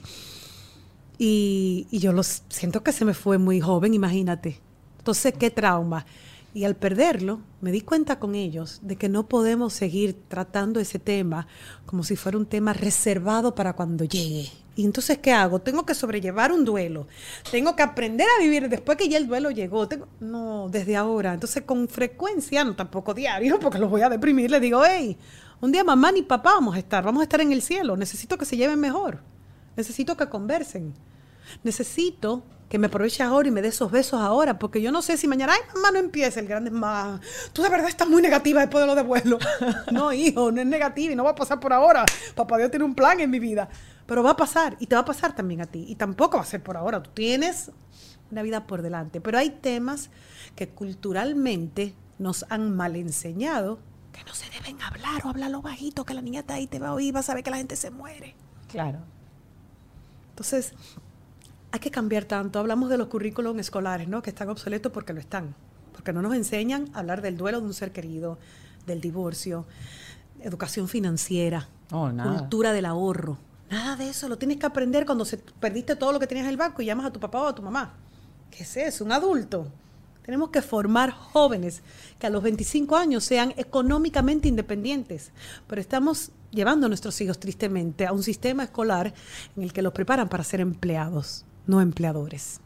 Y, 1.18 1.86
y 1.90 1.98
yo 2.00 2.12
lo 2.12 2.22
siento 2.22 2.82
que 2.82 2.92
se 2.92 3.04
me 3.04 3.14
fue 3.14 3.38
muy 3.38 3.60
joven, 3.60 3.94
imagínate. 3.94 4.60
Entonces, 4.98 5.32
qué 5.38 5.50
trauma. 5.50 6.04
Y 6.52 6.64
al 6.64 6.76
perderlo, 6.76 7.40
me 7.60 7.72
di 7.72 7.80
cuenta 7.80 8.18
con 8.20 8.34
ellos 8.34 8.78
de 8.82 8.96
que 8.96 9.08
no 9.08 9.26
podemos 9.26 9.72
seguir 9.72 10.16
tratando 10.28 10.80
ese 10.80 10.98
tema 10.98 11.46
como 11.86 12.04
si 12.04 12.14
fuera 12.14 12.38
un 12.38 12.46
tema 12.46 12.72
reservado 12.72 13.54
para 13.54 13.72
cuando 13.72 14.04
llegue. 14.04 14.50
Y 14.76 14.84
entonces, 14.84 15.18
¿qué 15.18 15.32
hago? 15.32 15.60
Tengo 15.60 15.86
que 15.86 15.94
sobrellevar 15.94 16.52
un 16.52 16.64
duelo. 16.64 17.06
Tengo 17.50 17.74
que 17.76 17.82
aprender 17.82 18.26
a 18.38 18.42
vivir 18.42 18.68
después 18.68 18.98
que 18.98 19.08
ya 19.08 19.18
el 19.18 19.26
duelo 19.28 19.50
llegó. 19.50 19.88
Tengo- 19.88 20.08
no, 20.20 20.68
desde 20.68 20.94
ahora. 20.96 21.32
Entonces, 21.34 21.62
con 21.62 21.88
frecuencia, 21.88 22.64
no 22.64 22.74
tampoco 22.76 23.14
diario, 23.14 23.58
porque 23.60 23.78
los 23.78 23.88
voy 23.90 24.02
a 24.02 24.08
deprimir, 24.08 24.50
le 24.50 24.58
digo, 24.60 24.82
hey, 24.84 25.16
un 25.64 25.72
día 25.72 25.82
mamá 25.82 26.12
ni 26.12 26.20
papá 26.20 26.52
vamos 26.52 26.76
a 26.76 26.78
estar, 26.78 27.02
vamos 27.02 27.20
a 27.20 27.24
estar 27.24 27.40
en 27.40 27.50
el 27.50 27.62
cielo. 27.62 27.96
Necesito 27.96 28.36
que 28.36 28.44
se 28.44 28.56
lleven 28.56 28.78
mejor. 28.78 29.20
Necesito 29.76 30.14
que 30.14 30.28
conversen. 30.28 30.92
Necesito 31.62 32.44
que 32.68 32.78
me 32.78 32.88
aproveche 32.88 33.22
ahora 33.22 33.48
y 33.48 33.50
me 33.50 33.62
dé 33.62 33.68
esos 33.68 33.90
besos 33.90 34.20
ahora, 34.20 34.58
porque 34.58 34.82
yo 34.82 34.92
no 34.92 35.00
sé 35.00 35.16
si 35.16 35.26
mañana, 35.26 35.54
ay, 35.54 35.60
mamá, 35.74 35.90
no 35.90 35.98
empieza, 35.98 36.40
el 36.40 36.48
grande 36.48 36.70
más, 36.70 37.20
tú 37.52 37.62
de 37.62 37.68
verdad 37.68 37.88
estás 37.88 38.08
muy 38.08 38.20
negativa 38.20 38.60
después 38.60 38.82
de 38.82 38.86
lo 38.86 38.94
de 38.94 39.02
vuelo. 39.02 39.38
no, 39.92 40.12
hijo, 40.12 40.50
no 40.50 40.60
es 40.60 40.66
negativa 40.66 41.12
y 41.12 41.16
no 41.16 41.24
va 41.24 41.30
a 41.30 41.34
pasar 41.34 41.60
por 41.60 41.72
ahora. 41.72 42.04
Papá 42.34 42.58
Dios 42.58 42.70
tiene 42.70 42.84
un 42.84 42.94
plan 42.94 43.20
en 43.20 43.30
mi 43.30 43.38
vida, 43.38 43.68
pero 44.06 44.22
va 44.22 44.30
a 44.30 44.36
pasar 44.36 44.76
y 44.80 44.86
te 44.86 44.96
va 44.96 45.02
a 45.02 45.04
pasar 45.04 45.34
también 45.34 45.62
a 45.62 45.66
ti 45.66 45.86
y 45.88 45.94
tampoco 45.94 46.36
va 46.36 46.42
a 46.42 46.46
ser 46.46 46.62
por 46.62 46.76
ahora. 46.76 47.02
Tú 47.02 47.10
tienes 47.14 47.70
una 48.30 48.42
vida 48.42 48.66
por 48.66 48.82
delante, 48.82 49.20
pero 49.20 49.38
hay 49.38 49.50
temas 49.50 50.10
que 50.56 50.68
culturalmente 50.68 51.94
nos 52.18 52.44
han 52.48 52.74
mal 52.74 52.96
enseñado 52.96 53.78
que 54.14 54.24
no 54.24 54.34
se 54.34 54.48
deben 54.50 54.80
hablar 54.80 55.26
o 55.26 55.28
hablarlo 55.28 55.60
bajito, 55.60 56.04
que 56.04 56.14
la 56.14 56.22
niña 56.22 56.40
está 56.40 56.54
ahí, 56.54 56.66
te 56.66 56.78
va 56.78 56.88
a 56.88 56.94
oír, 56.94 57.14
va 57.14 57.20
a 57.20 57.24
saber 57.24 57.42
que 57.42 57.50
la 57.50 57.56
gente 57.56 57.76
se 57.76 57.90
muere. 57.90 58.34
Claro. 58.68 59.00
Entonces, 60.30 60.72
hay 61.72 61.80
que 61.80 61.90
cambiar 61.90 62.24
tanto. 62.24 62.58
Hablamos 62.58 62.88
de 62.88 62.96
los 62.96 63.08
currículums 63.08 63.60
escolares, 63.60 64.08
¿no? 64.08 64.22
Que 64.22 64.30
están 64.30 64.48
obsoletos 64.48 64.92
porque 64.92 65.12
lo 65.12 65.20
están. 65.20 65.54
Porque 65.92 66.12
no 66.12 66.22
nos 66.22 66.34
enseñan 66.34 66.88
a 66.94 67.00
hablar 67.00 67.22
del 67.22 67.36
duelo 67.36 67.60
de 67.60 67.66
un 67.66 67.74
ser 67.74 67.92
querido, 67.92 68.38
del 68.86 69.00
divorcio, 69.00 69.66
educación 70.40 70.88
financiera, 70.88 71.68
Oh, 71.90 72.10
cultura 72.10 72.72
del 72.72 72.86
ahorro. 72.86 73.38
Nada 73.70 73.96
de 73.96 74.08
eso. 74.08 74.28
Lo 74.28 74.38
tienes 74.38 74.58
que 74.58 74.66
aprender 74.66 75.06
cuando 75.06 75.24
se, 75.24 75.38
perdiste 75.38 75.96
todo 75.96 76.12
lo 76.12 76.18
que 76.18 76.26
tenías 76.26 76.44
en 76.44 76.50
el 76.50 76.56
banco 76.56 76.82
y 76.82 76.86
llamas 76.86 77.06
a 77.06 77.12
tu 77.12 77.20
papá 77.20 77.40
o 77.40 77.46
a 77.48 77.54
tu 77.54 77.62
mamá. 77.62 77.94
¿Qué 78.50 78.62
es 78.62 78.76
eso? 78.76 79.04
Un 79.04 79.12
adulto. 79.12 79.68
Tenemos 80.24 80.48
que 80.48 80.62
formar 80.62 81.10
jóvenes 81.10 81.82
que 82.18 82.26
a 82.26 82.30
los 82.30 82.42
25 82.42 82.96
años 82.96 83.24
sean 83.24 83.52
económicamente 83.58 84.48
independientes. 84.48 85.32
Pero 85.66 85.80
estamos 85.82 86.30
llevando 86.50 86.86
a 86.86 86.88
nuestros 86.88 87.20
hijos 87.20 87.38
tristemente 87.38 88.06
a 88.06 88.12
un 88.12 88.22
sistema 88.22 88.64
escolar 88.64 89.12
en 89.54 89.62
el 89.62 89.72
que 89.74 89.82
los 89.82 89.92
preparan 89.92 90.30
para 90.30 90.42
ser 90.42 90.60
empleados, 90.60 91.44
no 91.66 91.82
empleadores. 91.82 92.60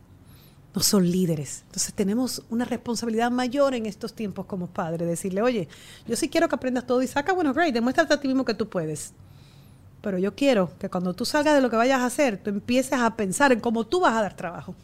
No 0.72 0.82
son 0.82 1.10
líderes. 1.10 1.62
Entonces 1.66 1.92
tenemos 1.94 2.44
una 2.48 2.64
responsabilidad 2.64 3.32
mayor 3.32 3.74
en 3.74 3.86
estos 3.86 4.14
tiempos 4.14 4.46
como 4.46 4.68
padres. 4.68 5.08
Decirle, 5.08 5.42
oye, 5.42 5.68
yo 6.06 6.14
sí 6.14 6.28
quiero 6.28 6.48
que 6.48 6.54
aprendas 6.54 6.86
todo 6.86 7.02
y 7.02 7.08
saca 7.08 7.32
buenos 7.32 7.56
grades, 7.56 7.74
demuéstrate 7.74 8.14
a 8.14 8.20
ti 8.20 8.28
mismo 8.28 8.44
que 8.44 8.54
tú 8.54 8.68
puedes. 8.68 9.14
Pero 10.00 10.18
yo 10.18 10.36
quiero 10.36 10.70
que 10.78 10.88
cuando 10.88 11.12
tú 11.12 11.24
salgas 11.24 11.56
de 11.56 11.60
lo 11.60 11.70
que 11.70 11.76
vayas 11.76 12.02
a 12.02 12.06
hacer, 12.06 12.40
tú 12.40 12.50
empieces 12.50 13.00
a 13.00 13.16
pensar 13.16 13.50
en 13.50 13.58
cómo 13.58 13.84
tú 13.84 13.98
vas 13.98 14.14
a 14.14 14.22
dar 14.22 14.36
trabajo. 14.36 14.76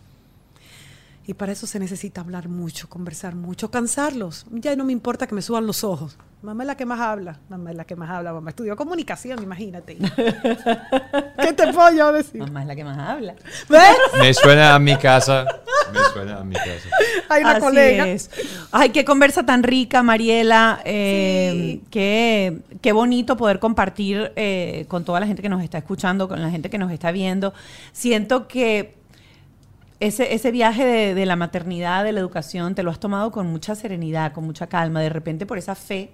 Y 1.27 1.35
para 1.35 1.53
eso 1.53 1.67
se 1.67 1.79
necesita 1.79 2.21
hablar 2.21 2.49
mucho, 2.49 2.89
conversar 2.89 3.35
mucho, 3.35 3.71
cansarlos. 3.71 4.45
Ya 4.51 4.77
no 4.77 4.85
me 4.85 4.93
importa 4.93 5.27
que 5.27 5.35
me 5.35 5.41
suban 5.41 5.67
los 5.67 5.83
ojos. 5.83 6.19
Mamá 6.43 6.65
es 6.65 6.67
la 6.67 6.77
que 6.77 6.85
más 6.85 7.01
habla. 7.01 7.39
Mamá 7.49 7.71
es 7.71 7.77
la 7.79 7.85
que 7.87 7.97
más 7.97 8.11
habla. 8.11 8.35
Mamá 8.35 8.51
estudió 8.51 8.77
comunicación, 8.77 9.43
imagínate. 9.43 9.97
¿Qué 11.41 11.53
te 11.55 11.73
puedo 11.73 11.91
yo 11.97 12.13
decir? 12.13 12.41
Mamá 12.43 12.61
es 12.61 12.67
la 12.67 12.77
que 12.77 12.85
más 12.85 12.99
habla. 12.99 13.35
¿Ves? 13.71 13.97
Me 14.21 14.35
suena 14.35 14.75
a 14.75 14.79
mi 14.79 14.95
casa. 14.99 15.47
Me 15.91 16.01
suena 16.13 16.41
a 16.41 16.45
mi 16.45 16.55
casa. 16.55 16.89
Hay 17.31 17.41
una 17.43 17.53
Así 17.53 17.61
colega. 17.61 18.07
es. 18.09 18.31
Ay, 18.71 18.91
qué 18.91 19.07
conversa 19.07 19.47
tan 19.47 19.63
rica, 19.63 20.03
Mariela. 20.03 20.83
Eh, 20.85 21.81
qué, 21.91 22.59
qué 22.83 22.93
bonito 22.93 23.39
poder 23.39 23.59
compartir 23.59 24.31
eh, 24.37 24.85
con 24.89 25.05
toda 25.05 25.21
la 25.21 25.27
gente 25.27 25.41
que 25.41 25.49
nos 25.49 25.63
está 25.63 25.79
escuchando, 25.79 26.29
con 26.29 26.43
la 26.43 26.51
gente 26.51 26.69
que 26.69 26.77
nos 26.77 26.93
está 26.93 27.11
viendo. 27.13 27.55
Siento 27.93 28.47
que 28.47 29.03
ese, 30.07 30.35
ese 30.35 30.51
viaje 30.51 30.85
de, 30.85 31.15
de 31.15 31.27
la 31.27 31.37
maternidad, 31.37 32.05
de 32.05 32.13
la 32.13 32.21
educación, 32.21 32.75
te 32.75 32.83
lo 32.83 32.91
has 32.91 33.01
tomado 33.01 33.31
con 33.31 33.47
mucha 33.47 33.75
serenidad, 33.75 34.33
con 34.33 34.45
mucha 34.45 34.67
calma. 34.67 35.01
De 35.01 35.09
repente, 35.09 35.47
por 35.47 35.59
esa 35.59 35.75
fe 35.75 36.11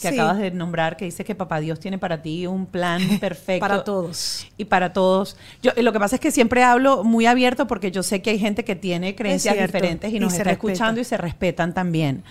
que 0.00 0.08
Sí. 0.08 0.14
acabas 0.14 0.38
de 0.38 0.50
nombrar, 0.50 0.96
que 0.96 1.04
dice 1.04 1.24
que 1.24 1.34
Papá 1.34 1.60
Dios 1.60 1.78
tiene 1.78 1.98
para 1.98 2.22
ti 2.22 2.46
un 2.46 2.64
plan 2.64 3.02
perfecto. 3.20 3.60
Para 3.60 3.84
todos. 3.84 4.46
Y 4.56 4.64
para 4.64 4.92
todos. 4.94 5.36
Yo, 5.62 5.72
lo 5.76 5.92
que 5.92 5.98
pasa 6.00 6.16
es 6.16 6.20
que 6.20 6.30
siempre 6.30 6.62
hablo 6.62 7.04
muy 7.04 7.26
abierto 7.26 7.66
porque 7.66 7.90
yo 7.90 8.02
sé 8.02 8.22
que 8.22 8.30
hay 8.30 8.38
gente 8.38 8.64
que 8.64 8.76
tiene 8.76 9.14
creencias 9.14 9.58
diferentes 9.58 10.10
y 10.12 10.18
nos 10.18 10.32
está 10.32 10.44
respeta. 10.44 10.52
escuchando 10.72 11.00
y 11.00 11.04
se 11.04 11.16
respetan 11.18 11.74
también. 11.74 12.22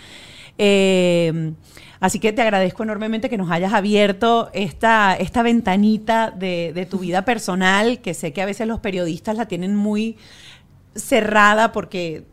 Eh, 0.57 1.53
así 1.99 2.19
que 2.19 2.33
te 2.33 2.41
agradezco 2.41 2.83
enormemente 2.83 3.29
que 3.29 3.37
nos 3.37 3.49
hayas 3.51 3.73
abierto 3.73 4.49
esta, 4.53 5.15
esta 5.15 5.43
ventanita 5.43 6.31
de, 6.31 6.71
de 6.73 6.85
tu 6.85 6.99
vida 7.05 7.23
personal, 7.23 7.99
que 7.99 8.13
sé 8.13 8.33
que 8.33 8.41
a 8.41 8.45
veces 8.45 8.67
los 8.67 8.79
periodistas 8.79 9.37
la 9.37 9.47
tienen 9.47 9.75
muy 9.75 10.17
cerrada 10.95 11.71
porque 11.71 12.25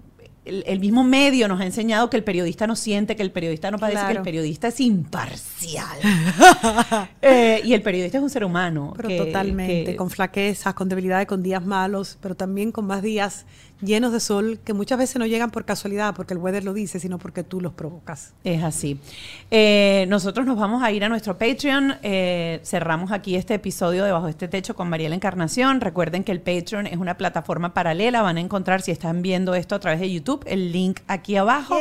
el, 0.44 0.62
el 0.66 0.78
mismo 0.78 1.02
medio 1.02 1.48
nos 1.48 1.60
ha 1.60 1.64
enseñado 1.66 2.08
que 2.08 2.16
el 2.16 2.22
periodista 2.24 2.66
no 2.68 2.76
siente, 2.76 3.16
que 3.16 3.22
el 3.22 3.32
periodista 3.32 3.70
no 3.72 3.78
padece, 3.78 3.98
que 4.06 4.12
el 4.12 4.22
periodista 4.22 4.68
es 4.68 4.80
imparcial. 4.80 5.98
Eh, 7.22 7.60
y 7.64 7.74
el 7.74 7.82
periodista 7.82 8.18
es 8.18 8.22
un 8.24 8.30
ser 8.30 8.44
humano. 8.44 8.92
Pero 8.96 9.08
que- 9.08 9.18
totalmente, 9.18 9.84
que- 9.92 9.96
con 9.96 10.10
flaquezas, 10.10 10.74
con 10.74 10.88
debilidades, 10.88 11.26
con 11.26 11.42
días 11.42 11.64
malos, 11.64 12.18
pero 12.20 12.34
también 12.36 12.70
con 12.72 12.86
más 12.86 13.02
días 13.02 13.46
llenos 13.82 14.12
de 14.12 14.20
sol 14.20 14.58
que 14.64 14.72
muchas 14.72 14.98
veces 14.98 15.16
no 15.16 15.26
llegan 15.26 15.50
por 15.50 15.64
casualidad, 15.64 16.14
porque 16.14 16.34
el 16.34 16.38
weather 16.38 16.64
lo 16.64 16.72
dice, 16.72 16.98
sino 17.00 17.18
porque 17.18 17.42
tú 17.42 17.60
los 17.60 17.72
provocas. 17.72 18.32
Es 18.44 18.62
así. 18.62 18.98
Eh, 19.50 20.06
nosotros 20.08 20.46
nos 20.46 20.58
vamos 20.58 20.82
a 20.82 20.90
ir 20.92 21.04
a 21.04 21.08
nuestro 21.08 21.36
Patreon. 21.36 21.96
Eh, 22.02 22.60
cerramos 22.64 23.12
aquí 23.12 23.36
este 23.36 23.54
episodio 23.54 24.04
de 24.04 24.12
Bajo 24.12 24.28
este 24.28 24.48
Techo 24.48 24.74
con 24.74 24.88
Mariela 24.88 25.14
Encarnación. 25.14 25.80
Recuerden 25.80 26.24
que 26.24 26.32
el 26.32 26.40
Patreon 26.40 26.86
es 26.86 26.96
una 26.96 27.16
plataforma 27.16 27.74
paralela. 27.74 28.22
Van 28.22 28.36
a 28.38 28.40
encontrar, 28.40 28.82
si 28.82 28.90
están 28.90 29.22
viendo 29.22 29.54
esto 29.54 29.74
a 29.74 29.80
través 29.80 30.00
de 30.00 30.10
YouTube, 30.10 30.42
el 30.46 30.72
link 30.72 31.00
aquí 31.06 31.36
abajo. 31.36 31.76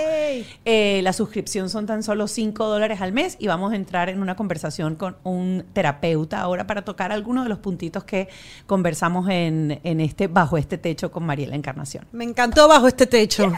Eh, 0.65 1.01
la 1.03 1.13
suscripción 1.13 1.69
son 1.69 1.85
tan 1.85 2.03
solo 2.03 2.27
5 2.27 2.65
dólares 2.65 3.01
al 3.01 3.13
mes 3.13 3.37
y 3.39 3.47
vamos 3.47 3.73
a 3.73 3.75
entrar 3.75 4.09
en 4.09 4.21
una 4.21 4.35
conversación 4.35 4.95
con 4.95 5.15
un 5.23 5.63
terapeuta 5.73 6.41
ahora 6.41 6.67
para 6.67 6.83
tocar 6.83 7.11
algunos 7.11 7.45
de 7.45 7.49
los 7.49 7.59
puntitos 7.59 8.03
que 8.03 8.27
conversamos 8.65 9.29
en, 9.29 9.79
en 9.83 10.01
este 10.01 10.27
Bajo 10.27 10.57
este 10.57 10.77
Techo 10.77 11.11
con 11.11 11.25
Mariela 11.25 11.55
Encarnación. 11.55 11.84
Me 12.11 12.23
encantó 12.23 12.67
bajo 12.67 12.87
este 12.87 13.05
techo. 13.05 13.51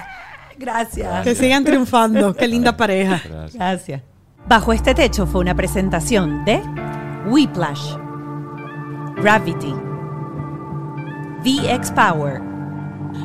Gracias. 0.58 1.24
Que 1.24 1.36
sigan 1.36 1.64
triunfando. 1.64 2.34
Qué 2.36 2.48
linda 2.48 2.76
pareja. 2.76 3.22
Gracias. 3.24 3.54
Gracias. 3.54 4.02
Bajo 4.48 4.72
este 4.72 4.94
techo 4.96 5.28
fue 5.28 5.42
una 5.42 5.54
presentación 5.56 6.46
de 6.46 6.62
Whiplash, 7.28 7.96
Gravity, 9.22 9.74
VX 11.44 11.92
Power, 11.92 12.42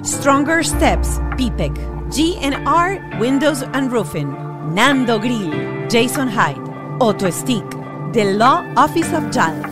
Stronger 0.05 0.65
Steps, 0.65 1.21
PPEC, 1.37 1.73
GNR 2.11 3.21
Windows 3.21 3.65
and 3.73 3.93
Roofing, 3.93 4.35
Nando 4.75 5.19
Grill, 5.21 5.87
Jason 5.89 6.29
Hyde, 6.29 6.61
Auto 7.01 7.31
Stick, 7.31 7.65
The 8.13 8.35
Law 8.35 8.65
Office 8.77 9.17
of 9.17 9.31
JAL. 9.31 9.72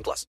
18 0.01 0.03
plus. 0.03 0.31